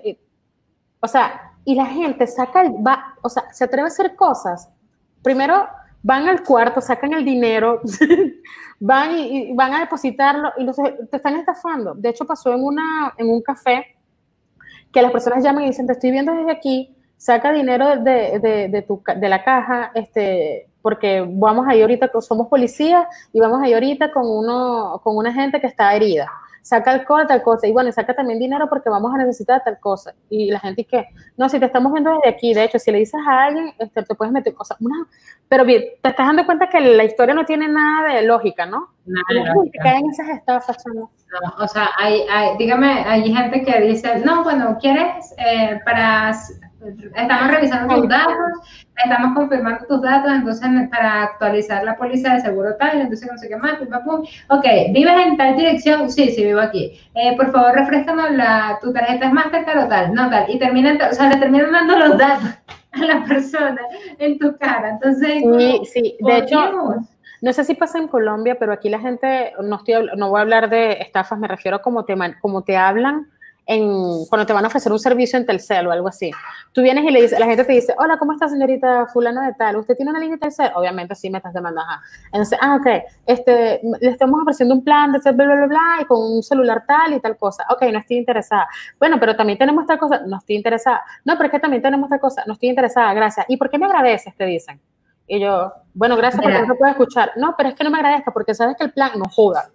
o 0.98 1.06
sea, 1.06 1.52
y 1.64 1.76
la 1.76 1.86
gente 1.86 2.26
saca, 2.26 2.64
va, 2.84 3.14
o 3.22 3.28
sea, 3.28 3.44
se 3.52 3.62
atreve 3.62 3.84
a 3.84 3.92
hacer 3.92 4.16
cosas. 4.16 4.68
Primero 5.22 5.68
van 6.02 6.28
al 6.28 6.42
cuarto, 6.42 6.80
sacan 6.80 7.12
el 7.12 7.24
dinero, 7.24 7.80
van 8.80 9.18
y, 9.18 9.52
van 9.54 9.74
a 9.74 9.80
depositarlo 9.80 10.52
y 10.56 10.64
los, 10.64 10.76
te 10.76 11.16
están 11.16 11.36
estafando. 11.36 11.94
De 11.94 12.10
hecho, 12.10 12.24
pasó 12.26 12.52
en, 12.54 12.62
una, 12.62 13.14
en 13.16 13.28
un 13.28 13.42
café 13.42 13.96
que 14.92 15.02
las 15.02 15.12
personas 15.12 15.42
llaman 15.42 15.64
y 15.64 15.68
dicen, 15.68 15.86
te 15.86 15.92
estoy 15.92 16.10
viendo 16.10 16.32
desde 16.32 16.52
aquí, 16.52 16.94
saca 17.16 17.52
dinero 17.52 17.96
de, 17.96 18.38
de, 18.38 18.68
de, 18.68 18.82
tu, 18.82 19.02
de 19.16 19.28
la 19.28 19.42
caja, 19.42 19.90
este, 19.94 20.68
porque 20.80 21.26
vamos 21.28 21.66
ahí 21.68 21.82
ahorita, 21.82 22.10
somos 22.20 22.48
policías 22.48 23.06
y 23.32 23.40
vamos 23.40 23.60
ahí 23.62 23.74
ahorita 23.74 24.12
con, 24.12 24.24
uno, 24.26 25.00
con 25.02 25.16
una 25.16 25.32
gente 25.32 25.60
que 25.60 25.66
está 25.66 25.94
herida. 25.94 26.30
Saca 26.62 26.90
alcohol, 26.90 27.26
tal 27.26 27.42
cosa, 27.42 27.66
y 27.66 27.72
bueno, 27.72 27.90
saca 27.92 28.14
también 28.14 28.38
dinero 28.38 28.68
porque 28.68 28.90
vamos 28.90 29.14
a 29.14 29.18
necesitar 29.18 29.62
tal 29.64 29.78
cosa. 29.80 30.14
Y 30.28 30.50
la 30.50 30.60
gente, 30.60 30.84
que 30.84 31.06
No, 31.36 31.48
si 31.48 31.58
te 31.58 31.66
estamos 31.66 31.92
viendo 31.92 32.10
desde 32.12 32.28
aquí, 32.28 32.54
de 32.54 32.64
hecho, 32.64 32.78
si 32.78 32.90
le 32.92 32.98
dices 32.98 33.20
a 33.26 33.44
alguien, 33.44 33.72
este, 33.78 34.02
te 34.02 34.14
puedes 34.14 34.32
meter 34.32 34.54
cosas. 34.54 34.76
Una, 34.80 35.06
pero 35.48 35.64
bien, 35.64 35.82
te 36.02 36.08
estás 36.10 36.26
dando 36.26 36.44
cuenta 36.46 36.68
que 36.68 36.80
la 36.80 37.04
historia 37.04 37.34
no 37.34 37.44
tiene 37.46 37.68
nada 37.68 38.14
de 38.14 38.22
lógica, 38.22 38.66
¿no? 38.66 38.88
Nada 39.06 39.24
Y 39.28 39.34
de 39.34 39.40
la 39.40 39.54
gente 39.54 39.78
lógica. 39.78 39.82
cae 39.82 39.98
en 39.98 40.10
esas 40.10 40.28
estafas. 40.28 40.76
No, 40.94 41.10
o 41.58 41.68
sea, 41.68 41.90
hay, 41.98 42.22
hay, 42.30 42.56
dígame, 42.58 42.86
hay 43.06 43.32
gente 43.32 43.62
que 43.62 43.80
dice, 43.80 44.18
no, 44.24 44.42
bueno, 44.44 44.78
¿quieres 44.80 45.34
eh, 45.38 45.80
para, 45.84 46.32
estamos 46.80 47.50
revisando 47.50 47.94
tus 47.94 48.08
datos, 48.08 48.34
estamos 48.96 49.34
confirmando 49.34 49.84
tus 49.86 50.02
datos, 50.02 50.32
entonces 50.32 50.88
para 50.90 51.24
actualizar 51.24 51.84
la 51.84 51.96
póliza 51.96 52.34
de 52.34 52.40
seguro 52.40 52.76
tal, 52.76 53.00
entonces 53.00 53.28
no 53.30 53.38
sé 53.38 53.48
qué 53.48 53.56
más, 53.56 53.76
pum, 53.78 53.88
pum, 53.88 54.04
pum. 54.04 54.26
ok, 54.48 54.64
¿vives 54.92 55.26
en 55.26 55.36
tal 55.36 55.56
dirección? 55.56 56.10
Sí, 56.10 56.30
sí, 56.30 56.44
vivo 56.44 56.60
aquí. 56.60 56.98
Eh, 57.14 57.36
por 57.36 57.50
favor, 57.50 57.72
refrescanos 57.74 58.30
la, 58.32 58.78
tu 58.80 58.92
tarjeta 58.92 59.26
es 59.26 59.32
Mastercard 59.32 59.86
o 59.86 59.88
tal, 59.88 60.14
no 60.14 60.30
tal, 60.30 60.48
y 60.48 60.58
terminan, 60.58 60.98
o 61.00 61.12
sea, 61.12 61.28
le 61.28 61.36
terminan 61.36 61.72
dando 61.72 61.98
los 61.98 62.18
datos 62.18 62.48
a 62.92 63.04
la 63.04 63.24
persona 63.24 63.80
en 64.18 64.38
tu 64.38 64.56
cara, 64.56 64.90
entonces, 64.90 65.42
Sí, 65.58 65.80
sí, 65.84 66.16
de 66.20 66.38
hecho, 66.38 66.60
Dios. 66.60 66.96
No 67.40 67.52
sé 67.52 67.62
si 67.62 67.74
pasa 67.74 67.98
en 67.98 68.08
Colombia, 68.08 68.56
pero 68.58 68.72
aquí 68.72 68.88
la 68.88 68.98
gente, 68.98 69.52
no, 69.62 69.76
estoy, 69.76 69.94
no 70.16 70.28
voy 70.28 70.38
a 70.38 70.42
hablar 70.42 70.68
de 70.68 70.94
estafas, 70.94 71.38
me 71.38 71.46
refiero 71.46 71.76
a 71.76 71.82
cómo 71.82 72.04
te, 72.04 72.16
cómo 72.40 72.62
te 72.62 72.76
hablan 72.76 73.28
en, 73.68 74.24
cuando 74.30 74.46
te 74.46 74.54
van 74.54 74.64
a 74.64 74.68
ofrecer 74.68 74.90
un 74.90 74.98
servicio 74.98 75.38
en 75.38 75.44
Telcel 75.44 75.86
o 75.86 75.92
algo 75.92 76.08
así. 76.08 76.30
Tú 76.72 76.80
vienes 76.80 77.04
y 77.04 77.10
le 77.10 77.20
dices, 77.20 77.38
la 77.38 77.44
gente 77.44 77.64
te 77.64 77.72
dice, 77.74 77.94
hola, 77.98 78.18
¿cómo 78.18 78.32
está 78.32 78.48
señorita 78.48 79.06
fulano 79.08 79.42
de 79.42 79.52
tal? 79.52 79.76
¿Usted 79.76 79.94
tiene 79.94 80.10
una 80.10 80.18
línea 80.18 80.36
de 80.36 80.40
Telcel? 80.40 80.70
Obviamente 80.74 81.14
sí 81.14 81.28
me 81.28 81.36
estás 81.36 81.52
demandando, 81.52 81.82
ajá. 81.82 82.02
Entonces, 82.32 82.58
ah, 82.62 82.76
ok, 82.76 82.86
este, 83.26 83.80
le 84.00 84.10
estamos 84.10 84.40
ofreciendo 84.40 84.74
un 84.74 84.82
plan 84.82 85.12
de 85.12 85.18
bla, 85.20 85.32
bla, 85.32 85.54
bla, 85.54 85.66
bla, 85.66 85.98
y 86.00 86.06
con 86.06 86.18
un 86.18 86.42
celular 86.42 86.84
tal 86.86 87.12
y 87.12 87.20
tal 87.20 87.36
cosa. 87.36 87.64
Ok, 87.70 87.82
no 87.92 87.98
estoy 87.98 88.16
interesada. 88.16 88.66
Bueno, 88.98 89.20
pero 89.20 89.36
también 89.36 89.58
tenemos 89.58 89.86
tal 89.86 89.98
cosa, 89.98 90.22
no 90.26 90.38
estoy 90.38 90.56
interesada. 90.56 91.02
No, 91.26 91.36
pero 91.36 91.48
es 91.48 91.52
que 91.52 91.60
también 91.60 91.82
tenemos 91.82 92.08
tal 92.08 92.20
cosa, 92.20 92.44
no 92.46 92.54
estoy 92.54 92.70
interesada, 92.70 93.12
gracias. 93.12 93.44
¿Y 93.50 93.58
por 93.58 93.68
qué 93.68 93.78
me 93.78 93.84
agradeces? 93.84 94.34
Te 94.34 94.46
dicen. 94.46 94.80
Y 95.28 95.40
yo, 95.40 95.72
bueno, 95.92 96.16
gracias 96.16 96.42
porque 96.42 96.58
no 96.58 96.66
se 96.66 96.74
puede 96.74 96.92
escuchar. 96.92 97.32
No, 97.36 97.54
pero 97.56 97.68
es 97.68 97.74
que 97.74 97.84
no 97.84 97.90
me 97.90 97.98
agradezca 97.98 98.30
porque 98.30 98.54
sabes 98.54 98.76
que 98.76 98.84
el 98.84 98.92
plan 98.92 99.10
no 99.16 99.24
joda. 99.30 99.68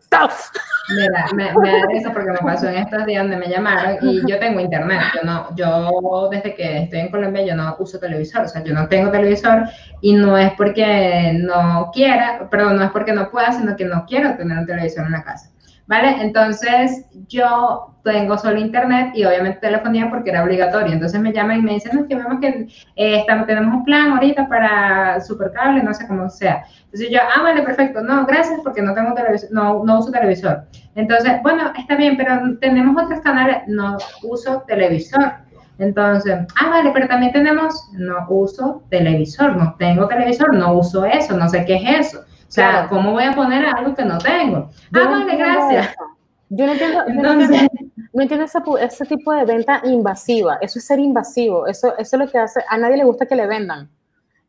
Mira, 0.97 1.28
me, 1.36 1.54
me 1.60 1.72
da 1.72 1.84
eso 1.93 2.12
porque 2.12 2.32
me 2.32 2.39
pasó 2.39 2.68
en 2.68 2.78
estos 2.78 3.06
días 3.06 3.24
donde 3.24 3.38
me 3.38 3.47
llamaron 3.47 3.97
y 4.01 4.22
yo 4.28 4.39
tengo 4.39 4.60
internet. 4.60 5.01
Yo 5.16 5.22
no, 5.24 5.56
yo 5.56 6.30
desde 6.32 6.56
que 6.56 6.84
estoy 6.84 7.01
en 7.01 7.12
Colombia 7.12 7.45
yo 7.45 7.56
no 7.56 7.76
uso 7.78 7.99
televisor, 7.99 8.45
o 8.45 8.47
sea, 8.47 8.64
yo 8.64 8.74
no 8.74 8.88
tengo 8.88 9.12
televisor 9.12 9.64
y 10.01 10.14
no 10.14 10.38
es 10.38 10.51
porque 10.54 11.38
no 11.39 11.91
quiera, 11.93 12.47
perdón, 12.49 12.78
no 12.78 12.84
es 12.84 12.91
porque 12.91 13.14
no 13.14 13.30
pueda, 13.30 13.51
sino 13.51 13.76
que 13.76 13.86
no 13.86 14.06
quiero 14.08 14.36
tener 14.36 14.58
un 14.58 14.66
televisor 14.66 15.06
en 15.06 15.12
la 15.12 15.24
casa. 15.24 15.53
¿Vale? 15.86 16.21
Entonces 16.21 17.05
yo 17.27 17.93
tengo 18.03 18.38
solo 18.38 18.59
internet 18.59 19.11
y 19.15 19.25
obviamente 19.25 19.59
telefonía 19.59 20.09
porque 20.09 20.29
era 20.29 20.43
obligatorio. 20.43 20.93
Entonces 20.93 21.19
me 21.19 21.34
llaman 21.34 21.59
y 21.59 21.61
me 21.61 21.73
dicen, 21.73 21.99
no, 21.99 22.07
que 22.07 22.15
vemos 22.15 22.39
que 22.39 22.47
eh, 22.95 23.19
estamos, 23.19 23.47
tenemos 23.47 23.73
un 23.73 23.84
plan 23.84 24.11
ahorita 24.11 24.47
para 24.47 25.19
supercable, 25.21 25.84
no 25.84 25.93
sé 25.93 26.07
cómo 26.07 26.29
sea. 26.29 26.63
Entonces 26.86 27.09
yo, 27.11 27.19
ah, 27.36 27.41
vale, 27.41 27.63
perfecto. 27.63 28.01
No, 28.01 28.25
gracias 28.25 28.59
porque 28.63 28.81
no 28.81 28.93
tengo 28.93 29.13
televisor, 29.13 29.51
no, 29.51 29.84
no 29.84 29.99
uso 29.99 30.11
televisor. 30.11 30.63
Entonces, 30.95 31.34
bueno, 31.43 31.71
está 31.77 31.95
bien, 31.95 32.15
pero 32.17 32.57
tenemos 32.59 33.03
otros 33.03 33.19
canales, 33.21 33.63
no 33.67 33.97
uso 34.23 34.63
televisor. 34.67 35.34
Entonces, 35.79 36.39
ah, 36.55 36.69
vale, 36.69 36.91
pero 36.93 37.07
también 37.07 37.34
tenemos, 37.34 37.89
no 37.93 38.25
uso 38.29 38.84
televisor, 38.89 39.55
no 39.55 39.75
tengo 39.79 40.07
televisor, 40.07 40.53
no 40.53 40.73
uso 40.73 41.05
eso, 41.05 41.36
no 41.36 41.49
sé 41.49 41.65
qué 41.65 41.75
es 41.75 42.07
eso. 42.07 42.23
O 42.54 42.56
sea, 42.56 42.88
¿cómo 42.88 43.14
voy 43.14 43.24
a 43.24 43.32
poner 43.32 43.66
algo 43.66 43.95
que 43.95 44.06
no 44.06 44.20
tengo? 44.20 44.70
ah, 44.93 45.10
vale, 45.10 45.38
gracias. 45.38 45.95
Yo 46.49 46.68
no 46.68 46.74
entiendo, 46.74 46.99
no 47.08 48.22
entiendo, 48.22 48.45
ese, 48.78 49.06
tipo 49.08 49.34
de 49.34 49.43
venta 49.43 49.82
invasiva. 49.86 50.60
Eso 50.62 50.78
es 50.78 50.86
ser 50.86 50.99
invasivo. 50.99 51.66
Eso, 51.66 51.97
eso 51.97 52.16
es 52.16 52.20
lo 52.20 52.32
que 52.32 52.38
hace. 52.38 52.64
A 52.70 52.78
nadie 52.78 52.97
le 52.97 53.06
gusta 53.06 53.26
que 53.26 53.36
le 53.36 53.47
vendan. 53.47 53.89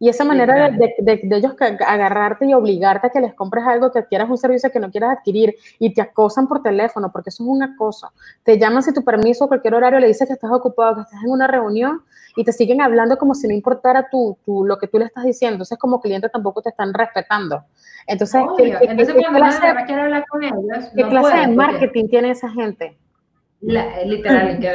Y 0.04 0.10
esa 0.10 0.22
manera 0.22 0.68
de, 0.68 0.94
de, 0.98 1.34
ellos 1.34 1.54
agarrarte 1.58 2.44
y 2.44 2.52
obligarte 2.52 3.06
a 3.06 3.10
que 3.10 3.22
les 3.22 3.32
compres 3.32 3.64
algo, 3.64 3.90
que 3.90 4.04
quieras 4.04 4.28
un 4.28 4.36
servicio 4.36 4.70
que 4.70 4.78
no 4.78 4.90
quieras 4.90 5.16
adquirir 5.16 5.54
y 5.78 5.94
te 5.94 6.02
acosan 6.02 6.46
por 6.46 6.62
teléfono, 6.62 7.10
porque 7.10 7.30
eso 7.30 7.42
es 7.42 7.48
un 7.48 7.62
acoso. 7.62 8.12
Te 8.42 8.58
llaman 8.58 8.82
si 8.82 8.92
tu 8.92 9.02
permiso, 9.02 9.48
cualquier 9.48 9.74
horario, 9.74 9.98
le 10.00 10.08
dices 10.08 10.28
que 10.28 10.34
estás 10.34 10.52
ocupado, 10.52 10.96
que 10.96 11.00
estás 11.00 11.24
en 11.24 11.30
una 11.30 11.46
reunión 11.46 12.02
y 12.36 12.44
te 12.44 12.52
siguen 12.52 12.82
hablando 12.82 13.16
como 13.16 13.34
si 13.34 13.48
no 13.48 13.54
importara 13.54 14.10
tú, 14.10 14.36
tú 14.44 14.66
lo 14.66 14.76
que 14.76 14.88
tú 14.88 14.98
le 14.98 15.06
estás 15.06 15.24
diciendo. 15.24 15.54
Entonces, 15.54 15.78
como 15.78 16.02
cliente 16.02 16.28
tampoco 16.28 16.60
te 16.60 16.68
están 16.68 16.92
respetando. 16.92 17.64
Entonces, 18.06 18.42
¿qué, 18.58 18.76
Entonces, 18.82 19.14
clase, 19.14 19.66
hablar 19.66 20.26
con 20.28 20.44
ellos, 20.44 20.90
¿qué 20.94 21.08
clase 21.08 21.38
de 21.38 21.48
marketing 21.48 22.08
tiene 22.08 22.32
esa 22.32 22.50
gente? 22.50 22.94
Literal, 23.66 24.58
que 24.58 24.70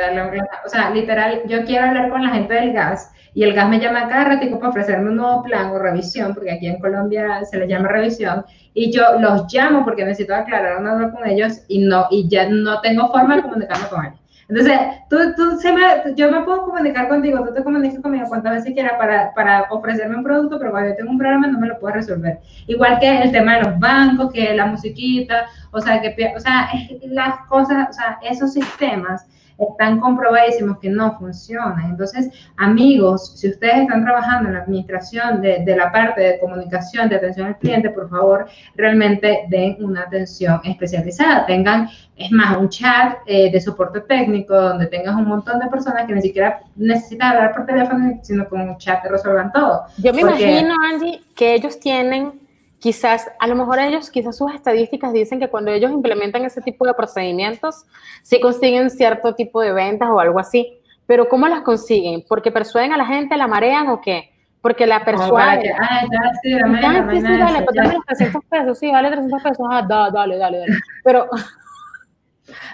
o 0.66 0.70
sea, 0.70 0.90
literal, 0.92 1.42
yo 1.48 1.64
quiero 1.66 1.88
hablar 1.88 2.10
con 2.10 2.24
la 2.24 2.30
gente 2.30 2.54
del 2.54 2.74
gas 2.74 3.12
y 3.34 3.44
el 3.44 3.54
gas 3.54 3.70
me 3.70 3.80
llama 3.80 4.08
cada 4.10 4.26
ratico 4.26 4.60
para 4.60 4.70
ofrecerme 4.70 5.10
un 5.10 5.18
nuevo 5.18 5.44
plan 5.44 5.68
o 5.68 5.80
revisión, 5.80 6.34
porque 6.34 6.52
aquí 6.52 6.68
en 6.68 6.80
Colombia 6.80 7.44
se 7.46 7.58
le 7.58 7.68
llama 7.68 7.90
revisión, 7.90 8.44
y 8.74 8.92
yo 8.92 9.20
los 9.20 9.52
llamo 9.54 9.84
porque 9.84 10.06
necesito 10.06 10.36
aclarar 10.36 10.80
una 10.80 10.96
duda 10.96 11.12
con 11.12 11.28
ellos 11.28 11.62
y 11.68 11.80
no, 11.80 12.08
y 12.10 12.28
ya 12.28 12.50
no 12.50 12.82
tengo 12.82 13.12
forma 13.12 13.36
de 13.36 13.44
comunicarme 13.44 13.88
con 13.90 14.06
ellos. 14.06 14.19
Entonces, 14.50 14.80
tú, 15.12 15.18
tú 15.38 15.60
se 15.60 15.72
yo 16.16 16.32
me 16.32 16.42
puedo 16.42 16.64
comunicar 16.64 17.08
contigo, 17.08 17.46
tú 17.46 17.54
te 17.54 17.64
comunicas 17.64 18.02
conmigo 18.02 18.28
cuantas 18.28 18.56
veces 18.56 18.74
quieras 18.74 18.94
para, 18.98 19.32
para 19.36 19.68
ofrecerme 19.70 20.18
un 20.18 20.24
producto, 20.24 20.58
pero 20.58 20.72
cuando 20.72 20.90
yo 20.90 20.96
tengo 20.96 21.12
un 21.12 21.20
problema 21.20 21.46
no 21.46 21.60
me 21.60 21.68
lo 21.68 21.78
puedo 21.78 21.94
resolver. 21.94 22.40
Igual 22.66 23.00
que 23.00 23.22
el 23.22 23.32
tema 23.32 23.58
de 23.58 23.64
los 23.64 23.80
bancos, 23.80 24.32
que 24.34 24.56
la 24.56 24.66
musiquita, 24.66 25.46
o 25.70 25.80
sea, 25.80 26.02
que, 26.02 26.34
o 26.36 26.40
sea, 26.40 26.68
las 27.04 27.46
cosas, 27.48 27.90
o 27.92 27.94
sea, 27.94 28.18
esos 28.24 28.52
sistemas 28.52 29.28
están 29.60 30.00
comprobadísimos 30.00 30.80
que 30.80 30.90
no 30.90 31.18
funcionan. 31.18 31.90
Entonces, 31.90 32.30
amigos, 32.58 33.34
si 33.36 33.50
ustedes 33.50 33.82
están 33.82 34.04
trabajando 34.04 34.50
en 34.50 34.56
la 34.56 34.62
administración 34.62 35.42
de, 35.42 35.64
de, 35.66 35.76
la 35.76 35.92
parte 35.92 36.22
de 36.22 36.40
comunicación, 36.40 37.10
de 37.10 37.18
atención 37.18 37.48
al 37.48 37.58
cliente, 37.58 37.90
por 37.90 38.10
favor, 38.10 38.48
realmente 38.76 39.46
den 39.50 39.78
una 39.84 40.04
atención 40.04 40.62
especializada. 40.64 41.46
Tengan, 41.46 41.90
es 42.16 42.32
más, 42.32 42.58
un 42.58 42.70
chat 42.70 43.18
eh, 43.26 43.52
de 43.52 43.62
soporte 43.62 44.02
técnico 44.02 44.54
donde 44.54 44.88
tengas 44.88 45.16
un 45.16 45.26
montón 45.26 45.60
de 45.60 45.68
personas 45.68 46.06
que 46.06 46.14
ni 46.14 46.22
siquiera 46.22 46.62
necesitan 46.76 47.34
hablar 47.34 47.54
por 47.54 47.66
teléfono, 47.66 48.20
sino 48.24 48.48
con 48.48 48.62
un 48.62 48.78
chat 48.78 49.02
te 49.02 49.10
resuelvan 49.10 49.52
todo. 49.52 49.84
Yo 49.98 50.14
me 50.14 50.22
imagino, 50.22 50.76
Angie, 50.92 51.22
que 51.36 51.56
ellos 51.56 51.80
tienen 51.80 52.39
quizás, 52.80 53.30
a 53.40 53.48
lo 53.48 53.56
mejor 53.56 53.80
ellos, 53.80 54.10
quizás 54.10 54.38
sus 54.38 54.54
estadísticas 54.54 55.14
dicen 55.14 55.40
que 55.40 55.50
cuando 55.50 55.72
ellos 55.72 55.92
implementan 55.92 56.46
ese 56.46 56.62
tipo 56.62 56.86
de 56.86 56.94
procedimientos, 56.94 57.86
sí 58.24 58.40
consiguen 58.40 58.90
cierto 58.90 59.36
tipo 59.36 59.62
de 59.62 59.74
ventas 59.74 60.10
o 60.10 60.20
algo 60.20 60.40
así. 60.40 60.82
Pero 61.06 61.28
¿cómo 61.28 61.48
las 61.48 61.62
consiguen? 61.62 62.24
¿Porque 62.28 62.52
persuaden 62.52 62.94
a 62.94 62.98
la 62.98 63.06
gente, 63.06 63.36
la 63.36 63.48
marean 63.48 63.90
o 63.90 64.00
qué? 64.00 64.32
Porque 64.62 64.86
la 64.86 65.04
persuaden. 65.04 65.74
Ah, 65.80 66.02
ya, 66.04 66.32
sí, 66.42 66.52
sí, 66.52 67.26
sí, 67.26 67.38
dale, 67.38 67.62
pues 67.64 67.76
dame 67.76 67.94
los 67.94 68.06
300 68.06 68.46
pesos, 68.46 68.80
sí, 68.80 68.92
vale 68.92 69.10
300 69.10 69.44
pesos, 69.44 69.68
ah, 69.72 69.86
dale, 69.88 70.38
dale, 70.38 70.38
dale. 70.38 70.66
Pero... 71.04 71.28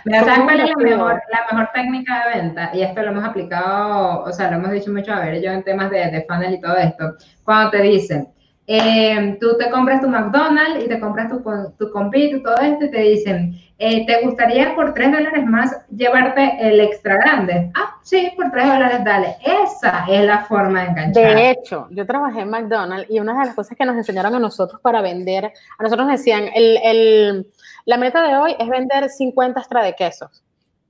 ¿Sabes 0.06 0.40
cuál 0.40 0.60
es 0.62 0.70
la 0.70 0.76
mejor, 0.78 1.22
la 1.32 1.46
mejor 1.52 1.70
técnica 1.74 2.28
de 2.28 2.42
venta? 2.42 2.72
Y 2.74 2.82
esto 2.82 3.02
lo 3.02 3.10
hemos 3.10 3.26
aplicado, 3.26 4.24
o 4.24 4.32
sea, 4.32 4.50
lo 4.50 4.58
hemos 4.58 4.72
dicho 4.72 4.92
mucho, 4.92 5.12
a 5.12 5.20
ver, 5.20 5.42
yo 5.42 5.52
en 5.52 5.64
temas 5.64 5.90
de, 5.90 5.98
de 6.12 6.26
funnel 6.30 6.54
y 6.54 6.62
todo 6.62 6.78
esto. 6.78 7.16
Cuando 7.44 7.72
te 7.72 7.82
dicen, 7.82 8.28
eh, 8.68 9.38
tú 9.40 9.58
te 9.58 9.70
compras 9.70 10.02
tu 10.02 10.08
McDonald's 10.08 10.84
y 10.84 10.88
te 10.88 11.00
compras 11.00 11.30
tu, 11.30 11.44
tu 11.78 11.92
compito 11.92 12.38
y 12.38 12.44
todo 12.44 12.58
esto 12.58 12.86
y 12.86 12.92
te 12.92 13.00
dicen, 13.00 13.60
eh, 13.78 14.06
¿te 14.06 14.22
gustaría 14.22 14.74
por 14.74 14.94
3 14.94 15.12
dólares 15.12 15.46
más 15.46 15.76
llevarte 15.90 16.58
el 16.60 16.80
extra 16.80 17.18
grande? 17.18 17.72
Ah, 17.76 17.98
sí, 18.02 18.32
por 18.36 18.50
3 18.50 18.68
dólares, 18.68 19.04
dale. 19.04 19.36
Esa 19.44 20.06
es 20.10 20.26
la 20.26 20.46
forma 20.46 20.82
de 20.82 20.90
enganchar. 20.90 21.36
De 21.36 21.50
hecho, 21.52 21.88
yo 21.92 22.06
trabajé 22.06 22.42
en 22.42 22.50
McDonald's 22.50 23.10
y 23.10 23.20
una 23.20 23.38
de 23.38 23.46
las 23.46 23.56
cosas 23.56 23.78
que 23.78 23.86
nos 23.86 23.98
enseñaron 23.98 24.34
a 24.34 24.40
nosotros 24.40 24.82
para 24.82 25.02
vender, 25.02 25.46
a 25.78 25.84
nosotros 25.84 26.08
nos 26.08 26.18
decían, 26.18 26.46
el, 26.56 26.80
el, 26.84 27.48
la 27.86 27.98
meta 27.98 28.26
de 28.26 28.36
hoy 28.36 28.56
es 28.58 28.68
vender 28.68 29.10
50 29.10 29.60
extra 29.60 29.84
de 29.84 29.94
quesos 29.94 30.42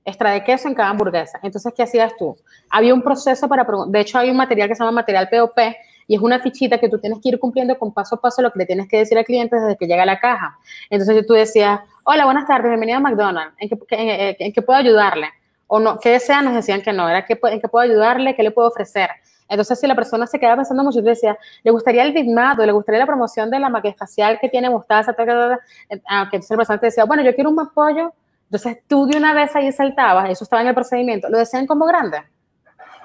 extra 0.06 0.30
de 0.30 0.44
queso 0.44 0.68
en 0.68 0.74
cada 0.74 0.90
hamburguesa. 0.90 1.40
Entonces, 1.42 1.74
¿qué 1.76 1.82
hacías 1.82 2.12
tú? 2.16 2.36
Había 2.70 2.94
un 2.94 3.02
proceso 3.02 3.48
para, 3.48 3.66
de 3.88 4.00
hecho, 4.00 4.18
hay 4.18 4.30
un 4.30 4.36
material 4.36 4.68
que 4.68 4.76
se 4.76 4.84
llama 4.84 4.92
material 4.92 5.28
POP, 5.28 5.58
y 6.06 6.14
es 6.14 6.20
una 6.20 6.38
fichita 6.38 6.78
que 6.78 6.88
tú 6.88 6.98
tienes 6.98 7.20
que 7.22 7.30
ir 7.30 7.38
cumpliendo 7.38 7.78
con 7.78 7.92
paso 7.92 8.16
a 8.16 8.20
paso 8.20 8.42
lo 8.42 8.52
que 8.52 8.60
le 8.60 8.66
tienes 8.66 8.88
que 8.88 8.98
decir 8.98 9.18
al 9.18 9.24
cliente 9.24 9.56
desde 9.56 9.76
que 9.76 9.86
llega 9.86 10.02
a 10.02 10.06
la 10.06 10.20
caja. 10.20 10.58
Entonces 10.90 11.26
tú 11.26 11.34
decías, 11.34 11.80
hola, 12.04 12.24
buenas 12.24 12.46
tardes, 12.46 12.68
bienvenido 12.68 12.98
a 12.98 13.00
McDonald's, 13.00 13.54
¿en 13.58 13.68
qué, 13.68 14.36
en, 14.38 14.52
qué 14.52 14.62
puedo 14.62 14.78
ayudarle? 14.78 15.28
O 15.66 15.80
no, 15.80 15.98
¿qué 15.98 16.10
desea? 16.10 16.42
Nos 16.42 16.54
decían 16.54 16.82
que 16.82 16.92
no, 16.92 17.08
era 17.08 17.20
¿en 17.28 17.60
qué 17.60 17.68
puedo 17.68 17.82
ayudarle? 17.82 18.36
¿Qué 18.36 18.42
le 18.42 18.52
puedo 18.52 18.68
ofrecer? 18.68 19.10
Entonces, 19.48 19.78
si 19.78 19.86
la 19.86 19.94
persona 19.94 20.26
se 20.26 20.38
quedaba 20.38 20.56
pensando 20.56 20.82
mucho, 20.82 21.00
decía, 21.02 21.38
¿le 21.62 21.70
gustaría 21.70 22.02
el 22.02 22.12
bitmap 22.12 22.58
o 22.58 22.66
le 22.66 22.72
gustaría 22.72 22.98
la 22.98 23.06
promoción 23.06 23.50
de 23.50 23.60
la 23.60 23.68
maquillaje 23.68 23.98
facial 23.98 24.38
que 24.40 24.48
tiene 24.48 24.70
mostaza? 24.70 25.14
aunque 25.16 26.36
entonces 26.36 26.50
la 26.50 26.56
persona 26.56 26.80
te 26.80 26.86
decía, 26.86 27.04
bueno, 27.04 27.22
yo 27.22 27.34
quiero 27.34 27.50
un 27.50 27.56
más 27.56 27.68
pollo. 27.74 28.12
Entonces, 28.44 28.78
tú 28.86 29.06
de 29.06 29.16
una 29.16 29.34
vez 29.34 29.54
ahí 29.56 29.70
saltabas, 29.72 30.30
eso 30.30 30.44
estaba 30.44 30.62
en 30.62 30.68
el 30.68 30.74
procedimiento, 30.74 31.28
¿lo 31.28 31.38
desean 31.38 31.66
como 31.66 31.84
grande? 31.84 32.22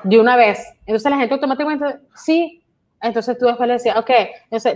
De 0.04 0.20
una 0.20 0.36
vez. 0.36 0.64
Entonces, 0.86 1.10
la 1.10 1.18
gente 1.18 1.34
automáticamente, 1.34 2.00
sí, 2.16 2.61
entonces 3.02 3.38
tú 3.38 3.46
después 3.46 3.68
le 3.68 3.74
decías, 3.74 3.98
ok, 3.98 4.12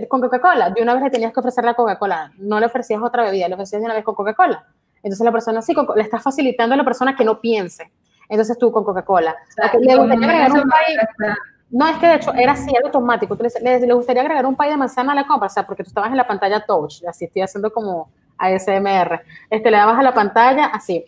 con 0.08 0.22
Coca-Cola, 0.22 0.72
de 0.72 0.82
una 0.82 0.94
vez 0.94 1.04
le 1.04 1.10
tenías 1.10 1.32
que 1.32 1.40
ofrecer 1.40 1.64
la 1.64 1.76
Coca-Cola, 1.76 2.32
no 2.38 2.60
le 2.60 2.66
ofrecías 2.66 3.02
otra 3.04 3.24
bebida, 3.24 3.48
le 3.48 3.54
ofrecías 3.54 3.82
de 3.82 3.86
una 3.86 3.94
vez 3.94 4.04
con 4.04 4.16
Coca-Cola. 4.16 4.66
Entonces 5.04 5.24
la 5.24 5.32
persona 5.32 5.62
sí, 5.62 5.74
le 5.96 6.02
estás 6.02 6.24
facilitando 6.24 6.74
a 6.74 6.78
la 6.78 6.84
persona 6.84 7.16
que 7.16 7.24
no 7.24 7.40
piense. 7.40 7.92
Entonces 8.28 8.58
tú 8.58 8.72
con 8.72 8.84
Coca-Cola. 8.84 9.36
le 9.80 9.96
gustaría 9.96 10.28
agregar 10.28 10.52
un 10.52 10.70
pay. 10.70 10.96
No, 11.70 11.88
es 11.88 11.98
que 11.98 12.08
de 12.08 12.16
hecho 12.16 12.34
era 12.34 12.54
así, 12.54 12.72
era 12.72 12.86
automático. 12.86 13.38
le, 13.62 13.80
le, 13.80 13.94
gustaría 13.94 14.22
agregar 14.22 14.46
un 14.46 14.56
pay 14.56 14.72
de 14.72 14.78
manzana 14.78 15.12
a 15.12 15.16
la 15.16 15.28
compra, 15.28 15.48
o 15.48 15.50
sea, 15.50 15.66
porque 15.66 15.84
tú 15.84 15.90
estabas 15.90 16.10
en 16.10 16.18
la 16.18 16.26
pantalla 16.26 16.66
touch, 16.66 17.04
así 17.08 17.26
estoy 17.26 17.44
haciendo 17.44 17.72
como 17.72 18.10
ASMR. 18.38 19.22
Este, 19.50 19.70
le 19.72 19.78
dabas 19.78 20.00
a 20.00 20.04
la 20.04 20.14
pantalla 20.14 20.66
así. 20.66 21.06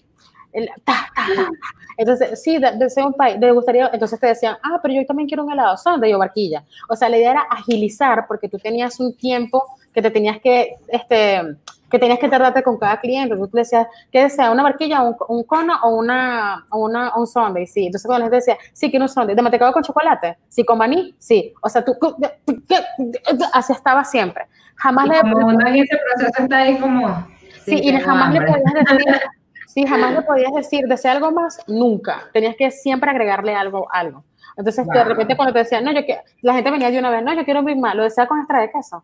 El, 0.58 0.70
ta, 0.84 1.08
ta, 1.16 1.26
ta, 1.36 1.50
entonces, 1.98 2.42
sí, 2.42 2.58
deseo 2.58 3.08
un 3.08 3.14
país, 3.14 3.38
le 3.40 3.52
gustaría, 3.52 3.90
entonces 3.92 4.20
te 4.20 4.28
decían, 4.28 4.56
ah, 4.64 4.80
pero 4.82 4.94
yo 4.94 5.06
también 5.06 5.28
quiero 5.28 5.44
un 5.44 5.52
helado, 5.52 5.78
son 5.78 6.00
de 6.00 6.10
yo 6.10 6.20
barquilla. 6.20 6.64
O 6.90 6.96
sea, 6.96 7.10
la 7.10 7.18
idea 7.18 7.32
era 7.32 7.42
agilizar 7.50 8.26
porque 8.28 8.48
tú 8.48 8.58
tenías 8.60 9.00
un 9.00 9.16
tiempo 9.16 9.64
que 9.94 10.02
te 10.02 10.12
tenías 10.12 10.40
que, 10.40 10.76
este, 10.88 11.42
que 11.90 12.00
tenías 12.00 12.20
que 12.20 12.30
tardarte 12.30 12.62
con 12.62 12.78
cada 12.78 13.00
cliente. 13.00 13.36
Tú 13.36 13.50
le 13.54 13.62
decías, 13.62 13.88
¿qué 14.12 14.24
desea? 14.24 14.52
¿Una 14.52 14.64
barquilla, 14.64 15.02
un, 15.02 15.16
un 15.28 15.44
cono 15.44 15.74
o 15.84 15.96
una, 15.96 16.66
o 16.70 16.86
una 16.86 17.16
un 17.16 17.26
sundae? 17.26 17.66
Sí. 17.66 17.86
Entonces 17.88 18.08
cuando 18.08 18.30
les 18.30 18.46
decía, 18.46 18.58
sí, 18.74 18.90
quiero 18.90 19.06
un 19.06 19.10
sundae. 19.10 19.36
¿De 19.36 19.42
mantecado 19.42 19.72
con 19.74 19.84
chocolate? 19.84 20.38
Sí, 20.50 20.64
con 20.64 20.78
maní? 20.78 21.16
Sí. 21.18 21.54
O 21.62 21.70
sea, 21.70 21.84
tú, 21.84 21.96
así 23.54 23.74
estaba 23.74 24.04
siempre. 24.04 24.46
Jamás 24.76 25.08
le... 25.08 25.20
Como 25.22 25.52
en 25.52 25.76
ese 25.76 25.98
proceso 25.98 26.44
está 26.44 26.58
ahí 26.58 26.78
como... 26.78 27.28
Sí, 27.66 27.80
y 27.84 27.92
jamás 28.00 28.34
le 28.34 28.42
podías 28.42 28.62
decir 28.74 29.22
Sí, 29.68 29.86
jamás 29.86 30.14
le 30.14 30.22
podías 30.22 30.54
decir, 30.54 30.86
desea 30.88 31.12
algo 31.12 31.30
más, 31.30 31.60
nunca. 31.68 32.24
Tenías 32.32 32.56
que 32.56 32.72
siempre 32.72 33.12
agregarle 33.12 33.54
algo, 33.54 33.86
algo. 33.92 34.24
Entonces, 34.56 34.88
de 34.88 35.04
repente 35.04 35.36
cuando 35.36 35.54
te 35.54 35.60
decían, 35.60 35.84
no, 35.84 35.92
yo 35.92 36.06
quiero, 36.06 36.22
la 36.42 36.54
gente 36.54 36.72
venía 36.72 36.90
de 36.90 36.98
una 36.98 37.12
vez, 37.12 37.22
no, 37.22 37.34
yo 37.34 37.44
quiero 37.44 37.62
Big 37.64 37.78
Mac, 37.78 37.94
lo 37.94 38.04
desea 38.04 38.28
con 38.28 38.40
extra 38.40 38.62
de 38.62 38.72
queso. 38.72 39.04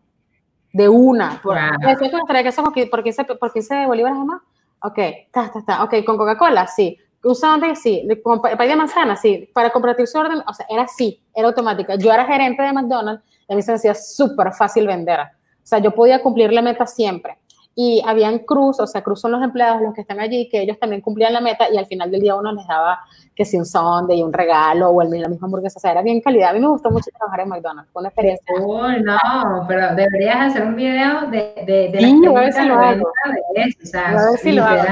De 0.72 0.88
una. 0.88 1.40
Wow. 1.44 1.54
Lo 1.82 1.88
desea 1.90 2.10
con 2.10 2.20
extra 2.20 2.38
de 2.38 2.44
queso 2.44 2.64
por 2.90 3.02
15, 3.04 3.24
por 3.24 3.52
15 3.52 3.86
bolívares 3.86 4.18
más. 4.18 4.40
Ok, 4.80 4.98
está, 4.98 5.44
está, 5.44 5.58
está. 5.58 5.84
Ok, 5.84 5.94
con 6.04 6.16
Coca-Cola, 6.16 6.66
sí. 6.66 6.98
Un 7.22 7.34
sundae, 7.34 7.76
sí. 7.76 8.06
Con 8.22 8.40
pay 8.40 8.68
de 8.68 8.76
manzana, 8.76 9.16
sí. 9.16 9.48
Para 9.52 9.70
compartir 9.70 10.06
su 10.06 10.18
orden, 10.18 10.42
o 10.46 10.54
sea, 10.54 10.66
era 10.68 10.82
así, 10.82 11.22
era 11.34 11.48
automática. 11.48 11.94
Yo 11.96 12.12
era 12.12 12.24
gerente 12.24 12.62
de 12.62 12.72
McDonald's 12.72 13.22
y 13.48 13.52
a 13.52 13.56
mí 13.56 13.62
se 13.62 13.70
me 13.70 13.76
hacía 13.76 13.94
súper 13.94 14.52
fácil 14.52 14.86
vender. 14.86 15.20
O 15.20 15.66
sea, 15.66 15.78
yo 15.78 15.90
podía 15.92 16.20
cumplir 16.20 16.52
la 16.52 16.62
meta 16.62 16.86
siempre. 16.86 17.38
Y 17.76 18.02
habían 18.06 18.38
cruz, 18.40 18.78
o 18.78 18.86
sea, 18.86 19.02
cruz 19.02 19.20
son 19.20 19.32
los 19.32 19.42
empleados 19.42 19.82
los 19.82 19.94
que 19.94 20.02
están 20.02 20.20
allí, 20.20 20.48
que 20.48 20.62
ellos 20.62 20.78
también 20.78 21.00
cumplían 21.02 21.32
la 21.32 21.40
meta 21.40 21.66
y 21.72 21.76
al 21.76 21.86
final 21.86 22.10
del 22.10 22.20
día 22.20 22.36
uno 22.36 22.52
les 22.52 22.66
daba 22.68 23.00
que 23.34 23.44
si 23.44 23.56
un 23.56 23.66
sonde 23.66 24.14
y 24.14 24.22
un 24.22 24.32
regalo 24.32 24.90
o 24.90 25.02
el, 25.02 25.10
la 25.10 25.28
misma 25.28 25.46
hamburguesa, 25.46 25.78
o 25.78 25.80
sea, 25.80 25.90
era 25.90 26.02
bien 26.02 26.20
calidad. 26.20 26.50
A 26.50 26.52
mí 26.52 26.60
me 26.60 26.68
gustó 26.68 26.90
mucho 26.90 27.10
trabajar 27.16 27.40
en 27.40 27.48
McDonald's, 27.48 27.90
fue 27.92 28.00
una 28.00 28.10
experiencia. 28.10 28.46
Uy, 28.64 29.02
no, 29.02 29.64
pero 29.66 29.94
deberías 29.96 30.36
hacer 30.36 30.62
un 30.62 30.76
video 30.76 31.22
de, 31.22 31.52
de, 31.66 31.90
de 31.90 31.98
sí, 31.98 32.22
a 32.26 32.32
ver 32.32 32.52
si 32.52 32.64
lo 32.64 32.74
hago. 32.78 33.12
De 33.54 33.62
eso, 33.62 33.78
o 33.82 33.86
sea, 33.86 34.08
a 34.10 34.30
ver 34.30 34.38
si 34.38 34.52
lo 34.52 34.64
hago. 34.64 34.82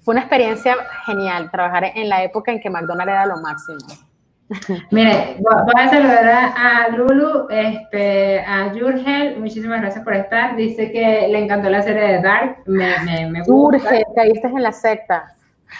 Fue 0.00 0.12
una 0.12 0.20
experiencia 0.20 0.76
genial 1.06 1.50
trabajar 1.50 1.92
en 1.94 2.08
la 2.08 2.22
época 2.22 2.52
en 2.52 2.60
que 2.60 2.68
McDonald's 2.68 3.12
era 3.12 3.26
lo 3.26 3.38
máximo. 3.38 3.78
Mire, 4.90 5.36
voy 5.40 5.82
a 5.82 5.88
saludar 5.88 6.52
a 6.56 6.88
Lulu, 6.96 7.48
este, 7.50 8.40
a 8.40 8.70
Jurgel, 8.70 9.38
muchísimas 9.38 9.80
gracias 9.80 10.04
por 10.04 10.14
estar. 10.14 10.56
Dice 10.56 10.90
que 10.90 11.28
le 11.28 11.38
encantó 11.44 11.68
la 11.68 11.82
serie 11.82 12.02
de 12.02 12.22
Dark, 12.22 12.62
me, 12.66 12.98
me, 13.04 13.30
me 13.30 13.42
gusta. 13.42 13.90
caíste 14.14 14.46
en 14.46 14.62
la 14.62 14.72
secta 14.72 15.34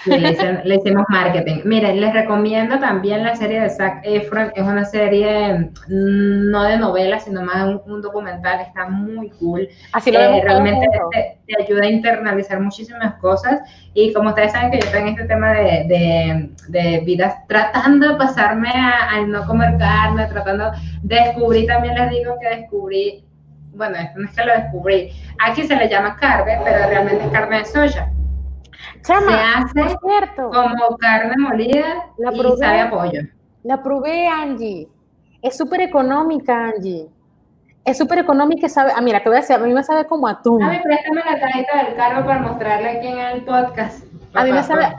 le, 0.06 0.74
hicimos 0.74 1.04
marketing. 1.08 1.62
Miren, 1.64 2.00
les 2.00 2.12
recomiendo 2.12 2.78
también 2.78 3.24
la 3.24 3.34
serie 3.34 3.60
de 3.60 3.70
Zac 3.70 4.00
Efron. 4.04 4.52
Es 4.54 4.62
una 4.62 4.84
serie 4.84 5.70
mm, 5.88 6.50
no 6.50 6.62
de 6.64 6.78
novela, 6.78 7.18
sino 7.18 7.42
más 7.42 7.80
un, 7.84 8.02
documental. 8.02 8.60
Está 8.60 8.88
muy 8.88 9.30
cool. 9.30 9.68
Así 9.92 10.12
lo 10.12 10.20
eh, 10.20 10.40
Realmente 10.42 10.86
te, 11.46 11.62
ayuda 11.62 11.84
a 11.84 11.90
internalizar 11.90 12.60
muchísimas 12.60 13.14
cosas. 13.14 13.60
Y 13.94 14.12
como 14.12 14.30
ustedes 14.30 14.52
saben 14.52 14.70
que 14.70 14.80
yo 14.80 14.90
tengo 14.90 15.08
este 15.08 15.24
tema 15.24 15.52
de, 15.52 16.50
de, 16.68 17.00
vidas, 17.04 17.34
tratando 17.48 18.10
de 18.10 18.16
pasarme 18.16 18.70
al 18.70 19.30
no 19.30 19.46
comer 19.46 19.76
carne, 19.78 20.26
tratando 20.26 20.70
de 21.02 21.16
descubrir, 21.16 21.66
también 21.66 21.94
les 21.94 22.10
digo 22.10 22.36
que 22.40 22.56
descubrí, 22.56 23.24
bueno, 23.72 23.96
esto 23.96 24.18
no 24.18 24.28
es 24.28 24.36
que 24.36 24.44
lo 24.44 24.52
descubrí. 24.52 25.12
Aquí 25.40 25.64
se 25.64 25.76
le 25.76 25.88
llama 25.88 26.16
carne, 26.16 26.58
pero 26.64 26.88
realmente 26.88 27.24
es 27.24 27.30
carne 27.30 27.58
de 27.58 27.64
soya 27.64 28.12
Chama, 29.02 29.68
se 29.72 29.80
hace 29.80 29.96
cierto. 30.02 30.50
como 30.50 30.96
carne 30.98 31.34
molida 31.38 32.06
la 32.16 32.32
y 32.32 32.56
sabe 32.58 32.80
a 32.80 32.90
pollo. 32.90 33.22
La 33.64 33.82
probé, 33.82 34.28
Angie. 34.28 34.88
Es 35.42 35.56
súper 35.56 35.80
económica, 35.80 36.68
Angie. 36.68 37.08
Es 37.84 37.96
súper 37.96 38.18
económica 38.18 38.66
y 38.66 38.68
sabe, 38.68 38.92
ah, 38.94 39.00
mira, 39.00 39.22
te 39.22 39.28
voy 39.28 39.38
a 39.38 39.40
decir, 39.40 39.56
a 39.56 39.58
mí 39.58 39.72
me 39.72 39.82
sabe 39.82 40.06
como 40.06 40.28
atún. 40.28 40.62
A 40.62 40.70
mí 40.70 40.78
préstame 40.82 41.22
la 41.24 41.40
cajita 41.40 41.84
del 41.84 41.96
carro 41.96 42.26
para 42.26 42.40
mostrarle 42.40 42.90
aquí 42.90 43.06
en 43.06 43.18
el 43.18 43.44
podcast. 43.44 44.04
a 44.34 44.44
mí 44.44 44.52
me 44.52 44.62
sabe, 44.62 44.94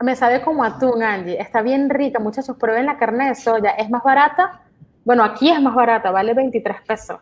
me 0.00 0.16
sabe 0.16 0.40
como 0.42 0.64
atún, 0.64 1.02
Angie. 1.02 1.40
Está 1.40 1.62
bien 1.62 1.90
rica, 1.90 2.20
muchachos, 2.20 2.56
prueben 2.56 2.86
la 2.86 2.96
carne 2.96 3.28
de 3.28 3.34
soya. 3.34 3.70
Es 3.70 3.90
más 3.90 4.02
barata. 4.02 4.60
Bueno, 5.04 5.24
aquí 5.24 5.50
es 5.50 5.60
más 5.60 5.74
barata, 5.74 6.10
vale 6.10 6.34
23 6.34 6.82
pesos. 6.82 7.18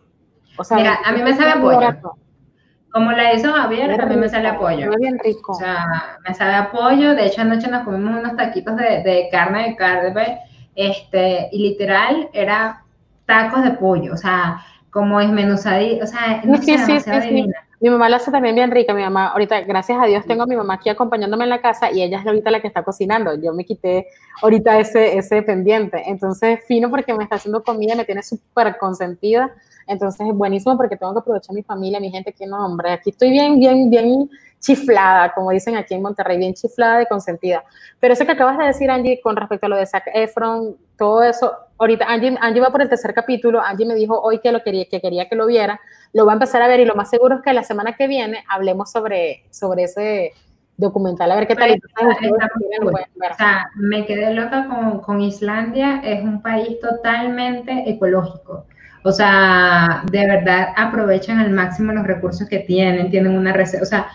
O 0.58 0.64
sea, 0.64 0.76
mira, 0.76 0.98
a 1.04 1.12
mí 1.12 1.22
me 1.22 1.34
sabe 1.34 1.50
a 1.52 1.60
pollo. 1.60 2.16
Como 2.92 3.10
la 3.12 3.32
hizo 3.32 3.52
Javier, 3.52 3.96
también 3.96 4.20
me 4.20 4.28
sale 4.28 4.48
apoyo. 4.48 4.88
Muy 4.88 4.96
bien 5.00 5.18
rico. 5.18 5.52
O 5.52 5.54
sea, 5.54 6.18
me 6.28 6.34
sale 6.34 6.54
apoyo. 6.54 7.14
De 7.14 7.26
hecho, 7.26 7.40
anoche 7.40 7.68
nos 7.68 7.84
comimos 7.84 8.20
unos 8.20 8.36
taquitos 8.36 8.76
de, 8.76 9.02
de 9.02 9.28
carne 9.30 9.70
de 9.70 9.76
carne, 9.76 10.38
este, 10.74 11.48
y 11.52 11.70
literal 11.70 12.28
era 12.32 12.82
tacos 13.26 13.62
de 13.62 13.72
pollo, 13.72 14.14
o 14.14 14.16
sea, 14.16 14.62
como 14.90 15.20
es 15.20 15.30
menuzadito, 15.30 16.04
o 16.04 16.06
sea, 16.06 16.42
no 16.44 16.56
sí, 16.58 16.76
sí, 16.76 17.00
sí, 17.00 17.10
sí, 17.22 17.46
Mi 17.80 17.88
mamá 17.88 18.08
la 18.08 18.16
hace 18.16 18.30
también 18.30 18.54
bien 18.54 18.70
rica, 18.70 18.92
mi 18.92 19.02
mamá, 19.02 19.28
ahorita, 19.28 19.62
gracias 19.62 19.98
a 20.00 20.06
Dios, 20.06 20.26
tengo 20.26 20.42
a 20.42 20.46
mi 20.46 20.56
mamá 20.56 20.74
aquí 20.74 20.90
acompañándome 20.90 21.44
en 21.44 21.50
la 21.50 21.62
casa 21.62 21.90
y 21.90 22.02
ella 22.02 22.20
es 22.20 22.26
ahorita 22.26 22.50
la 22.50 22.60
que 22.60 22.68
está 22.68 22.82
cocinando. 22.82 23.34
Yo 23.40 23.54
me 23.54 23.64
quité 23.64 24.06
ahorita 24.42 24.78
ese, 24.78 25.16
ese 25.16 25.42
pendiente. 25.42 26.02
Entonces, 26.06 26.60
fino 26.66 26.90
porque 26.90 27.14
me 27.14 27.24
está 27.24 27.36
haciendo 27.36 27.62
comida, 27.62 27.94
me 27.94 28.04
tiene 28.04 28.22
súper 28.22 28.76
consentida 28.76 29.50
entonces 29.86 30.26
es 30.26 30.34
buenísimo 30.34 30.76
porque 30.76 30.96
tengo 30.96 31.12
que 31.12 31.20
aprovechar 31.20 31.54
mi 31.54 31.62
familia, 31.62 32.00
mi 32.00 32.10
gente, 32.10 32.32
que 32.32 32.46
no, 32.46 32.64
hombre, 32.64 32.92
aquí 32.92 33.10
estoy 33.10 33.30
bien, 33.30 33.58
bien, 33.58 33.90
bien 33.90 34.30
chiflada, 34.62 35.32
como 35.34 35.50
dicen 35.50 35.76
aquí 35.76 35.94
en 35.94 36.02
Monterrey, 36.02 36.38
bien 36.38 36.54
chiflada 36.54 37.02
y 37.02 37.06
consentida. 37.06 37.64
Pero 37.98 38.14
eso 38.14 38.24
que 38.24 38.32
acabas 38.32 38.56
de 38.58 38.66
decir, 38.66 38.90
Angie, 38.90 39.20
con 39.20 39.36
respecto 39.36 39.66
a 39.66 39.68
lo 39.68 39.76
de 39.76 39.86
Zac 39.86 40.04
Efron, 40.14 40.76
todo 40.96 41.22
eso, 41.22 41.52
ahorita 41.78 42.06
Angie, 42.06 42.36
Angie 42.40 42.60
va 42.60 42.70
por 42.70 42.80
el 42.80 42.88
tercer 42.88 43.12
capítulo, 43.12 43.60
Angie 43.60 43.86
me 43.86 43.94
dijo 43.94 44.18
hoy 44.20 44.38
que 44.38 44.52
lo 44.52 44.62
quería, 44.62 44.86
que 44.88 45.00
quería 45.00 45.28
que 45.28 45.34
lo 45.34 45.46
viera, 45.46 45.80
lo 46.12 46.24
va 46.24 46.32
a 46.32 46.34
empezar 46.34 46.62
a 46.62 46.68
ver 46.68 46.80
y 46.80 46.84
lo 46.84 46.94
más 46.94 47.10
seguro 47.10 47.36
es 47.36 47.42
que 47.42 47.52
la 47.52 47.64
semana 47.64 47.94
que 47.96 48.06
viene 48.06 48.44
hablemos 48.48 48.90
sobre, 48.90 49.44
sobre 49.50 49.84
ese 49.84 50.32
documental, 50.76 51.30
a 51.30 51.36
ver 51.36 51.46
qué 51.46 51.56
tal. 51.56 51.70
o 51.72 53.36
sea, 53.36 53.70
me 53.74 54.06
quedé 54.06 54.32
loca 54.32 54.68
con, 54.68 55.00
con 55.00 55.20
Islandia, 55.20 56.00
es 56.04 56.22
un 56.22 56.40
país 56.40 56.78
totalmente 56.80 57.84
ecológico. 57.90 58.66
O 59.04 59.10
sea, 59.10 60.02
de 60.10 60.26
verdad 60.26 60.68
aprovechan 60.76 61.38
al 61.38 61.50
máximo 61.50 61.92
los 61.92 62.06
recursos 62.06 62.48
que 62.48 62.60
tienen, 62.60 63.10
tienen 63.10 63.36
una 63.36 63.52
receta, 63.52 63.82
o 63.82 63.86
sea, 63.86 64.06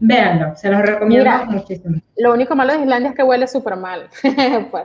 véanlo, 0.00 0.56
se 0.56 0.70
los 0.70 0.82
recomiendo 0.82 1.30
muchísimo. 1.46 2.00
Lo 2.16 2.32
único 2.32 2.56
malo 2.56 2.72
de 2.72 2.80
Islandia 2.80 3.10
es 3.10 3.16
que 3.16 3.22
huele 3.22 3.46
súper 3.46 3.76
mal, 3.76 4.08
pues, 4.70 4.84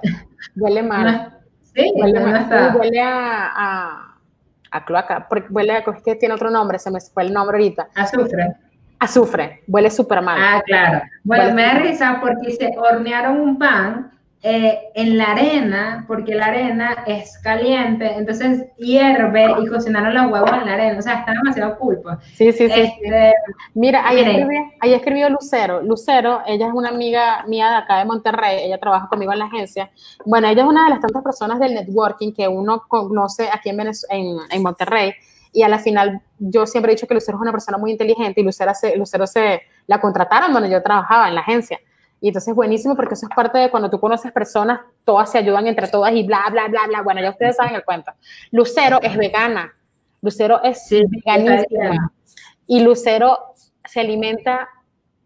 huele 0.55 0.83
mal. 0.83 1.39
sí, 1.73 1.91
huele, 1.95 2.19
mal, 2.19 2.75
huele 2.77 3.01
a, 3.01 4.15
a, 4.71 4.85
cloaca, 4.85 5.27
porque 5.27 5.51
huele 5.51 5.73
a, 5.73 5.77
es 5.79 6.03
que 6.05 6.15
tiene 6.15 6.35
otro 6.35 6.51
nombre, 6.51 6.77
se 6.77 6.91
me 6.91 6.99
fue 7.01 7.23
el 7.23 7.33
nombre 7.33 7.57
ahorita. 7.57 7.89
Azufre. 7.95 8.55
Azufre, 8.99 9.63
huele 9.67 9.89
súper 9.89 10.21
mal. 10.21 10.37
Ah, 10.39 10.61
claro. 10.63 11.01
Bueno, 11.23 11.55
me 11.55 11.63
da 11.63 11.73
risa 11.75 12.19
porque 12.21 12.51
se 12.51 12.71
hornearon 12.77 13.39
un 13.39 13.57
pan 13.57 14.11
eh, 14.41 14.79
en 14.95 15.17
la 15.17 15.31
arena, 15.31 16.05
porque 16.07 16.33
la 16.33 16.45
arena 16.45 17.03
es 17.05 17.37
caliente, 17.39 18.13
entonces 18.15 18.67
hierve 18.77 19.47
y 19.61 19.67
cocinaron 19.67 20.13
los 20.13 20.31
huevos 20.31 20.51
en 20.53 20.65
la 20.65 20.73
arena, 20.73 20.97
o 20.97 21.01
sea, 21.01 21.19
está 21.19 21.33
demasiado 21.33 21.77
pulpo. 21.77 22.11
Sí, 22.35 22.51
sí, 22.53 22.69
sí. 22.69 22.79
Este, 22.79 23.33
Mira, 23.73 24.07
ahí 24.07 24.19
escribió, 24.19 24.61
ahí 24.79 24.93
escribió 24.93 25.29
Lucero. 25.29 25.81
Lucero, 25.81 26.41
ella 26.47 26.67
es 26.67 26.73
una 26.73 26.89
amiga 26.89 27.43
mía 27.47 27.69
de 27.69 27.75
acá 27.75 27.99
de 27.99 28.05
Monterrey, 28.05 28.59
ella 28.63 28.79
trabaja 28.79 29.09
conmigo 29.09 29.33
en 29.33 29.39
la 29.39 29.45
agencia. 29.45 29.91
Bueno, 30.25 30.47
ella 30.47 30.61
es 30.61 30.67
una 30.69 30.85
de 30.85 30.91
las 30.91 31.01
tantas 31.01 31.21
personas 31.21 31.59
del 31.59 31.73
networking 31.73 32.31
que 32.31 32.47
uno 32.47 32.83
conoce 32.87 33.49
aquí 33.51 33.69
en, 33.69 33.79
en, 33.81 34.37
en 34.51 34.63
Monterrey 34.63 35.13
y 35.51 35.63
a 35.63 35.69
la 35.69 35.79
final 35.79 36.21
yo 36.37 36.65
siempre 36.65 36.91
he 36.91 36.95
dicho 36.95 37.07
que 37.07 37.13
Lucero 37.13 37.37
es 37.37 37.41
una 37.41 37.51
persona 37.51 37.77
muy 37.77 37.91
inteligente 37.91 38.41
y 38.41 38.43
Lucero 38.43 38.73
se, 38.73 38.95
Lucero 38.95 39.25
se 39.27 39.63
la 39.87 39.99
contrataron 39.99 40.53
donde 40.53 40.69
yo 40.69 40.81
trabajaba 40.81 41.27
en 41.27 41.35
la 41.35 41.41
agencia. 41.41 41.79
Y 42.21 42.27
entonces 42.27 42.49
es 42.49 42.55
buenísimo 42.55 42.95
porque 42.95 43.13
eso 43.13 43.27
es 43.29 43.35
parte 43.35 43.57
de 43.57 43.69
cuando 43.69 43.89
tú 43.89 43.99
conoces 43.99 44.31
personas, 44.31 44.81
todas 45.05 45.31
se 45.31 45.37
ayudan 45.37 45.67
entre 45.67 45.87
todas 45.87 46.13
y 46.13 46.23
bla, 46.23 46.43
bla, 46.51 46.67
bla, 46.67 46.81
bla. 46.87 47.01
Bueno, 47.01 47.21
ya 47.21 47.29
ustedes 47.29 47.55
saben 47.55 47.75
el 47.75 47.83
cuento. 47.83 48.11
Lucero 48.51 48.99
es 49.01 49.15
vegana. 49.17 49.73
Lucero 50.21 50.61
es 50.63 50.89
veganísima. 50.89 52.11
Y 52.67 52.81
Lucero 52.81 53.37
se 53.85 54.01
alimenta 54.01 54.67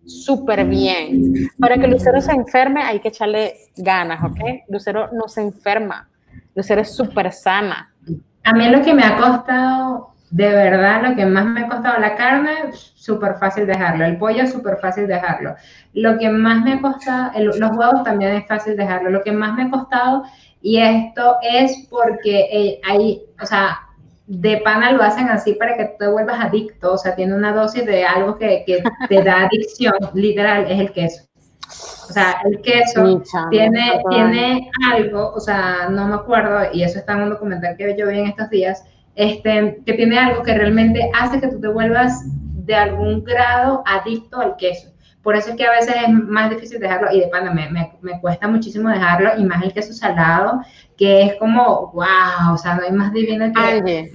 súper 0.06 0.66
bien. 0.66 1.50
Para 1.60 1.78
que 1.78 1.88
Lucero 1.88 2.22
se 2.22 2.32
enferme 2.32 2.84
hay 2.84 3.00
que 3.00 3.08
echarle 3.08 3.56
ganas, 3.76 4.24
¿ok? 4.24 4.40
Lucero 4.70 5.10
no 5.14 5.28
se 5.28 5.42
enferma. 5.42 6.10
Lucero 6.56 6.82
es 6.82 6.96
súper 6.96 7.32
sana. 7.32 7.92
A 8.44 8.54
mí 8.54 8.68
lo 8.70 8.82
que 8.82 8.94
me 8.94 9.04
ha 9.04 9.18
costado 9.18 10.13
de 10.34 10.50
verdad, 10.50 11.04
lo 11.08 11.16
que 11.16 11.28
más 11.28 11.46
me 11.46 11.62
ha 11.62 11.68
costado 11.68 12.00
la 12.00 12.16
carne, 12.16 12.72
súper 12.74 13.36
fácil 13.36 13.68
dejarlo. 13.68 14.04
El 14.04 14.18
pollo, 14.18 14.48
súper 14.48 14.78
fácil 14.78 15.06
dejarlo. 15.06 15.54
Lo 15.94 16.18
que 16.18 16.28
más 16.28 16.64
me 16.64 16.74
ha 16.74 16.82
costado, 16.82 17.32
los 17.40 17.60
huevos 17.78 18.04
también 18.04 18.34
es 18.34 18.48
fácil 18.48 18.76
dejarlo. 18.76 19.12
Lo 19.12 19.22
que 19.22 19.32
más 19.32 19.54
me 19.54 19.66
ha 19.66 19.70
costado, 19.70 20.24
y 20.60 20.80
esto 20.80 21.36
es 21.44 21.88
porque 21.88 22.48
eh, 22.52 22.82
hay, 22.84 23.22
o 23.40 23.46
sea, 23.46 23.78
de 24.26 24.58
pana 24.58 24.94
lo 24.94 25.04
hacen 25.04 25.30
así 25.30 25.54
para 25.54 25.78
que 25.78 25.86
te 26.00 26.08
vuelvas 26.08 26.44
adicto. 26.44 26.94
O 26.94 26.98
sea, 26.98 27.14
tiene 27.14 27.36
una 27.36 27.54
dosis 27.54 27.86
de 27.86 28.04
algo 28.04 28.36
que, 28.36 28.64
que 28.66 28.82
te 29.08 29.22
da 29.22 29.44
adicción, 29.44 29.94
literal, 30.16 30.66
es 30.68 30.80
el 30.80 30.92
queso. 30.94 31.26
O 32.10 32.12
sea, 32.12 32.42
el 32.46 32.60
queso 32.62 33.22
tiene, 33.52 34.02
tiene 34.10 34.72
algo, 34.92 35.32
o 35.32 35.40
sea, 35.40 35.90
no 35.92 36.08
me 36.08 36.16
acuerdo, 36.16 36.74
y 36.74 36.82
eso 36.82 36.98
está 36.98 37.14
en 37.14 37.22
un 37.22 37.30
documental 37.30 37.78
que 37.78 37.96
yo 37.96 38.08
vi 38.08 38.18
en 38.18 38.30
estos 38.30 38.50
días, 38.50 38.84
este, 39.16 39.82
que 39.86 39.94
tiene 39.94 40.18
algo 40.18 40.44
que 40.44 40.54
realmente 40.54 41.10
hace 41.14 41.40
que 41.40 41.48
tú 41.48 41.60
te 41.60 41.68
vuelvas 41.68 42.24
de 42.66 42.76
algún 42.76 43.24
grado 43.24 43.84
adicto 43.86 44.40
al 44.40 44.56
queso. 44.56 44.94
Por 45.22 45.38
eso 45.38 45.52
es 45.52 45.56
que 45.56 45.66
a 45.66 45.72
veces 45.72 45.96
es 45.96 46.10
más 46.10 46.50
difícil 46.50 46.80
dejarlo 46.80 47.10
y 47.12 47.22
de 47.22 47.28
pana 47.28 47.54
me, 47.54 47.70
me, 47.70 48.20
cuesta 48.20 48.48
muchísimo 48.48 48.90
dejarlo 48.90 49.32
y 49.38 49.46
más 49.46 49.64
el 49.64 49.74
queso 49.74 49.94
salado, 49.94 50.62
que 50.98 51.24
es 51.24 51.36
como, 51.36 51.92
wow, 51.94 52.54
o 52.54 52.58
sea, 52.58 52.76
no 52.76 52.84
hay 52.84 52.92
más 52.92 53.14
divino 53.14 53.46
que 53.54 54.12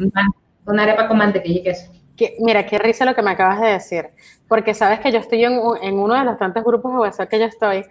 una 0.67 0.83
arepa 0.83 1.09
con 1.09 1.17
mantequilla 1.17 1.61
y 1.61 1.63
queso. 1.63 1.91
Que, 2.15 2.37
mira, 2.41 2.67
qué 2.67 2.79
risa 2.79 3.07
lo 3.07 3.15
que 3.15 3.23
me 3.23 3.31
acabas 3.31 3.61
de 3.61 3.69
decir, 3.69 4.09
porque 4.49 4.75
sabes 4.75 5.01
que 5.01 5.11
yo 5.11 5.19
estoy 5.19 5.45
en, 5.45 5.59
en 5.83 5.99
uno 5.99 6.15
de 6.15 6.25
los 6.25 6.37
tantos 6.37 6.63
grupos 6.63 6.93
de 6.93 6.99
WhatsApp 6.99 7.31
que 7.31 7.39
yo 7.39 7.47
estoy, 7.47 7.87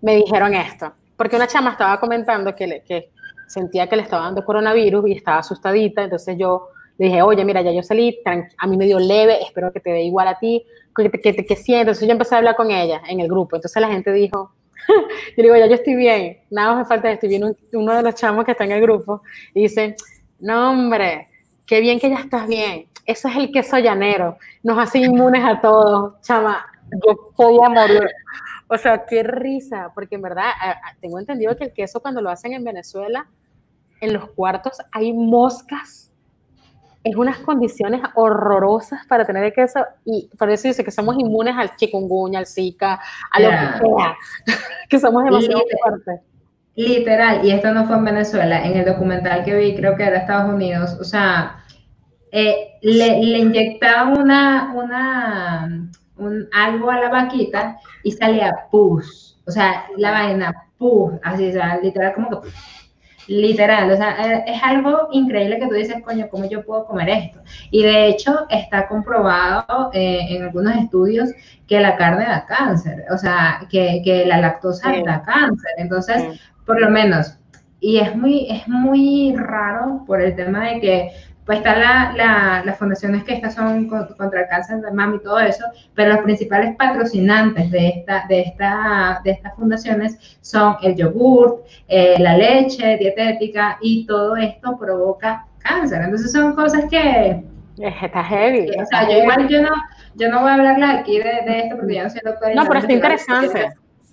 me 0.00 0.16
dijeron 0.16 0.52
esto, 0.54 0.94
porque 1.16 1.36
una 1.36 1.46
chama 1.46 1.72
estaba 1.72 2.00
comentando 2.00 2.56
que, 2.56 2.82
que 2.84 3.10
sentía 3.48 3.88
que 3.88 3.96
le 3.96 4.02
estaba 4.02 4.24
dando 4.24 4.44
coronavirus 4.44 5.08
y 5.08 5.12
estaba 5.12 5.38
asustadita, 5.38 6.04
entonces 6.04 6.36
yo 6.38 6.68
le 6.98 7.06
dije, 7.06 7.22
oye, 7.22 7.44
mira, 7.44 7.62
ya 7.62 7.72
yo 7.72 7.82
salí, 7.82 8.20
a 8.58 8.66
mí 8.66 8.76
me 8.76 8.84
dio 8.84 8.98
leve, 8.98 9.42
espero 9.42 9.72
que 9.72 9.80
te 9.80 9.90
dé 9.90 10.02
igual 10.02 10.28
a 10.28 10.38
ti, 10.38 10.64
que, 10.94 11.10
que, 11.10 11.46
que, 11.46 11.56
sientes. 11.56 11.80
Entonces 11.80 12.08
yo 12.08 12.12
empecé 12.12 12.34
a 12.34 12.38
hablar 12.38 12.56
con 12.56 12.70
ella 12.70 13.00
en 13.08 13.20
el 13.20 13.28
grupo, 13.28 13.56
entonces 13.56 13.80
la 13.80 13.88
gente 13.88 14.12
dijo, 14.12 14.52
y 15.36 15.42
digo, 15.42 15.56
ya 15.56 15.66
yo 15.66 15.74
estoy 15.74 15.94
bien, 15.94 16.38
nada 16.50 16.72
más 16.72 16.78
me 16.78 16.84
falta 16.86 17.10
estoy 17.10 17.28
bien. 17.28 17.56
Uno 17.72 17.94
de 17.94 18.02
los 18.02 18.14
chamos 18.16 18.44
que 18.44 18.50
está 18.50 18.64
en 18.64 18.72
el 18.72 18.80
grupo 18.80 19.22
y 19.54 19.62
dice, 19.62 19.94
no 20.40 20.70
hombre, 20.70 21.28
qué 21.66 21.80
bien 21.80 22.00
que 22.00 22.10
ya 22.10 22.18
estás 22.18 22.48
bien. 22.48 22.86
Eso 23.06 23.28
es 23.28 23.36
el 23.36 23.52
queso 23.52 23.78
llanero, 23.78 24.36
nos 24.62 24.78
hace 24.78 24.98
inmunes 24.98 25.42
a 25.44 25.60
todos, 25.60 26.20
chama, 26.20 26.66
yo 26.90 27.32
podía 27.34 27.68
morir. 27.68 28.10
O 28.70 28.76
sea, 28.76 29.06
qué 29.06 29.22
risa, 29.22 29.92
porque 29.94 30.16
en 30.16 30.22
verdad 30.22 30.50
tengo 31.00 31.18
entendido 31.18 31.56
que 31.56 31.64
el 31.64 31.72
queso 31.72 32.00
cuando 32.00 32.20
lo 32.20 32.28
hacen 32.28 32.52
en 32.52 32.64
Venezuela, 32.64 33.26
en 34.00 34.12
los 34.12 34.30
cuartos 34.30 34.78
hay 34.92 35.12
moscas. 35.12 36.12
Es 37.04 37.16
unas 37.16 37.38
condiciones 37.38 38.02
horrorosas 38.16 39.06
para 39.06 39.24
tener 39.24 39.44
el 39.44 39.52
queso 39.52 39.80
y 40.04 40.28
por 40.36 40.50
eso 40.50 40.68
dice 40.68 40.84
que 40.84 40.90
somos 40.90 41.16
inmunes 41.18 41.54
al 41.56 41.74
chikungunya, 41.76 42.40
al 42.40 42.46
zika, 42.46 43.00
a 43.30 43.40
lo 43.40 43.48
que 43.48 43.56
sea, 43.56 44.16
que 44.88 44.98
somos 44.98 45.24
demasiado 45.24 45.62
fuertes. 45.82 46.20
Literal, 46.78 47.44
y 47.44 47.50
esto 47.50 47.72
no 47.72 47.86
fue 47.86 47.96
en 47.96 48.04
Venezuela, 48.04 48.64
en 48.64 48.76
el 48.76 48.84
documental 48.84 49.44
que 49.44 49.52
vi, 49.52 49.74
creo 49.74 49.96
que 49.96 50.04
era 50.04 50.18
Estados 50.18 50.54
Unidos, 50.54 50.96
o 51.00 51.02
sea, 51.02 51.64
eh, 52.30 52.78
le, 52.82 53.20
le, 53.20 53.38
inyectaban 53.38 54.16
una, 54.16 54.72
una, 54.74 55.90
un, 56.18 56.48
algo 56.52 56.90
a 56.90 57.00
la 57.00 57.08
vaquita 57.08 57.78
y 58.04 58.12
salía 58.12 58.54
pus, 58.70 59.40
o 59.44 59.50
sea, 59.50 59.86
la 59.96 60.12
vaina 60.12 60.54
pus, 60.78 61.14
así, 61.24 61.48
o 61.48 61.52
sea, 61.52 61.80
literal 61.82 62.14
como 62.14 62.42
que 62.42 62.48
Literal, 63.28 63.90
o 63.90 63.96
sea, 63.96 64.16
eh, 64.24 64.44
es 64.46 64.62
algo 64.62 65.08
increíble 65.12 65.58
que 65.58 65.66
tú 65.66 65.74
dices, 65.74 66.02
coño, 66.02 66.28
¿cómo 66.30 66.48
yo 66.48 66.64
puedo 66.64 66.86
comer 66.86 67.10
esto? 67.10 67.40
Y 67.70 67.82
de 67.82 68.08
hecho 68.08 68.46
está 68.48 68.88
comprobado 68.88 69.90
eh, 69.92 70.20
en 70.30 70.44
algunos 70.44 70.74
estudios 70.74 71.30
que 71.66 71.78
la 71.78 71.96
carne 71.96 72.24
da 72.24 72.46
cáncer, 72.46 73.04
o 73.12 73.18
sea, 73.18 73.60
que, 73.70 74.00
que 74.02 74.24
la 74.24 74.40
lactosa 74.40 74.94
da 75.04 75.22
cáncer. 75.22 75.72
Entonces, 75.76 76.40
por 76.64 76.80
lo 76.80 76.88
menos, 76.88 77.38
y 77.80 77.98
es 77.98 78.16
muy, 78.16 78.50
es 78.50 78.66
muy 78.66 79.34
raro 79.36 80.04
por 80.06 80.22
el 80.22 80.34
tema 80.34 80.70
de 80.70 80.80
que 80.80 81.10
pues 81.48 81.60
están 81.60 81.80
la, 81.80 82.62
las 82.62 82.76
fundaciones 82.76 83.24
que 83.24 83.32
estas 83.32 83.54
son 83.54 83.88
contra 83.88 84.42
el 84.42 84.48
cáncer 84.48 84.82
de 84.82 84.90
mama 84.90 85.16
y 85.16 85.22
todo 85.22 85.40
eso, 85.40 85.64
pero 85.94 86.12
los 86.12 86.22
principales 86.22 86.76
patrocinantes 86.76 87.70
de, 87.70 87.88
esta, 87.88 88.26
de, 88.28 88.40
esta, 88.42 89.22
de 89.24 89.30
estas 89.30 89.54
fundaciones 89.56 90.18
son 90.42 90.76
el 90.82 90.94
yogur, 90.94 91.64
eh, 91.88 92.16
la 92.18 92.36
leche 92.36 92.98
dietética 92.98 93.78
y 93.80 94.04
todo 94.04 94.36
esto 94.36 94.76
provoca 94.78 95.46
cáncer. 95.60 96.02
Entonces 96.02 96.30
son 96.32 96.54
cosas 96.54 96.84
que... 96.90 97.42
Está 97.78 98.24
heavy. 98.24 98.68
o 98.78 98.84
sea, 98.84 99.08
yo 99.08 99.16
igual 99.16 99.48
yo 99.48 99.62
no, 99.62 99.70
yo 100.16 100.28
no 100.30 100.42
voy 100.42 100.50
a 100.50 100.54
hablarle 100.54 100.84
aquí 100.84 101.16
de, 101.16 101.50
de 101.50 101.60
esto 101.60 101.76
porque 101.78 101.94
yo 101.94 102.02
no 102.02 102.10
soy 102.10 102.20
doctora. 102.22 102.54
No, 102.56 102.66
pero 102.66 102.80
está 102.80 102.92
interesante. 102.92 103.72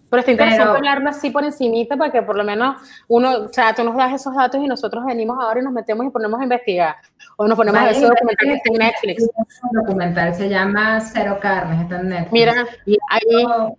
Pero 0.10 0.20
está 0.20 0.32
interesante 0.32 0.78
hablarlo 0.78 1.10
así 1.10 1.30
por 1.30 1.44
encimita 1.44 1.98
para 1.98 2.12
que 2.12 2.22
por 2.22 2.38
lo 2.38 2.44
menos 2.44 2.78
uno, 3.08 3.46
o 3.46 3.48
sea, 3.52 3.74
tú 3.74 3.84
nos 3.84 3.96
das 3.96 4.14
esos 4.14 4.36
datos 4.36 4.62
y 4.64 4.68
nosotros 4.68 5.04
venimos 5.04 5.38
ahora 5.42 5.60
y 5.60 5.64
nos 5.64 5.74
metemos 5.74 6.06
y 6.06 6.10
ponemos 6.10 6.40
a 6.40 6.44
investigar. 6.44 6.96
O 7.38 7.48
nos 7.48 7.58
ponemos 7.58 7.82
a 7.82 7.86
ver 7.86 7.94
ese 7.94 8.06
documental 8.06 8.48
que 8.48 8.54
está 8.54 8.70
en 8.72 8.78
Netflix. 8.80 9.30
Un 9.64 9.82
documental 9.82 10.36
se 10.36 10.50
llama 10.50 11.00
Cero 11.02 11.38
Carnes, 11.42 11.82
está 11.82 12.00
en 12.00 12.10
Netflix. 12.10 12.32
Mira, 12.32 12.66
ahí, 13.10 13.76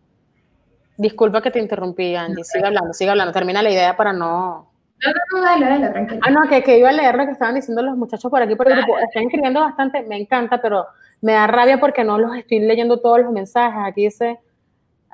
disculpa 0.97 1.41
que 1.41 1.51
te 1.51 1.59
interrumpí, 1.59 2.15
Andy, 2.15 2.45
sigue 2.45 2.67
hablando, 2.67 2.93
sigue 2.93 3.11
hablando, 3.11 3.33
termina 3.33 3.63
la 3.63 3.71
idea 3.71 3.97
para 3.97 4.13
no... 4.13 4.71
No, 4.99 5.11
no, 5.11 5.41
no, 5.41 5.45
dale, 5.45 5.67
dale, 5.67 5.89
tranquilo. 5.91 6.21
Ah, 6.25 6.31
no, 6.31 6.49
que, 6.49 6.63
que 6.63 6.79
iba 6.79 6.89
a 6.89 6.93
leer 6.93 7.15
lo 7.17 7.27
que 7.27 7.33
estaban 7.33 7.55
diciendo 7.55 7.83
los 7.83 7.99
muchachos 7.99 8.31
por 8.31 8.41
aquí 8.41 8.55
por 8.55 8.71
el 8.71 8.79
grupo. 8.79 8.99
Están 8.99 9.25
escribiendo 9.25 9.61
bastante, 9.61 10.03
me 10.03 10.17
encanta, 10.17 10.61
pero 10.61 10.87
me 11.21 11.33
da 11.33 11.47
rabia 11.47 11.79
porque 11.79 12.03
no 12.03 12.19
los 12.19 12.35
estoy 12.35 12.61
leyendo 12.61 12.99
todos 12.99 13.21
los 13.21 13.31
mensajes. 13.31 13.79
Aquí 13.85 14.05
dice 14.05 14.39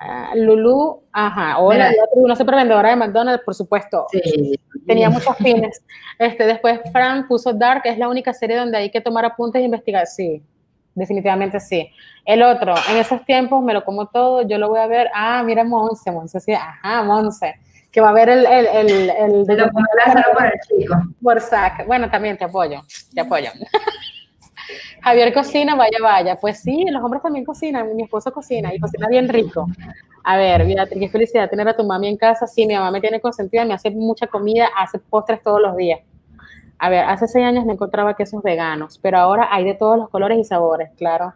Ah, 0.05 0.33
Lulu, 0.35 1.01
ajá, 1.13 1.59
hola, 1.59 1.93
una 2.15 2.35
supervendedora 2.35 2.91
de 2.91 2.97
McDonald's, 2.97 3.45
por 3.45 3.55
supuesto. 3.55 4.07
Sí. 4.11 4.59
Tenía 4.85 5.09
muchos 5.11 5.37
fines. 5.37 5.85
Este, 6.19 6.45
después 6.45 6.81
Frank 6.91 7.29
puso 7.29 7.53
Dark, 7.53 7.83
es 7.85 7.99
la 7.99 8.09
única 8.09 8.33
serie 8.33 8.57
donde 8.57 8.79
hay 8.79 8.91
que 8.91 9.01
tomar 9.01 9.25
apuntes 9.25 9.61
e 9.61 9.65
investigar. 9.65 10.07
Sí, 10.07 10.43
definitivamente 10.95 11.61
sí. 11.61 11.89
El 12.25 12.43
otro, 12.43 12.75
en 12.91 12.97
esos 12.97 13.25
tiempos 13.25 13.63
me 13.63 13.75
lo 13.75 13.85
como 13.85 14.07
todo, 14.09 14.43
yo 14.43 14.59
lo 14.59 14.69
voy 14.71 14.81
a 14.81 14.87
ver. 14.89 15.09
Ah, 15.15 15.43
mira 15.45 15.63
Monse, 15.63 16.11
Monse, 16.11 16.41
sí, 16.41 16.53
ajá, 16.53 17.05
Monse, 17.05 17.55
que 17.93 18.01
va 18.01 18.09
a 18.09 18.13
ver 18.13 18.29
el... 18.29 18.45
el, 18.45 18.67
el, 18.67 19.11
el, 19.11 19.51
el 19.51 19.71
para 20.35 20.49
el 20.49 20.61
chico. 20.67 20.97
Por 21.23 21.41
sac. 21.41 21.87
Bueno, 21.87 22.11
también 22.11 22.37
te 22.37 22.45
apoyo, 22.45 22.81
te 23.15 23.21
apoyo. 23.21 23.51
Javier 25.03 25.33
cocina, 25.33 25.75
vaya, 25.75 25.99
vaya. 26.01 26.37
Pues 26.37 26.61
sí, 26.61 26.85
los 26.91 27.03
hombres 27.03 27.23
también 27.23 27.45
cocinan. 27.45 27.95
Mi 27.95 28.03
esposo 28.03 28.33
cocina 28.33 28.75
y 28.75 28.79
cocina 28.79 29.09
bien 29.09 29.29
rico. 29.29 29.67
A 30.25 30.37
ver, 30.37 30.65
Beatriz, 30.65 31.01
qué 31.01 31.09
felicidad 31.09 31.51
tener 31.51 31.69
a 31.69 31.77
tu 31.77 31.85
mami 31.85 32.09
en 32.09 32.17
casa. 32.17 32.47
Sí, 32.47 32.67
mi 32.67 32.75
mamá 32.75 32.91
me 32.91 33.01
tiene 33.01 33.21
consentida, 33.21 33.65
me 33.65 33.75
hace 33.75 33.91
mucha 33.91 34.27
comida, 34.27 34.69
hace 34.77 34.99
postres 34.99 35.43
todos 35.43 35.61
los 35.61 35.77
días. 35.77 36.01
A 36.79 36.89
ver, 36.89 37.05
hace 37.05 37.29
seis 37.29 37.45
años 37.45 37.65
no 37.65 37.73
encontraba 37.73 38.15
quesos 38.15 38.43
veganos, 38.43 38.99
pero 38.99 39.19
ahora 39.19 39.49
hay 39.51 39.65
de 39.65 39.75
todos 39.75 39.97
los 39.97 40.09
colores 40.09 40.39
y 40.39 40.45
sabores, 40.45 40.91
claro. 40.97 41.35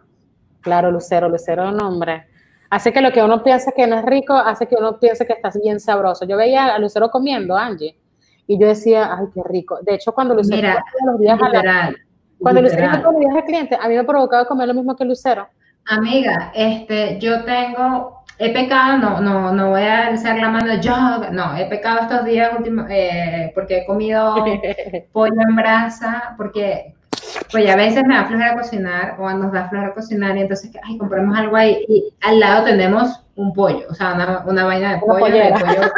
Claro, 0.61 0.91
Lucero, 0.91 1.29
Lucero, 1.29 1.71
nombre. 1.71 2.25
Hace 2.69 2.91
que 2.91 2.99
lo 2.99 3.13
que 3.13 3.23
uno 3.23 3.43
piensa 3.43 3.71
que 3.71 3.87
no 3.87 3.97
es 3.97 4.05
rico, 4.05 4.33
hace 4.33 4.67
que 4.67 4.75
uno 4.75 4.99
piense 4.99 5.25
que 5.25 5.33
está 5.33 5.51
bien 5.63 5.79
sabroso. 5.79 6.25
Yo 6.25 6.35
veía 6.35 6.75
a 6.75 6.79
Lucero 6.79 7.09
comiendo, 7.09 7.55
Angie, 7.55 7.97
y 8.45 8.59
yo 8.59 8.67
decía, 8.67 9.15
ay, 9.17 9.27
qué 9.33 9.41
rico. 9.45 9.79
De 9.81 9.95
hecho, 9.95 10.13
cuando 10.13 10.33
Lucero 10.33 10.57
Mira, 10.57 10.83
los 11.05 11.19
días 11.19 11.39
a 11.41 11.49
la, 11.49 11.95
cuando 12.39 12.61
Lucero 12.61 12.87
los 12.87 13.19
días 13.19 13.35
al 13.35 13.43
cliente, 13.43 13.75
a 13.75 13.87
mí 13.87 13.93
me 13.95 13.99
ha 13.99 14.05
provocado 14.05 14.45
comer 14.47 14.67
lo 14.67 14.73
mismo 14.73 14.95
que 14.95 15.05
Lucero. 15.05 15.47
Amiga, 15.85 16.51
este, 16.53 17.17
yo 17.19 17.43
tengo, 17.45 18.23
he 18.37 18.51
pecado, 18.51 18.97
no, 18.97 19.21
no, 19.21 19.53
no 19.53 19.69
voy 19.69 19.83
a 19.83 20.07
alzar 20.07 20.37
la 20.37 20.49
mano, 20.49 20.75
yo, 20.81 20.95
no, 21.31 21.55
he 21.55 21.65
pecado 21.65 22.01
estos 22.01 22.25
días 22.25 22.51
últimos, 22.57 22.85
eh, 22.89 23.51
porque 23.55 23.79
he 23.79 23.85
comido 23.85 24.35
pollo 25.13 25.41
en 25.47 25.55
brasa, 25.55 26.35
porque 26.37 26.93
pues 27.51 27.69
a 27.69 27.75
veces 27.75 28.03
me 28.05 28.15
da 28.15 28.25
flojera 28.25 28.55
cocinar 28.55 29.15
o 29.19 29.29
nos 29.31 29.51
da 29.51 29.69
flojera 29.69 29.93
cocinar 29.93 30.37
y 30.37 30.41
entonces, 30.41 30.71
ay, 30.83 30.97
compremos 30.97 31.37
algo 31.37 31.55
ahí 31.55 31.85
y 31.87 32.13
al 32.21 32.39
lado 32.39 32.65
tenemos 32.65 33.23
un 33.35 33.53
pollo, 33.53 33.85
o 33.89 33.93
sea, 33.93 34.13
una, 34.13 34.43
una 34.45 34.65
vaina 34.65 34.93
de 34.93 34.99
pollo, 34.99 35.25
de 35.25 35.51
pollo, 35.51 35.91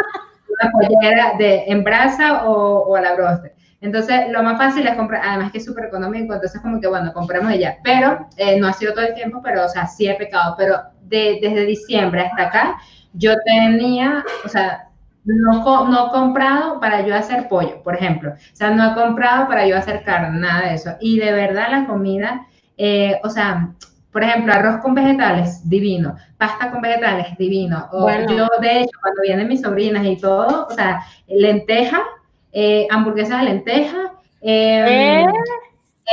una 0.62 0.72
pollera 0.72 1.34
de 1.38 1.64
en 1.68 1.84
brasa 1.84 2.46
o, 2.46 2.84
o 2.84 2.96
a 2.96 3.02
la 3.02 3.16
broster. 3.16 3.59
Entonces, 3.82 4.30
lo 4.30 4.44
más 4.44 4.58
fácil 4.58 4.86
es 4.86 4.96
comprar, 4.96 5.22
además 5.26 5.52
que 5.52 5.60
es 5.60 5.66
súper 5.66 5.86
económico, 5.86 6.34
entonces 6.34 6.62
como 6.62 6.82
que, 6.82 6.88
bueno, 6.88 7.14
compramos 7.14 7.54
ella. 7.54 7.78
Pero 7.84 8.28
eh, 8.38 8.60
no 8.60 8.68
ha 8.68 8.74
sido 8.74 8.94
todo 8.94 9.06
el 9.06 9.14
tiempo, 9.14 9.42
pero, 9.42 9.66
o 9.66 9.70
sea, 9.70 9.88
sí 9.88 10.08
he 10.08 10.16
pecado. 10.16 10.56
Pero 10.58 10.78
desde 11.02 11.66
diciembre 11.66 12.22
hasta 12.22 12.48
acá, 12.48 12.78
yo 13.14 13.34
tenía, 13.46 14.24
o 14.46 14.50
sea, 14.50 14.90
no, 15.24 15.88
no 15.88 16.10
comprado 16.10 16.80
para 16.80 17.06
yo 17.06 17.16
hacer 17.16 17.48
pollo, 17.48 17.82
por 17.84 17.96
ejemplo. 17.96 18.32
O 18.32 18.56
sea, 18.56 18.72
no 18.72 18.92
he 18.92 18.94
comprado 18.96 19.48
para 19.48 19.66
yo 19.66 19.78
hacer 19.78 20.04
carne, 20.04 20.40
nada 20.40 20.68
de 20.68 20.76
eso. 20.76 20.92
Y 21.00 21.20
de 21.20 21.32
verdad 21.32 21.68
la 21.72 21.88
comida, 21.88 22.48
eh, 22.78 23.20
o 23.24 23.30
sea, 23.30 23.74
por 24.12 24.24
ejemplo, 24.24 24.54
arroz 24.54 24.82
con 24.82 24.96
vegetales, 24.96 25.68
divino. 25.70 26.16
Pasta 26.38 26.72
con 26.72 26.82
vegetales, 26.82 27.38
divino. 27.38 27.88
O 27.92 28.10
yo, 28.10 28.48
de 28.60 28.82
hecho, 28.82 28.98
cuando 29.02 29.22
vienen 29.22 29.48
mis 29.48 29.62
sobrinas 29.62 30.06
y 30.06 30.18
todo, 30.18 30.68
o 30.68 30.74
sea, 30.74 31.02
lenteja, 31.28 32.02
eh, 32.52 32.88
hamburguesas 32.90 33.40
de 33.40 33.46
lenteja. 33.46 34.14
Eh, 34.42 35.26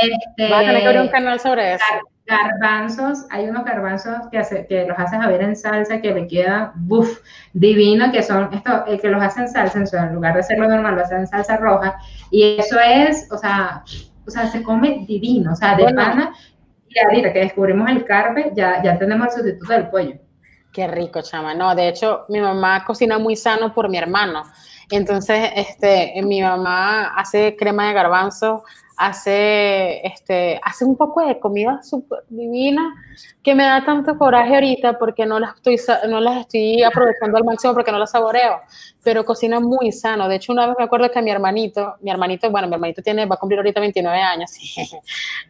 este, 0.01 0.53
a 0.53 0.59
tener 0.59 0.81
que 0.81 0.85
abrir 0.85 1.01
un 1.01 1.07
canal 1.09 1.39
sobre 1.39 1.73
eso. 1.73 1.85
Garbanzos, 2.27 3.25
hay 3.29 3.47
unos 3.47 3.63
garbanzos 3.63 4.27
que, 4.29 4.37
hace, 4.37 4.67
que 4.67 4.85
los 4.85 4.99
haces 4.99 5.17
a 5.19 5.27
ver 5.27 5.41
en 5.41 5.55
salsa 5.55 6.01
que 6.01 6.13
le 6.13 6.27
queda 6.27 6.73
buff, 6.75 7.21
divino, 7.53 8.11
que 8.11 8.21
son 8.21 8.53
esto, 8.53 8.85
el 8.85 8.99
que 8.99 9.07
los 9.07 9.23
hacen 9.23 9.43
en 9.43 9.49
salsa, 9.49 10.07
en 10.07 10.13
lugar 10.13 10.33
de 10.33 10.41
hacerlo 10.41 10.67
normal, 10.67 10.95
lo 10.95 11.01
hacen 11.03 11.19
en 11.19 11.27
salsa 11.27 11.55
roja, 11.55 11.97
y 12.29 12.57
eso 12.57 12.77
es, 12.81 13.29
o 13.31 13.37
sea, 13.37 13.81
o 14.27 14.29
sea, 14.29 14.45
se 14.47 14.61
come 14.61 15.05
divino, 15.07 15.53
o 15.53 15.55
sea, 15.55 15.77
de 15.77 15.85
pana, 15.93 16.33
y 16.89 16.99
ahorita 16.99 17.31
que 17.31 17.39
descubrimos 17.39 17.89
el 17.89 18.03
carpe, 18.03 18.51
ya, 18.53 18.83
ya 18.83 18.97
tenemos 18.99 19.27
el 19.27 19.33
sustituto 19.33 19.71
del 19.71 19.89
pollo. 19.89 20.15
Qué 20.73 20.85
rico, 20.85 21.21
chama. 21.21 21.53
No, 21.53 21.73
de 21.73 21.87
hecho, 21.87 22.25
mi 22.29 22.39
mamá 22.39 22.83
cocina 22.85 23.17
muy 23.17 23.35
sano 23.35 23.73
por 23.73 23.89
mi 23.89 23.97
hermano. 23.97 24.43
Entonces, 24.89 25.51
este, 25.55 26.21
mi 26.23 26.41
mamá 26.41 27.07
hace 27.15 27.55
crema 27.57 27.87
de 27.87 27.93
garbanzo, 27.93 28.63
hace, 28.97 30.05
este, 30.05 30.59
hace 30.63 30.85
un 30.85 30.95
poco 30.95 31.25
de 31.25 31.39
comida 31.39 31.83
súper 31.83 32.23
divina 32.29 32.95
que 33.43 33.53
me 33.53 33.63
da 33.63 33.85
tanto 33.85 34.17
coraje 34.17 34.55
ahorita 34.55 34.97
porque 34.97 35.25
no 35.25 35.39
las 35.39 35.55
estoy, 35.55 35.79
no 36.09 36.19
las 36.19 36.41
estoy 36.41 36.81
aprovechando 36.83 37.37
al 37.37 37.43
máximo 37.43 37.73
porque 37.73 37.91
no 37.91 37.99
las 37.99 38.11
saboreo, 38.11 38.59
pero 39.03 39.23
cocina 39.23 39.59
muy 39.59 39.91
sano. 39.91 40.27
De 40.27 40.35
hecho, 40.35 40.51
una 40.51 40.67
vez 40.67 40.75
me 40.79 40.85
acuerdo 40.85 41.11
que 41.11 41.21
mi 41.21 41.31
hermanito, 41.31 41.95
mi 42.01 42.09
hermanito, 42.09 42.49
bueno, 42.49 42.67
mi 42.67 42.73
hermanito 42.73 43.01
tiene, 43.01 43.25
va 43.25 43.35
a 43.35 43.39
cumplir 43.39 43.59
ahorita 43.59 43.79
29 43.79 44.19
años, 44.19 44.51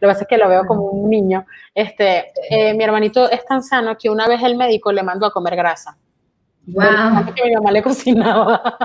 que 0.00 0.06
pasa 0.06 0.22
es 0.22 0.28
que 0.28 0.36
lo 0.36 0.48
veo 0.48 0.66
como 0.66 0.82
un 0.82 1.08
niño. 1.08 1.46
Este, 1.74 2.32
eh, 2.50 2.74
mi 2.74 2.84
hermanito 2.84 3.30
es 3.30 3.44
tan 3.46 3.62
sano 3.62 3.96
que 3.96 4.10
una 4.10 4.26
vez 4.26 4.42
el 4.42 4.56
médico 4.56 4.92
le 4.92 5.02
mandó 5.02 5.26
a 5.26 5.32
comer 5.32 5.56
grasa. 5.56 5.96
Wow. 6.68 7.34
Que 7.34 7.44
mi 7.44 7.54
mamá 7.54 7.72
le 7.72 7.82
cocinaba. 7.82 8.76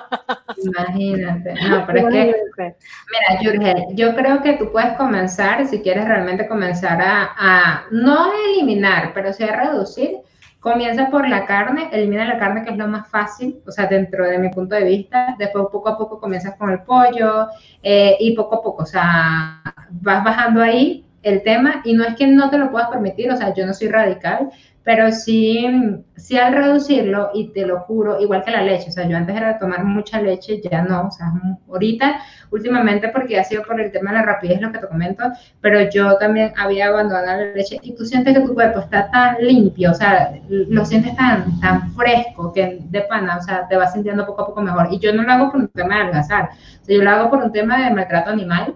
Imagínate. 0.58 1.54
No, 1.70 1.86
pero 1.86 2.08
es 2.08 2.14
que, 2.14 2.36
mira, 2.58 3.42
Yurgel, 3.42 3.84
yo 3.96 4.16
creo 4.16 4.42
que 4.42 4.54
tú 4.54 4.72
puedes 4.72 4.94
comenzar, 4.94 5.66
si 5.68 5.82
quieres 5.82 6.06
realmente 6.06 6.48
comenzar 6.48 7.02
a, 7.02 7.32
a 7.38 7.84
no 7.92 8.32
eliminar, 8.50 9.12
pero 9.14 9.34
sí 9.34 9.44
a 9.44 9.56
reducir 9.56 10.22
Comienza 10.64 11.10
por 11.10 11.28
la 11.28 11.46
carne, 11.46 11.90
elimina 11.92 12.24
la 12.24 12.40
carne 12.40 12.64
que 12.64 12.70
es 12.70 12.78
lo 12.78 12.88
más 12.88 13.10
fácil, 13.10 13.60
o 13.68 13.72
sea, 13.72 13.86
dentro 13.86 14.26
de 14.26 14.38
mi 14.38 14.48
punto 14.48 14.76
de 14.76 14.86
vista. 14.86 15.36
Después 15.38 15.66
poco 15.70 15.90
a 15.90 15.98
poco 15.98 16.22
comienzas 16.22 16.56
con 16.56 16.72
el 16.72 16.84
pollo 16.84 17.48
eh, 17.82 18.16
y 18.18 18.34
poco 18.34 18.56
a 18.56 18.64
poco, 18.64 18.84
o 18.84 18.86
sea, 18.86 19.62
vas 19.90 20.24
bajando 20.24 20.62
ahí 20.62 21.06
el 21.22 21.44
tema 21.44 21.82
y 21.84 21.94
no 21.94 22.06
es 22.06 22.16
que 22.16 22.28
no 22.28 22.50
te 22.50 22.58
lo 22.58 22.72
puedas 22.72 22.88
permitir, 22.88 23.30
o 23.30 23.36
sea, 23.36 23.54
yo 23.54 23.66
no 23.66 23.74
soy 23.74 23.90
radical, 23.90 24.52
pero 24.84 25.12
sí, 25.12 25.66
sí 26.18 26.38
al 26.38 26.54
reducirlo, 26.54 27.32
y 27.34 27.50
te 27.50 27.66
lo 27.66 27.80
juro, 27.82 28.20
igual 28.20 28.44
que 28.44 28.52
la 28.52 28.62
leche, 28.62 28.90
o 28.90 28.92
sea, 28.92 29.08
yo 29.08 29.16
antes 29.16 29.36
era 29.36 29.54
de 29.54 29.60
tomar 29.60 29.84
mucha 29.86 30.22
leche, 30.22 30.62
ya 30.62 30.82
no, 30.82 31.08
o 31.08 31.12
sea, 31.12 31.32
ahorita, 31.70 32.20
últimamente, 32.52 33.08
porque 33.10 33.40
ha 33.40 33.44
sido 33.46 33.64
por 33.64 33.80
el 33.80 33.92
tema 33.92 34.12
de 34.12 34.18
la 34.18 34.26
rapidez 34.26 34.60
lo 34.62 34.72
que 34.72 34.80
te 34.80 34.88
comento, 34.88 35.24
pero 35.62 35.90
yo 35.90 36.18
también 36.18 36.54
había 36.58 36.88
abandonado 36.88 37.46
la 37.46 37.54
leche 37.54 37.80
y 37.82 37.96
tú 37.96 38.06
sientes 38.06 38.34
que 38.34 38.46
tu 38.46 38.54
cuerpo 38.54 38.80
está 38.80 39.10
tan 39.10 39.38
limpio, 39.40 39.92
o 39.92 39.96
sea, 39.96 40.34
lo 40.50 40.84
sientes 40.86 41.16
tan, 41.16 41.60
tan 41.62 41.94
fresco 41.94 42.52
que 42.52 42.80
de 42.82 43.02
pana, 43.02 43.38
o 43.38 43.42
sea, 43.42 43.68
te 43.68 43.78
vas 43.78 43.94
sintiendo 43.94 44.26
poco 44.26 44.42
a 44.42 44.48
poco 44.48 44.62
mejor. 44.62 44.90
Y 44.92 45.00
yo 45.00 45.14
no 45.14 45.24
lo 45.24 45.32
hago 45.32 45.52
por 45.52 45.62
un 45.62 45.68
tema 45.70 45.96
de 45.96 46.02
adelgazar, 46.02 46.50
o 46.82 46.86
sea, 46.86 46.96
yo 46.96 47.04
lo 47.04 47.10
hago 47.10 47.30
por 47.30 47.40
un 47.42 47.52
tema 47.52 47.84
de 47.84 47.96
maltrato 47.96 48.32
animal, 48.32 48.76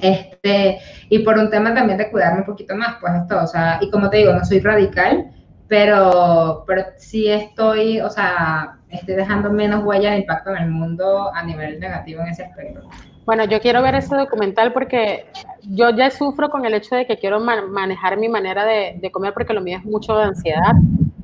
este, 0.00 0.78
y 1.08 1.20
por 1.20 1.38
un 1.38 1.50
tema 1.50 1.74
también 1.74 1.98
de 1.98 2.10
cuidarme 2.10 2.40
un 2.40 2.46
poquito 2.46 2.74
más, 2.76 2.96
pues 3.00 3.12
esto, 3.14 3.42
o 3.42 3.46
sea, 3.46 3.78
y 3.80 3.90
como 3.90 4.10
te 4.10 4.18
digo, 4.18 4.32
no 4.32 4.44
soy 4.44 4.60
radical, 4.60 5.30
pero, 5.68 6.64
pero 6.66 6.84
sí 6.96 7.28
estoy, 7.28 8.00
o 8.00 8.10
sea, 8.10 8.78
estoy 8.90 9.14
dejando 9.14 9.50
menos 9.50 9.84
huella 9.84 10.12
de 10.12 10.18
impacto 10.18 10.50
en 10.50 10.62
el 10.62 10.70
mundo 10.70 11.32
a 11.32 11.42
nivel 11.42 11.80
negativo 11.80 12.22
en 12.22 12.28
ese 12.28 12.44
aspecto. 12.44 12.88
Bueno, 13.24 13.44
yo 13.44 13.58
quiero 13.60 13.80
ver 13.80 13.94
ese 13.94 14.14
documental 14.14 14.72
porque 14.74 15.26
yo 15.62 15.90
ya 15.90 16.10
sufro 16.10 16.50
con 16.50 16.66
el 16.66 16.74
hecho 16.74 16.94
de 16.94 17.06
que 17.06 17.16
quiero 17.16 17.40
manejar 17.40 18.18
mi 18.18 18.28
manera 18.28 18.66
de, 18.66 18.98
de, 19.00 19.10
comer 19.10 19.32
porque 19.32 19.54
lo 19.54 19.62
mío 19.62 19.78
es 19.78 19.84
mucho 19.84 20.14
de 20.16 20.24
ansiedad. 20.24 20.74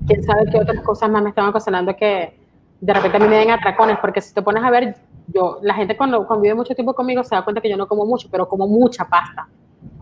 Quién 0.07 0.23
sabe 0.23 0.51
qué 0.51 0.59
otras 0.59 0.81
cosas 0.83 1.11
más 1.11 1.23
me 1.23 1.29
están 1.29 1.47
ocasionando 1.47 1.95
que 1.95 2.41
de 2.81 2.95
repente 2.95 3.19
a 3.19 3.21
mí 3.21 3.29
me 3.29 3.37
den 3.37 3.51
atracones, 3.51 3.99
porque 4.01 4.23
si 4.23 4.33
te 4.33 4.43
pones 4.43 4.65
a 4.65 4.71
ver, 4.71 4.97
yo, 5.33 5.59
la 5.63 5.75
gente 5.75 5.97
cuando 5.97 6.27
convive 6.27 6.55
mucho 6.55 6.75
tiempo 6.75 6.95
conmigo 6.95 7.23
se 7.25 7.35
da 7.35 7.43
cuenta 7.43 7.61
que 7.61 7.69
yo 7.69 7.77
no 7.77 7.87
como 7.87 8.05
mucho, 8.07 8.29
pero 8.31 8.49
como 8.49 8.67
mucha 8.67 9.05
pasta. 9.05 9.49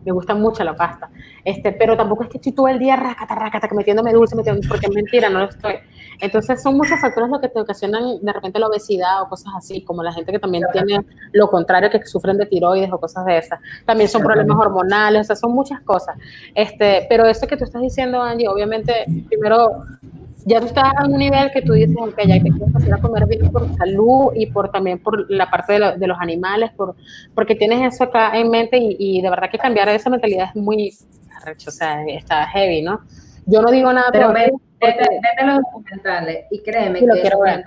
Me 0.05 0.13
gusta 0.13 0.35
mucho 0.35 0.65
la 0.65 0.75
pasta. 0.75 1.11
Este, 1.45 1.73
pero 1.73 1.97
tampoco 1.97 2.23
es 2.23 2.31
que 2.31 2.39
estoy 2.39 2.53
todo 2.53 2.69
el 2.69 2.79
día 2.79 2.97
racata, 2.97 3.35
racata, 3.35 3.69
metiéndome 3.75 4.13
dulce, 4.13 4.35
metiéndome, 4.35 4.67
porque 4.67 4.87
es 4.87 4.95
mentira, 4.95 5.29
no 5.29 5.41
lo 5.41 5.49
estoy. 5.49 5.75
Entonces 6.21 6.63
son 6.63 6.77
muchos 6.77 7.01
factores 7.01 7.29
los 7.31 7.41
que 7.41 7.49
te 7.49 7.61
ocasionan 7.61 8.19
de 8.21 8.33
repente 8.33 8.59
la 8.59 8.69
obesidad 8.69 9.23
o 9.23 9.29
cosas 9.29 9.53
así, 9.57 9.85
como 9.85 10.03
la 10.03 10.13
gente 10.13 10.33
que 10.33 10.39
también 10.39 10.65
tiene 10.73 11.05
lo 11.33 11.49
contrario, 11.51 11.91
que 11.91 12.05
sufren 12.07 12.39
de 12.39 12.47
tiroides 12.47 12.91
o 12.93 12.99
cosas 12.99 13.25
de 13.27 13.39
esas. 13.39 13.61
También 13.85 14.09
son 14.09 14.23
problemas 14.23 14.57
hormonales, 14.59 15.23
o 15.23 15.25
sea, 15.25 15.37
son 15.37 15.53
muchas 15.53 15.81
cosas. 15.83 16.17
Este, 16.55 17.07
pero 17.09 17.27
eso 17.27 17.47
que 17.47 17.57
tú 17.57 17.65
estás 17.65 17.83
diciendo, 17.83 18.23
Angie, 18.23 18.49
obviamente, 18.49 19.05
primero 19.29 19.83
ya 20.49 20.61
tú 20.61 20.67
estás 20.67 20.93
a 20.97 21.07
un 21.07 21.19
nivel 21.19 21.51
que 21.53 21.63
tú 21.63 21.75
dices, 21.75 21.95
ok, 21.99 22.19
ya 22.27 22.43
te 22.43 22.51
quieres 22.51 22.73
pasar 22.73 22.95
a 22.95 22.99
comer 22.99 23.27
bien 23.27 23.51
por 23.53 23.69
salud 23.77 24.33
y 24.35 24.47
por 24.47 24.71
también 24.71 24.99
por 24.99 25.31
la 25.31 25.51
parte 25.51 25.75
de, 25.75 26.07
los 26.07 26.19
animales, 26.19 26.71
por, 26.77 26.97
porque 27.35 27.55
tienes 27.55 27.95
eso 27.95 28.05
acá 28.05 28.37
en 28.39 28.51
mente 28.51 28.79
y, 28.81 29.21
de 29.21 29.31
verdad 29.31 29.51
que 29.51 29.59
cambiar 29.59 29.89
esa 29.91 30.11
mentalidad 30.11 30.49
es 30.55 30.57
muy 30.57 30.93
o 31.67 31.71
sea, 31.71 32.05
está 32.07 32.47
heavy, 32.47 32.83
¿no? 32.83 33.01
Yo 33.47 33.63
no 33.63 33.71
digo 33.71 33.93
nada, 33.93 34.09
pero, 34.13 34.33
Vete, 34.81 35.05
vete, 35.11 35.43
a 35.43 35.47
los 35.47 35.59
documentales 35.59 36.45
y 36.51 36.63
créeme 36.63 37.01
que 37.01 37.07
lo 37.07 37.15
quiero 37.15 37.41
ver. 37.41 37.65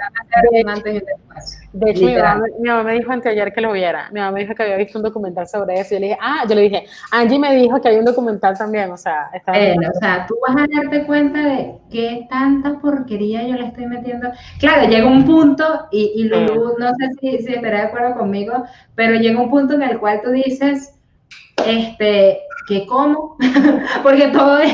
De, 1.73 1.91
hecho, 1.91 2.05
mi 2.05 2.15
mamá, 2.15 2.45
mi 2.59 2.69
mamá, 2.69 2.83
me 2.83 2.93
dijo 2.93 3.11
anteayer 3.11 3.51
que 3.51 3.61
lo 3.61 3.73
viera. 3.73 4.09
Mi 4.11 4.19
mamá 4.19 4.31
me 4.31 4.41
dijo 4.41 4.55
que 4.55 4.63
había 4.63 4.77
visto 4.77 4.97
un 4.97 5.03
documental 5.03 5.47
sobre 5.47 5.79
eso. 5.79 5.93
Y 5.93 5.97
yo 5.97 5.99
le 5.99 6.07
dije, 6.07 6.17
ah, 6.21 6.43
yo 6.47 6.55
le 6.55 6.61
dije, 6.61 6.85
Angie 7.11 7.39
me 7.39 7.55
dijo 7.55 7.81
que 7.81 7.89
hay 7.89 7.97
un 7.97 8.05
documental 8.05 8.57
también. 8.57 8.91
O 8.91 8.97
sea, 8.97 9.29
está 9.33 9.51
eh, 9.59 9.75
o 9.77 9.99
sea, 9.99 10.25
tú 10.25 10.35
vas 10.47 10.55
a 10.55 10.67
darte 10.73 11.05
cuenta 11.05 11.39
de 11.39 11.75
qué 11.89 12.27
tanta 12.29 12.79
porquería 12.79 13.45
yo 13.45 13.55
le 13.55 13.67
estoy 13.67 13.87
metiendo. 13.87 14.29
Claro, 14.59 14.87
llega 14.87 15.07
un 15.07 15.25
punto, 15.25 15.87
y, 15.91 16.13
y 16.15 16.23
Lulu, 16.25 16.77
no 16.77 16.89
sé 16.95 17.09
si, 17.19 17.39
si 17.39 17.53
estará 17.53 17.81
de 17.81 17.87
acuerdo 17.87 18.15
conmigo, 18.17 18.63
pero 18.95 19.15
llega 19.15 19.41
un 19.41 19.49
punto 19.49 19.73
en 19.73 19.83
el 19.83 19.99
cual 19.99 20.21
tú 20.23 20.31
dices, 20.31 20.95
este, 21.65 22.39
¿qué 22.67 22.85
como? 22.85 23.37
porque 24.03 24.27
todo 24.27 24.57
es, 24.59 24.73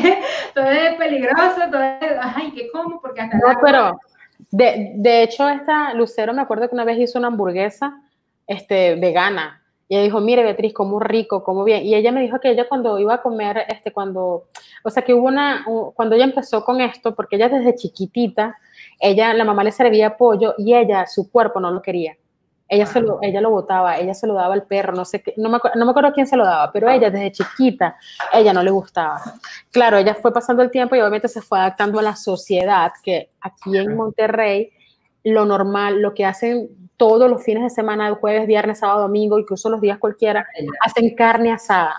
todo 0.53 0.65
es 0.65 0.95
peligroso, 0.95 1.61
todo 1.71 1.81
es, 1.81 2.11
ay, 2.21 2.51
¿qué 2.51 2.69
como? 2.71 3.01
Porque 3.01 3.21
hasta 3.21 3.37
no, 3.37 3.53
pero 3.61 3.99
de, 4.51 4.93
de, 4.95 5.23
hecho 5.23 5.47
esta 5.49 5.93
Lucero 5.93 6.33
me 6.33 6.41
acuerdo 6.41 6.67
que 6.69 6.75
una 6.75 6.85
vez 6.85 6.99
hizo 6.99 7.19
una 7.19 7.27
hamburguesa 7.27 8.01
este, 8.45 8.95
vegana 8.95 9.61
y 9.89 9.95
ella 9.95 10.03
dijo, 10.03 10.19
mire 10.19 10.43
Beatriz, 10.43 10.73
como 10.73 10.99
rico, 10.99 11.43
como 11.43 11.63
bien. 11.63 11.85
Y 11.85 11.95
ella 11.95 12.11
me 12.11 12.21
dijo 12.21 12.39
que 12.39 12.49
ella 12.51 12.67
cuando 12.67 12.99
iba 12.99 13.15
a 13.15 13.21
comer, 13.21 13.63
este, 13.69 13.93
cuando, 13.93 14.47
o 14.83 14.89
sea, 14.89 15.03
que 15.03 15.13
hubo 15.13 15.27
una, 15.27 15.65
cuando 15.95 16.15
ella 16.15 16.25
empezó 16.25 16.65
con 16.65 16.81
esto, 16.81 17.15
porque 17.15 17.37
ella 17.37 17.47
desde 17.47 17.75
chiquitita, 17.75 18.57
ella, 18.99 19.33
la 19.33 19.45
mamá 19.45 19.63
le 19.63 19.71
servía 19.71 20.17
pollo 20.17 20.55
y 20.57 20.75
ella, 20.75 21.05
su 21.05 21.31
cuerpo 21.31 21.61
no 21.61 21.71
lo 21.71 21.81
quería. 21.81 22.17
Ella, 22.69 22.85
se 22.85 22.99
lo, 22.99 23.19
ella 23.21 23.39
lo 23.39 23.49
botaba, 23.49 23.97
ella 23.97 24.13
se 24.13 24.27
lo 24.27 24.33
daba 24.33 24.53
al 24.53 24.63
perro, 24.63 24.93
no 24.93 25.05
sé 25.05 25.21
qué, 25.21 25.33
no 25.37 25.49
me, 25.49 25.57
no 25.75 25.85
me 25.85 25.91
acuerdo 25.91 26.11
quién 26.13 26.27
se 26.27 26.35
lo 26.35 26.43
daba, 26.43 26.71
pero 26.71 26.89
ella 26.89 27.09
desde 27.09 27.31
chiquita, 27.31 27.97
ella 28.33 28.51
no 28.51 28.61
le 28.61 28.71
gustaba. 28.71 29.21
Claro, 29.71 29.97
ella 29.97 30.15
fue 30.15 30.33
pasando 30.33 30.63
el 30.63 30.71
tiempo 30.71 30.95
y 30.95 30.99
obviamente 30.99 31.29
se 31.29 31.41
fue 31.41 31.59
adaptando 31.59 31.99
a 31.99 32.01
la 32.01 32.15
sociedad, 32.15 32.91
que 33.01 33.29
aquí 33.39 33.77
en 33.77 33.95
Monterrey, 33.95 34.71
lo 35.23 35.45
normal, 35.45 36.01
lo 36.01 36.13
que 36.13 36.25
hacen 36.25 36.69
todos 36.97 37.29
los 37.29 37.43
fines 37.43 37.63
de 37.63 37.69
semana, 37.69 38.13
jueves, 38.15 38.47
viernes, 38.47 38.79
sábado, 38.79 39.01
domingo, 39.01 39.39
incluso 39.39 39.69
los 39.69 39.79
días 39.79 39.97
cualquiera, 39.99 40.45
hacen 40.81 41.15
carne 41.15 41.51
asada. 41.51 41.95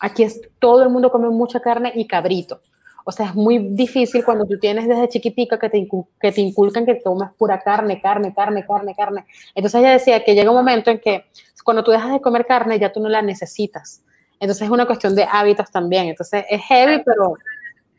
Aquí 0.00 0.22
es, 0.22 0.40
todo 0.58 0.82
el 0.82 0.88
mundo 0.88 1.10
come 1.10 1.28
mucha 1.28 1.60
carne 1.60 1.92
y 1.94 2.06
cabrito. 2.06 2.60
O 3.04 3.12
sea, 3.12 3.26
es 3.26 3.34
muy 3.34 3.58
difícil 3.58 4.24
cuando 4.24 4.46
tú 4.46 4.58
tienes 4.58 4.86
desde 4.86 5.08
chiquitica 5.08 5.58
que 5.58 5.68
te, 5.68 5.88
que 6.20 6.32
te 6.32 6.40
inculcan 6.40 6.84
que 6.86 6.96
tomas 6.96 7.32
pura 7.34 7.58
carne, 7.60 8.00
carne, 8.00 8.34
carne, 8.34 8.64
carne, 8.66 8.94
carne. 8.94 9.26
Entonces 9.54 9.80
ella 9.80 9.92
decía 9.92 10.24
que 10.24 10.34
llega 10.34 10.50
un 10.50 10.56
momento 10.56 10.90
en 10.90 10.98
que 10.98 11.26
cuando 11.64 11.84
tú 11.84 11.90
dejas 11.90 12.12
de 12.12 12.20
comer 12.20 12.46
carne 12.46 12.78
ya 12.78 12.92
tú 12.92 13.00
no 13.00 13.08
la 13.08 13.22
necesitas. 13.22 14.02
Entonces 14.38 14.62
es 14.62 14.70
una 14.70 14.86
cuestión 14.86 15.14
de 15.14 15.26
hábitos 15.30 15.70
también. 15.70 16.08
Entonces 16.08 16.44
es 16.48 16.62
heavy, 16.62 17.02
pero... 17.04 17.34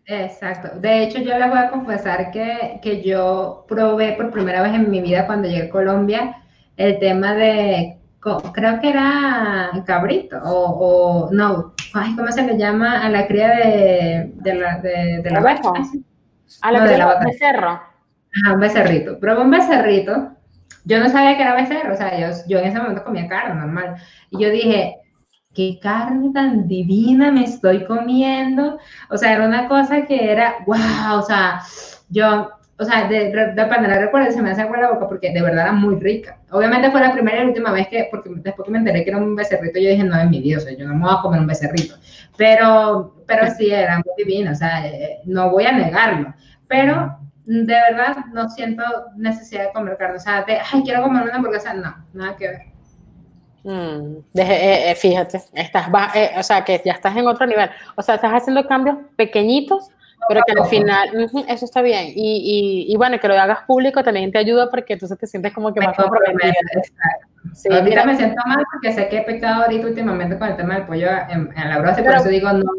Exacto. 0.05 0.79
De 0.79 1.03
hecho, 1.03 1.19
yo 1.19 1.37
les 1.37 1.49
voy 1.49 1.59
a 1.59 1.69
confesar 1.69 2.31
que, 2.31 2.79
que 2.81 3.01
yo 3.01 3.65
probé 3.67 4.13
por 4.13 4.31
primera 4.31 4.61
vez 4.61 4.73
en 4.73 4.89
mi 4.89 4.99
vida 5.01 5.25
cuando 5.25 5.47
llegué 5.47 5.67
a 5.67 5.69
Colombia 5.69 6.41
el 6.75 6.99
tema 6.99 7.35
de 7.35 8.00
creo 8.21 8.79
que 8.79 8.89
era 8.89 9.71
cabrito, 9.85 10.37
o, 10.43 11.29
no, 11.31 11.73
¿cómo 12.15 12.31
se 12.31 12.43
le 12.43 12.57
llama 12.57 13.03
a 13.03 13.09
la 13.09 13.27
cría 13.27 13.49
de, 13.49 14.31
de 14.35 14.53
la, 14.53 14.77
de, 14.79 15.29
la 15.29 15.39
vaca? 15.39 15.71
A 16.61 16.71
la 16.71 16.79
cría 16.81 16.91
de 16.91 16.97
la 16.97 17.05
vaca. 17.07 17.25
becerro. 17.25 17.69
Ajá, 18.33 18.53
un 18.53 18.59
becerrito. 18.59 19.17
Pero 19.19 19.41
un 19.41 19.49
becerrito, 19.49 20.31
yo 20.85 20.99
no 20.99 21.09
sabía 21.09 21.35
que 21.35 21.43
era 21.43 21.55
becerro, 21.55 21.93
o 21.93 21.97
sea, 21.97 22.17
yo, 22.19 22.27
yo 22.47 22.59
en 22.59 22.65
ese 22.65 22.79
momento 22.79 23.03
comía 23.03 23.27
carne 23.27 23.55
normal. 23.55 23.95
Y 24.29 24.39
yo 24.39 24.49
dije, 24.51 24.97
qué 25.53 25.79
carne 25.81 26.31
tan 26.33 26.67
divina 26.67 27.31
me 27.31 27.43
estoy 27.43 27.85
comiendo. 27.85 28.77
O 29.09 29.17
sea, 29.17 29.33
era 29.33 29.45
una 29.47 29.67
cosa 29.67 30.05
que 30.05 30.31
era, 30.31 30.57
wow, 30.65 31.19
o 31.19 31.23
sea, 31.23 31.61
yo 32.09 32.49
o 32.81 32.83
sea, 32.83 33.07
de, 33.07 33.29
de 33.29 33.65
panela 33.67 33.99
recuerdo, 33.99 34.31
se 34.31 34.41
me 34.41 34.49
hace 34.49 34.63
agua 34.63 34.79
la 34.79 34.91
boca 34.93 35.07
porque 35.07 35.31
de 35.31 35.39
verdad 35.39 35.65
era 35.65 35.71
muy 35.71 35.99
rica. 35.99 36.39
Obviamente 36.49 36.89
fue 36.89 36.99
la 36.99 37.13
primera 37.13 37.43
y 37.43 37.45
última 37.45 37.71
vez 37.71 37.87
que, 37.87 38.07
porque 38.09 38.31
después 38.33 38.65
que 38.65 38.71
me 38.71 38.79
enteré 38.79 39.03
que 39.03 39.11
era 39.11 39.19
un 39.19 39.35
becerrito, 39.35 39.79
yo 39.79 39.91
dije, 39.91 40.03
no, 40.03 40.19
es 40.19 40.27
mi 40.27 40.41
Dios, 40.41 40.65
yo 40.75 40.87
no 40.87 40.95
me 40.95 41.05
voy 41.05 41.15
a 41.15 41.21
comer 41.21 41.41
un 41.41 41.45
becerrito. 41.45 41.93
Pero, 42.37 43.13
pero 43.27 43.51
sí, 43.55 43.69
era 43.69 43.97
muy 43.97 44.15
divino, 44.17 44.51
o 44.51 44.55
sea, 44.55 44.87
eh, 44.87 45.19
no 45.25 45.51
voy 45.51 45.65
a 45.65 45.73
negarlo. 45.73 46.33
Pero 46.67 47.19
de 47.45 47.65
verdad 47.65 48.17
no 48.33 48.49
siento 48.49 48.83
necesidad 49.15 49.65
de 49.65 49.73
comer 49.73 49.97
carne. 49.97 50.15
O 50.15 50.19
sea, 50.19 50.41
de, 50.41 50.57
ay, 50.57 50.81
quiero 50.83 51.03
comer 51.03 51.21
una 51.21 51.35
hamburguesa, 51.35 51.75
no, 51.75 51.95
nada 52.13 52.35
que 52.35 52.47
ver. 52.47 52.61
Mm, 53.63 54.17
eh, 54.39 54.89
eh, 54.89 54.95
fíjate, 54.95 55.39
estás, 55.53 55.87
o 56.35 56.41
sea, 56.41 56.63
que 56.63 56.81
ya 56.83 56.93
estás 56.93 57.15
en 57.15 57.27
otro 57.27 57.45
nivel. 57.45 57.69
O 57.95 58.01
sea, 58.01 58.15
estás 58.15 58.31
haciendo 58.33 58.67
cambios 58.67 58.97
pequeñitos 59.15 59.91
pero 60.27 60.41
que 60.45 60.53
al 60.59 60.67
final, 60.67 61.29
eso 61.47 61.65
está 61.65 61.81
bien. 61.81 62.13
Y, 62.15 62.85
y, 62.87 62.93
y, 62.93 62.97
bueno, 62.97 63.19
que 63.19 63.27
lo 63.27 63.33
hagas 63.33 63.59
público 63.65 64.03
también 64.03 64.31
te 64.31 64.37
ayuda 64.37 64.69
porque 64.69 64.93
entonces 64.93 65.17
te 65.17 65.27
sientes 65.27 65.53
como 65.53 65.73
que 65.73 65.81
más 65.81 65.95
comprometido. 65.95 66.53
Sí, 67.53 67.69
ahorita 67.71 68.05
me 68.05 68.15
siento 68.15 68.41
mal 68.45 68.63
porque 68.71 68.93
sé 68.93 69.09
que 69.09 69.17
he 69.17 69.21
pecado 69.23 69.63
ahorita 69.63 69.87
últimamente 69.87 70.37
con 70.37 70.47
el 70.47 70.57
tema 70.57 70.75
del 70.75 70.85
pollo 70.85 71.09
en, 71.29 71.49
en 71.55 71.69
la 71.69 71.79
brosa, 71.79 72.03
por 72.03 72.15
eso 72.15 72.29
digo 72.29 72.51
no. 72.53 72.71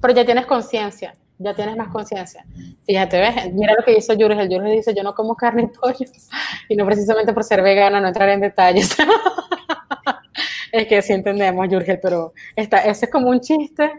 Pero 0.00 0.14
ya 0.14 0.24
tienes 0.24 0.46
conciencia, 0.46 1.14
ya 1.38 1.54
tienes 1.54 1.76
más 1.76 1.88
conciencia. 1.88 2.44
Fíjate, 2.86 3.20
¿ves? 3.20 3.52
Mira 3.52 3.74
lo 3.78 3.84
que 3.84 3.92
hizo 3.92 4.14
Jules. 4.14 4.38
El 4.38 4.48
Jules 4.48 4.72
dice, 4.72 4.94
yo 4.94 5.02
no 5.02 5.14
como 5.14 5.36
carne 5.36 5.62
y 5.62 5.66
pollo. 5.66 5.96
Y 6.68 6.76
no 6.76 6.86
precisamente 6.86 7.32
por 7.32 7.42
ser 7.42 7.62
vegana, 7.62 8.00
no 8.00 8.08
entrar 8.08 8.28
en 8.28 8.40
detalles. 8.40 8.96
es 10.72 10.86
que 10.86 11.02
sí 11.02 11.12
entendemos, 11.12 11.66
Jurgel, 11.68 11.98
pero 12.00 12.32
esta, 12.54 12.78
ese 12.78 13.06
es 13.06 13.10
como 13.10 13.28
un 13.28 13.40
chiste 13.40 13.90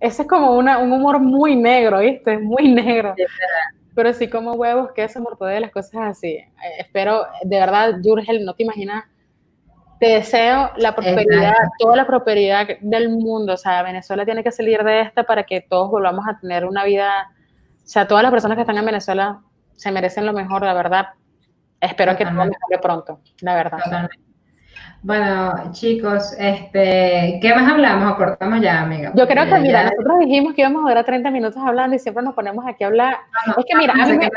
ese 0.00 0.22
es 0.22 0.28
como 0.28 0.56
una, 0.56 0.78
un 0.78 0.92
humor 0.92 1.20
muy 1.20 1.56
negro, 1.56 2.00
¿viste? 2.00 2.38
Muy 2.38 2.68
negro. 2.72 3.14
Pero 3.94 4.12
sí 4.12 4.28
como 4.28 4.52
huevos, 4.52 4.92
queso, 4.92 5.20
de 5.40 5.60
las 5.60 5.70
cosas 5.70 6.02
así. 6.02 6.28
Eh, 6.28 6.46
espero, 6.78 7.26
de 7.42 7.60
verdad, 7.60 7.96
Jurgel, 8.02 8.44
no 8.44 8.54
te 8.54 8.62
imaginas. 8.62 9.04
Te 9.98 10.06
deseo 10.06 10.70
la 10.76 10.94
prosperidad, 10.94 11.54
toda 11.78 11.96
la 11.96 12.06
prosperidad 12.06 12.66
del 12.80 13.10
mundo. 13.10 13.52
O 13.52 13.56
sea, 13.58 13.82
Venezuela 13.82 14.24
tiene 14.24 14.42
que 14.42 14.50
salir 14.50 14.82
de 14.82 15.02
esta 15.02 15.24
para 15.24 15.44
que 15.44 15.60
todos 15.60 15.90
volvamos 15.90 16.24
a 16.26 16.40
tener 16.40 16.64
una 16.64 16.84
vida 16.84 17.28
sea, 17.90 18.06
todas 18.06 18.22
las 18.22 18.30
personas 18.30 18.56
que 18.56 18.62
están 18.62 18.78
en 18.78 18.86
Venezuela 18.86 19.40
se 19.74 19.90
merecen 19.90 20.24
lo 20.24 20.32
mejor, 20.32 20.62
la 20.62 20.74
verdad. 20.74 21.08
Espero 21.80 22.16
que 22.16 22.24
todo 22.24 22.34
mejore 22.34 22.78
pronto, 22.80 23.20
la 23.40 23.54
verdad. 23.56 24.08
Bueno, 25.02 25.72
chicos, 25.72 26.34
este, 26.38 27.38
¿qué 27.40 27.54
más 27.54 27.70
hablamos 27.70 28.12
o 28.12 28.16
cortamos 28.16 28.60
ya, 28.60 28.82
amiga? 28.82 29.12
Yo 29.14 29.26
creo 29.26 29.46
que, 29.46 29.58
mira, 29.60 29.84
nosotros 29.84 30.18
dijimos 30.20 30.52
que 30.52 30.60
íbamos 30.60 30.84
a 30.84 30.88
durar 30.90 31.04
30 31.04 31.30
minutos 31.30 31.62
hablando 31.64 31.96
y 31.96 31.98
siempre 31.98 32.22
nos 32.22 32.34
ponemos 32.34 32.66
aquí 32.66 32.84
a 32.84 32.88
hablar. 32.88 33.16
es 33.56 33.64
que, 33.64 33.76
mira, 33.76 33.94
a 33.94 34.06
mí, 34.06 34.18
me, 34.18 34.28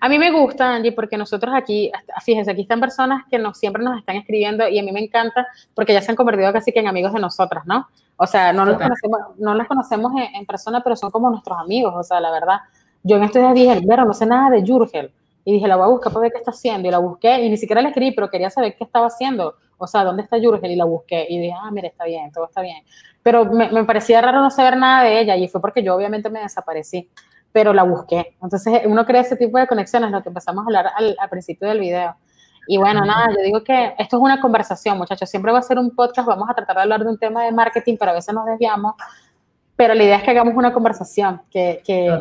a 0.00 0.08
mí, 0.08 0.18
me, 0.18 0.30
gusta, 0.30 0.74
Angie, 0.74 0.92
porque 0.92 1.18
nosotros 1.18 1.54
aquí, 1.54 1.92
fíjense, 2.24 2.50
aquí 2.50 2.62
están 2.62 2.80
personas 2.80 3.24
que 3.30 3.38
nos, 3.38 3.58
siempre 3.58 3.82
nos 3.82 3.98
están 3.98 4.16
escribiendo 4.16 4.66
y 4.66 4.78
a 4.78 4.82
mí 4.82 4.90
me 4.90 5.00
encanta 5.00 5.46
porque 5.74 5.92
ya 5.92 6.00
se 6.00 6.10
han 6.10 6.16
convertido 6.16 6.50
casi 6.50 6.72
que 6.72 6.80
en 6.80 6.88
amigos 6.88 7.12
de 7.12 7.20
nosotras, 7.20 7.66
¿no? 7.66 7.86
O 8.16 8.26
sea, 8.26 8.54
no 8.54 8.64
los 8.64 8.78
conocemos, 8.78 9.20
no 9.38 9.54
los 9.54 9.66
conocemos 9.66 10.12
en, 10.34 10.46
persona, 10.46 10.82
pero 10.82 10.96
son 10.96 11.10
como 11.10 11.30
nuestros 11.30 11.58
amigos, 11.58 11.92
o 11.94 12.02
sea, 12.02 12.20
la 12.20 12.30
verdad. 12.30 12.60
Yo 13.02 13.16
en 13.16 13.24
estos 13.24 13.42
días 13.42 13.54
dije, 13.54 13.86
pero 13.86 14.04
no 14.04 14.14
sé 14.14 14.24
nada 14.24 14.50
de 14.50 14.66
Jurgel. 14.66 15.12
Y 15.44 15.54
dije, 15.54 15.66
la 15.66 15.76
voy 15.76 15.86
a 15.86 15.88
buscar 15.88 16.12
para 16.12 16.24
ver 16.24 16.32
qué 16.32 16.38
está 16.38 16.50
haciendo. 16.50 16.86
Y 16.86 16.90
la 16.90 16.98
busqué 16.98 17.40
y 17.40 17.48
ni 17.48 17.56
siquiera 17.56 17.80
la 17.80 17.88
escribí, 17.88 18.12
pero 18.12 18.28
quería 18.28 18.50
saber 18.50 18.76
qué 18.76 18.84
estaba 18.84 19.06
haciendo 19.06 19.54
o 19.80 19.86
sea, 19.86 20.04
¿dónde 20.04 20.22
está 20.22 20.38
Jurgel? 20.38 20.70
Y 20.70 20.76
la 20.76 20.84
busqué 20.84 21.26
y 21.28 21.38
dije, 21.38 21.54
ah, 21.58 21.70
mira, 21.70 21.88
está 21.88 22.04
bien, 22.04 22.30
todo 22.32 22.46
está 22.46 22.60
bien. 22.60 22.84
Pero 23.22 23.46
me, 23.46 23.84
parecía 23.84 24.20
raro 24.20 24.40
no 24.40 24.50
saber 24.50 24.76
nada 24.76 25.04
de 25.04 25.20
ella 25.20 25.36
y 25.36 25.48
fue 25.48 25.60
porque 25.60 25.82
yo 25.82 25.94
obviamente 25.94 26.30
me 26.30 26.40
desaparecí, 26.40 27.10
pero 27.52 27.72
la 27.72 27.82
busqué. 27.82 28.36
Entonces 28.42 28.82
uno 28.84 29.04
crea 29.06 29.22
ese 29.22 29.36
tipo 29.36 29.58
de 29.58 29.66
conexiones, 29.66 30.10
lo 30.10 30.22
que 30.22 30.28
empezamos 30.28 30.62
a 30.62 30.66
hablar 30.66 30.90
al, 30.94 31.16
principio 31.30 31.68
del 31.68 31.80
video. 31.80 32.14
Y 32.66 32.78
bueno, 32.78 33.04
nada, 33.04 33.28
yo 33.30 33.42
digo 33.42 33.64
que 33.64 33.94
esto 33.98 34.16
es 34.16 34.22
una 34.22 34.40
conversación, 34.40 34.96
muchachos. 34.98 35.28
Siempre 35.28 35.50
va 35.50 35.58
a 35.58 35.62
ser 35.62 35.78
un 35.78 35.94
podcast, 35.94 36.28
vamos 36.28 36.48
a 36.48 36.54
tratar 36.54 36.76
de 36.76 36.82
hablar 36.82 37.00
de 37.02 37.08
un 37.08 37.18
tema 37.18 37.44
de 37.44 37.52
marketing, 37.52 37.96
pero 37.98 38.12
a 38.12 38.14
veces 38.14 38.34
nos 38.34 38.46
desviamos. 38.46 38.94
Pero 39.76 39.94
la 39.94 40.04
idea 40.04 40.16
es 40.16 40.22
que 40.22 40.30
hagamos 40.30 40.54
una 40.54 40.72
conversación, 40.72 41.40
que, 41.50 41.82
que, 41.84 42.20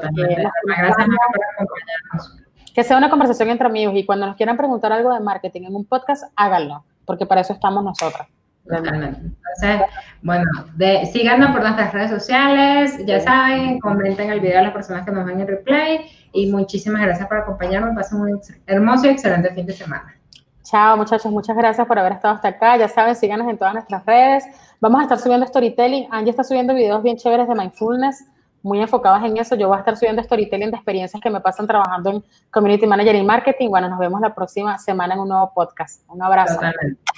que 2.74 2.84
sea 2.84 2.98
una 2.98 3.10
conversación 3.10 3.50
entre 3.50 3.68
amigos 3.68 3.94
y 3.96 4.06
cuando 4.06 4.26
nos 4.26 4.36
quieran 4.38 4.56
preguntar 4.56 4.94
algo 4.94 5.14
de 5.14 5.20
marketing 5.20 5.64
en 5.64 5.76
un 5.76 5.86
podcast, 5.86 6.24
háganlo, 6.36 6.86
porque 7.10 7.26
para 7.26 7.42
eso 7.42 7.54
estamos 7.54 7.84
nosotras. 7.84 8.28
Totalmente. 8.64 9.20
Entonces, 9.20 9.90
bueno, 10.22 10.46
de, 10.76 11.08
síganos 11.08 11.50
por 11.50 11.62
nuestras 11.62 11.92
redes 11.92 12.12
sociales, 12.12 13.04
ya 13.04 13.20
saben, 13.20 13.80
comenten 13.80 14.30
el 14.30 14.40
video 14.40 14.60
a 14.60 14.62
las 14.62 14.74
personas 14.74 15.04
que 15.04 15.12
nos 15.12 15.26
ven 15.26 15.40
en 15.40 15.48
replay 15.48 16.02
y 16.34 16.52
muchísimas 16.52 17.02
gracias 17.02 17.28
por 17.28 17.38
acompañarnos. 17.38 17.96
Pasen 17.96 18.22
un 18.22 18.40
hermoso 18.68 19.08
y 19.08 19.10
excelente 19.10 19.52
fin 19.56 19.66
de 19.66 19.74
semana. 19.74 20.16
Chao, 20.62 20.98
muchachos, 20.98 21.32
muchas 21.32 21.58
gracias 21.58 21.88
por 21.88 21.98
haber 21.98 22.12
estado 22.12 22.36
hasta 22.36 22.50
acá. 22.50 22.78
Ya 22.78 22.88
saben, 22.88 23.16
síganos 23.16 23.50
en 23.50 23.58
todas 23.58 23.74
nuestras 23.74 24.06
redes. 24.06 24.44
Vamos 24.80 25.00
a 25.00 25.04
estar 25.06 25.18
subiendo 25.18 25.48
storytelling. 25.48 26.10
Angie 26.12 26.30
está 26.30 26.44
subiendo 26.44 26.76
videos 26.76 27.02
bien 27.02 27.18
chéveres 27.18 27.48
de 27.48 27.56
mindfulness 27.56 28.24
muy 28.62 28.82
enfocadas 28.82 29.24
en 29.24 29.38
eso. 29.38 29.56
Yo 29.56 29.68
voy 29.68 29.78
a 29.78 29.80
estar 29.80 29.98
subiendo 29.98 30.24
storytelling 30.24 30.72
de 30.72 30.78
experiencias 30.78 31.22
que 31.22 31.30
me 31.30 31.40
pasan 31.40 31.68
trabajando 31.68 32.12
en 32.12 32.24
Community 32.52 32.88
Manager 32.88 33.16
y 33.16 33.24
Marketing. 33.24 33.70
Bueno, 33.70 33.90
nos 33.90 34.00
vemos 34.00 34.20
la 34.22 34.34
próxima 34.34 34.78
semana 34.78 35.14
en 35.14 35.22
un 35.22 35.30
nuevo 35.30 35.52
podcast. 35.54 36.04
Un 36.10 36.22
abrazo. 36.22 36.60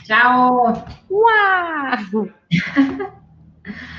Chao. 0.05 0.73